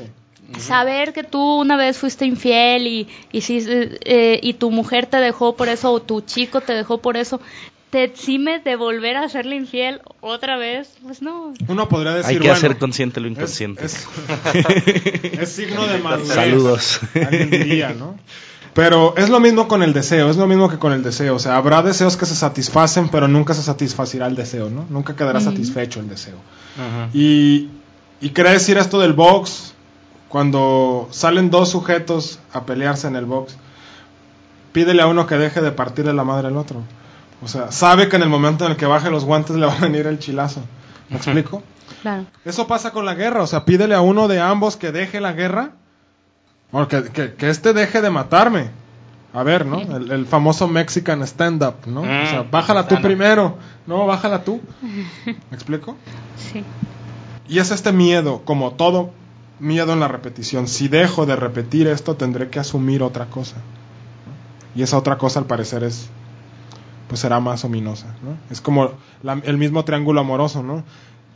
[0.60, 5.18] saber que tú una vez fuiste infiel y y, si, eh, y tu mujer te
[5.18, 7.40] dejó por eso o tu chico te dejó por eso,
[7.90, 11.54] te exime de volver a serle infiel otra vez, pues no.
[11.68, 13.86] Uno podría decir, Hay que bueno, hacer consciente lo es, inconsciente.
[13.86, 14.08] es-
[15.24, 16.28] es signo de madurez.
[16.34, 17.00] Saludos.
[17.16, 18.16] Alguien diría, ¿no?
[18.74, 21.36] Pero es lo mismo con el deseo, es lo mismo que con el deseo.
[21.36, 24.86] O sea, habrá deseos que se satisfacen, pero nunca se satisfacirá el deseo, ¿no?
[24.90, 26.36] Nunca quedará satisfecho el deseo.
[27.14, 27.70] Y,
[28.22, 29.74] y quería decir esto del box,
[30.30, 33.58] cuando salen dos sujetos a pelearse en el box,
[34.74, 36.82] pídele a uno que deje de partirle la madre al otro.
[37.44, 39.74] O sea, sabe que en el momento en el que baje los guantes le va
[39.74, 40.62] a venir el chilazo.
[41.10, 41.64] ¿Me explico?
[42.02, 42.26] Claro.
[42.46, 45.34] Eso pasa con la guerra, o sea, pídele a uno de ambos que deje la
[45.34, 45.72] guerra,
[46.72, 48.70] o que, que, que este deje de matarme.
[49.34, 49.80] A ver, ¿no?
[49.80, 52.02] El, el famoso Mexican stand-up, ¿no?
[52.02, 53.08] o sea, Mm, bájala tú sana.
[53.08, 54.60] primero, no, bájala tú.
[55.26, 55.96] ¿Me explico?
[56.38, 56.64] Sí.
[57.48, 59.12] Y es este miedo, como todo
[59.60, 60.68] miedo en la repetición.
[60.68, 63.56] Si dejo de repetir esto, tendré que asumir otra cosa.
[64.76, 66.10] Y esa otra cosa, al parecer, es
[67.08, 68.08] pues será más ominosa.
[68.22, 68.38] ¿no?
[68.52, 68.92] Es como
[69.24, 70.84] la- el mismo triángulo amoroso, ¿no?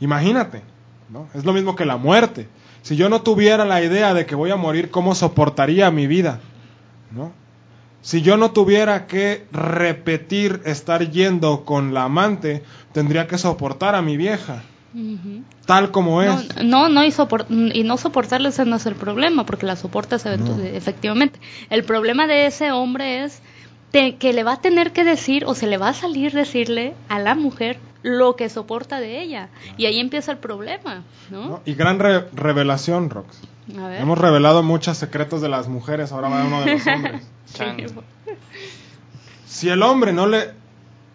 [0.00, 0.62] Imagínate,
[1.10, 1.28] ¿no?
[1.34, 2.46] Es lo mismo que la muerte.
[2.82, 6.40] Si yo no tuviera la idea de que voy a morir, ¿cómo soportaría mi vida?
[7.10, 7.32] ¿No?
[8.02, 12.62] Si yo no tuviera que repetir estar yendo con la amante,
[12.92, 14.62] tendría que soportar a mi vieja,
[15.66, 16.28] Tal como es.
[16.56, 19.76] No, no, no, y, sopor- y no soportarle ese no es el problema, porque la
[19.76, 21.40] soportas efectivamente.
[21.70, 23.40] El problema de ese hombre es
[23.92, 27.18] que le va a tener que decir o se le va a salir decirle a
[27.18, 29.48] la mujer lo que soporta de ella.
[29.76, 31.48] Y ahí empieza el problema, ¿no?
[31.48, 31.60] ¿no?
[31.64, 33.38] Y gran re- revelación, Rox.
[33.78, 34.00] A ver.
[34.00, 37.22] Hemos revelado muchos secretos de las mujeres, ahora va uno de los hombres.
[39.46, 40.50] Si el hombre no le...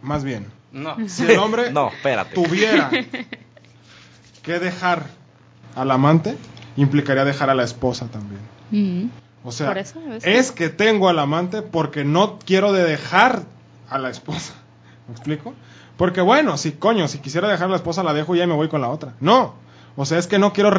[0.01, 0.95] Más bien, No.
[1.09, 2.35] si el hombre No, espérate.
[2.35, 2.89] tuviera
[4.47, 5.07] que dejar
[5.75, 6.37] al amante,
[6.77, 8.41] implicaría dejar a la esposa también.
[8.71, 9.09] Ujú.
[9.43, 13.43] O sea, eso, es que- tengo al amante porque no quiero de dejar
[13.89, 14.53] a la esposa.
[15.07, 15.53] ¿Me explico?
[15.97, 18.53] Porque bueno, si coño, si quisiera dejar a la esposa la dejo y ya me
[18.53, 19.13] voy con la otra.
[19.19, 19.55] No.
[19.95, 20.71] O sea, es que no quiero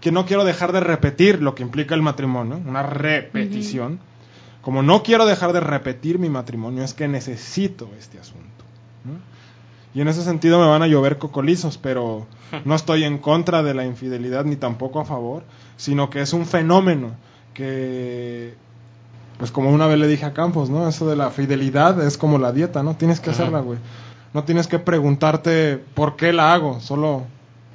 [0.00, 3.98] que no quiero dejar de repetir lo que implica el matrimonio, una repetición.
[4.60, 8.64] Como no quiero dejar de repetir mi matrimonio, es que necesito este asunto.
[9.04, 9.14] ¿no?
[9.94, 12.26] Y en ese sentido me van a llover cocolizos, pero
[12.64, 15.42] no estoy en contra de la infidelidad ni tampoco a favor,
[15.76, 17.10] sino que es un fenómeno
[17.52, 18.54] que,
[19.38, 20.88] pues como una vez le dije a Campos, ¿no?
[20.88, 22.96] Eso de la fidelidad es como la dieta, ¿no?
[22.96, 23.78] Tienes que hacerla, güey.
[24.32, 27.24] No tienes que preguntarte por qué la hago, solo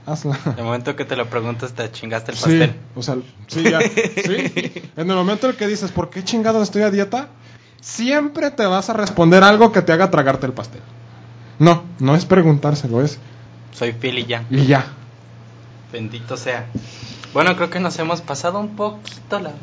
[0.07, 0.39] hazla.
[0.57, 2.75] El momento que te lo preguntas, te chingaste el Sí, pastel.
[2.95, 3.79] o sea, sí, ya.
[3.81, 4.81] Sí.
[4.97, 7.27] En el momento en el que dices, ¿por qué chingado estoy a dieta?
[7.79, 10.81] Siempre te vas a responder algo que te haga tragarte el pastel.
[11.59, 13.19] No, no es preguntárselo, es
[13.71, 14.45] Soy Phil y ya.
[14.49, 14.87] y ya.
[15.91, 16.67] Bendito sea.
[17.33, 19.53] Bueno, creo que nos hemos pasado un poquito la...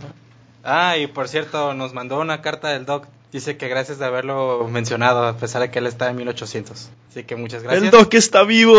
[0.63, 3.07] Ah, y por cierto, nos mandó una carta del doc.
[3.33, 6.89] Dice que gracias de haberlo mencionado, a pesar de que él está en 1800.
[7.11, 7.83] Así que muchas gracias.
[7.85, 8.77] El Doc está vivo.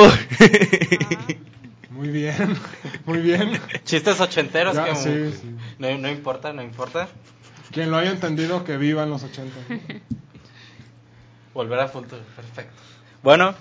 [1.95, 2.57] Muy bien,
[3.05, 3.59] muy bien.
[3.85, 5.55] Chistes ochenteros Ya, que sí, sí.
[5.79, 7.07] No, no importa, no importa.
[7.71, 9.55] Quien lo haya entendido, que viva en los 80.
[11.53, 12.81] Volver a futuro, perfecto.
[13.25, 13.55] Bueno,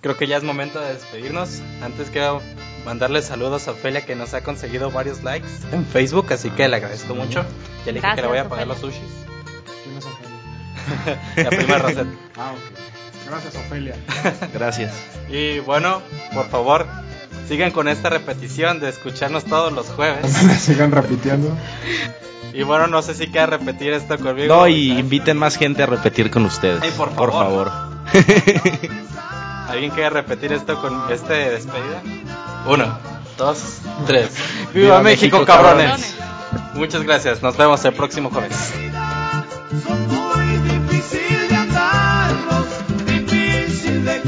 [0.00, 1.62] creo que ya es momento de despedirnos.
[1.80, 2.42] Antes quiero
[2.84, 6.74] mandarle saludos a Ofelia que nos ha conseguido varios likes en Facebook, así que le
[6.74, 7.44] agradezco mucho.
[7.86, 9.00] Ya le dije que le voy a Gracias, pagar los sushis.
[9.84, 11.20] ¿Quién es Ofelia?
[11.44, 12.08] La prima Rosette.
[12.36, 13.28] Ah, ok.
[13.30, 13.94] Gracias, Ofelia.
[14.52, 14.92] Gracias.
[15.30, 16.02] Y bueno,
[16.34, 16.84] por favor,
[17.46, 20.26] sigan con esta repetición de escucharnos todos los jueves.
[20.58, 21.56] Sigan repitiendo.
[22.52, 24.56] Y bueno, no sé si queda repetir esto conmigo.
[24.56, 26.82] No, y inviten más gente a repetir con ustedes.
[26.82, 27.93] Ay, por Por favor.
[29.68, 32.02] ¿Alguien quiere repetir esto con este despedida?
[32.66, 32.98] Uno,
[33.36, 34.30] dos, tres.
[34.72, 36.14] ¡Viva, México, cabrones.
[36.74, 38.72] Muchas gracias, nos vemos el próximo jueves.
[39.86, 44.20] Son muy difícil de difícil de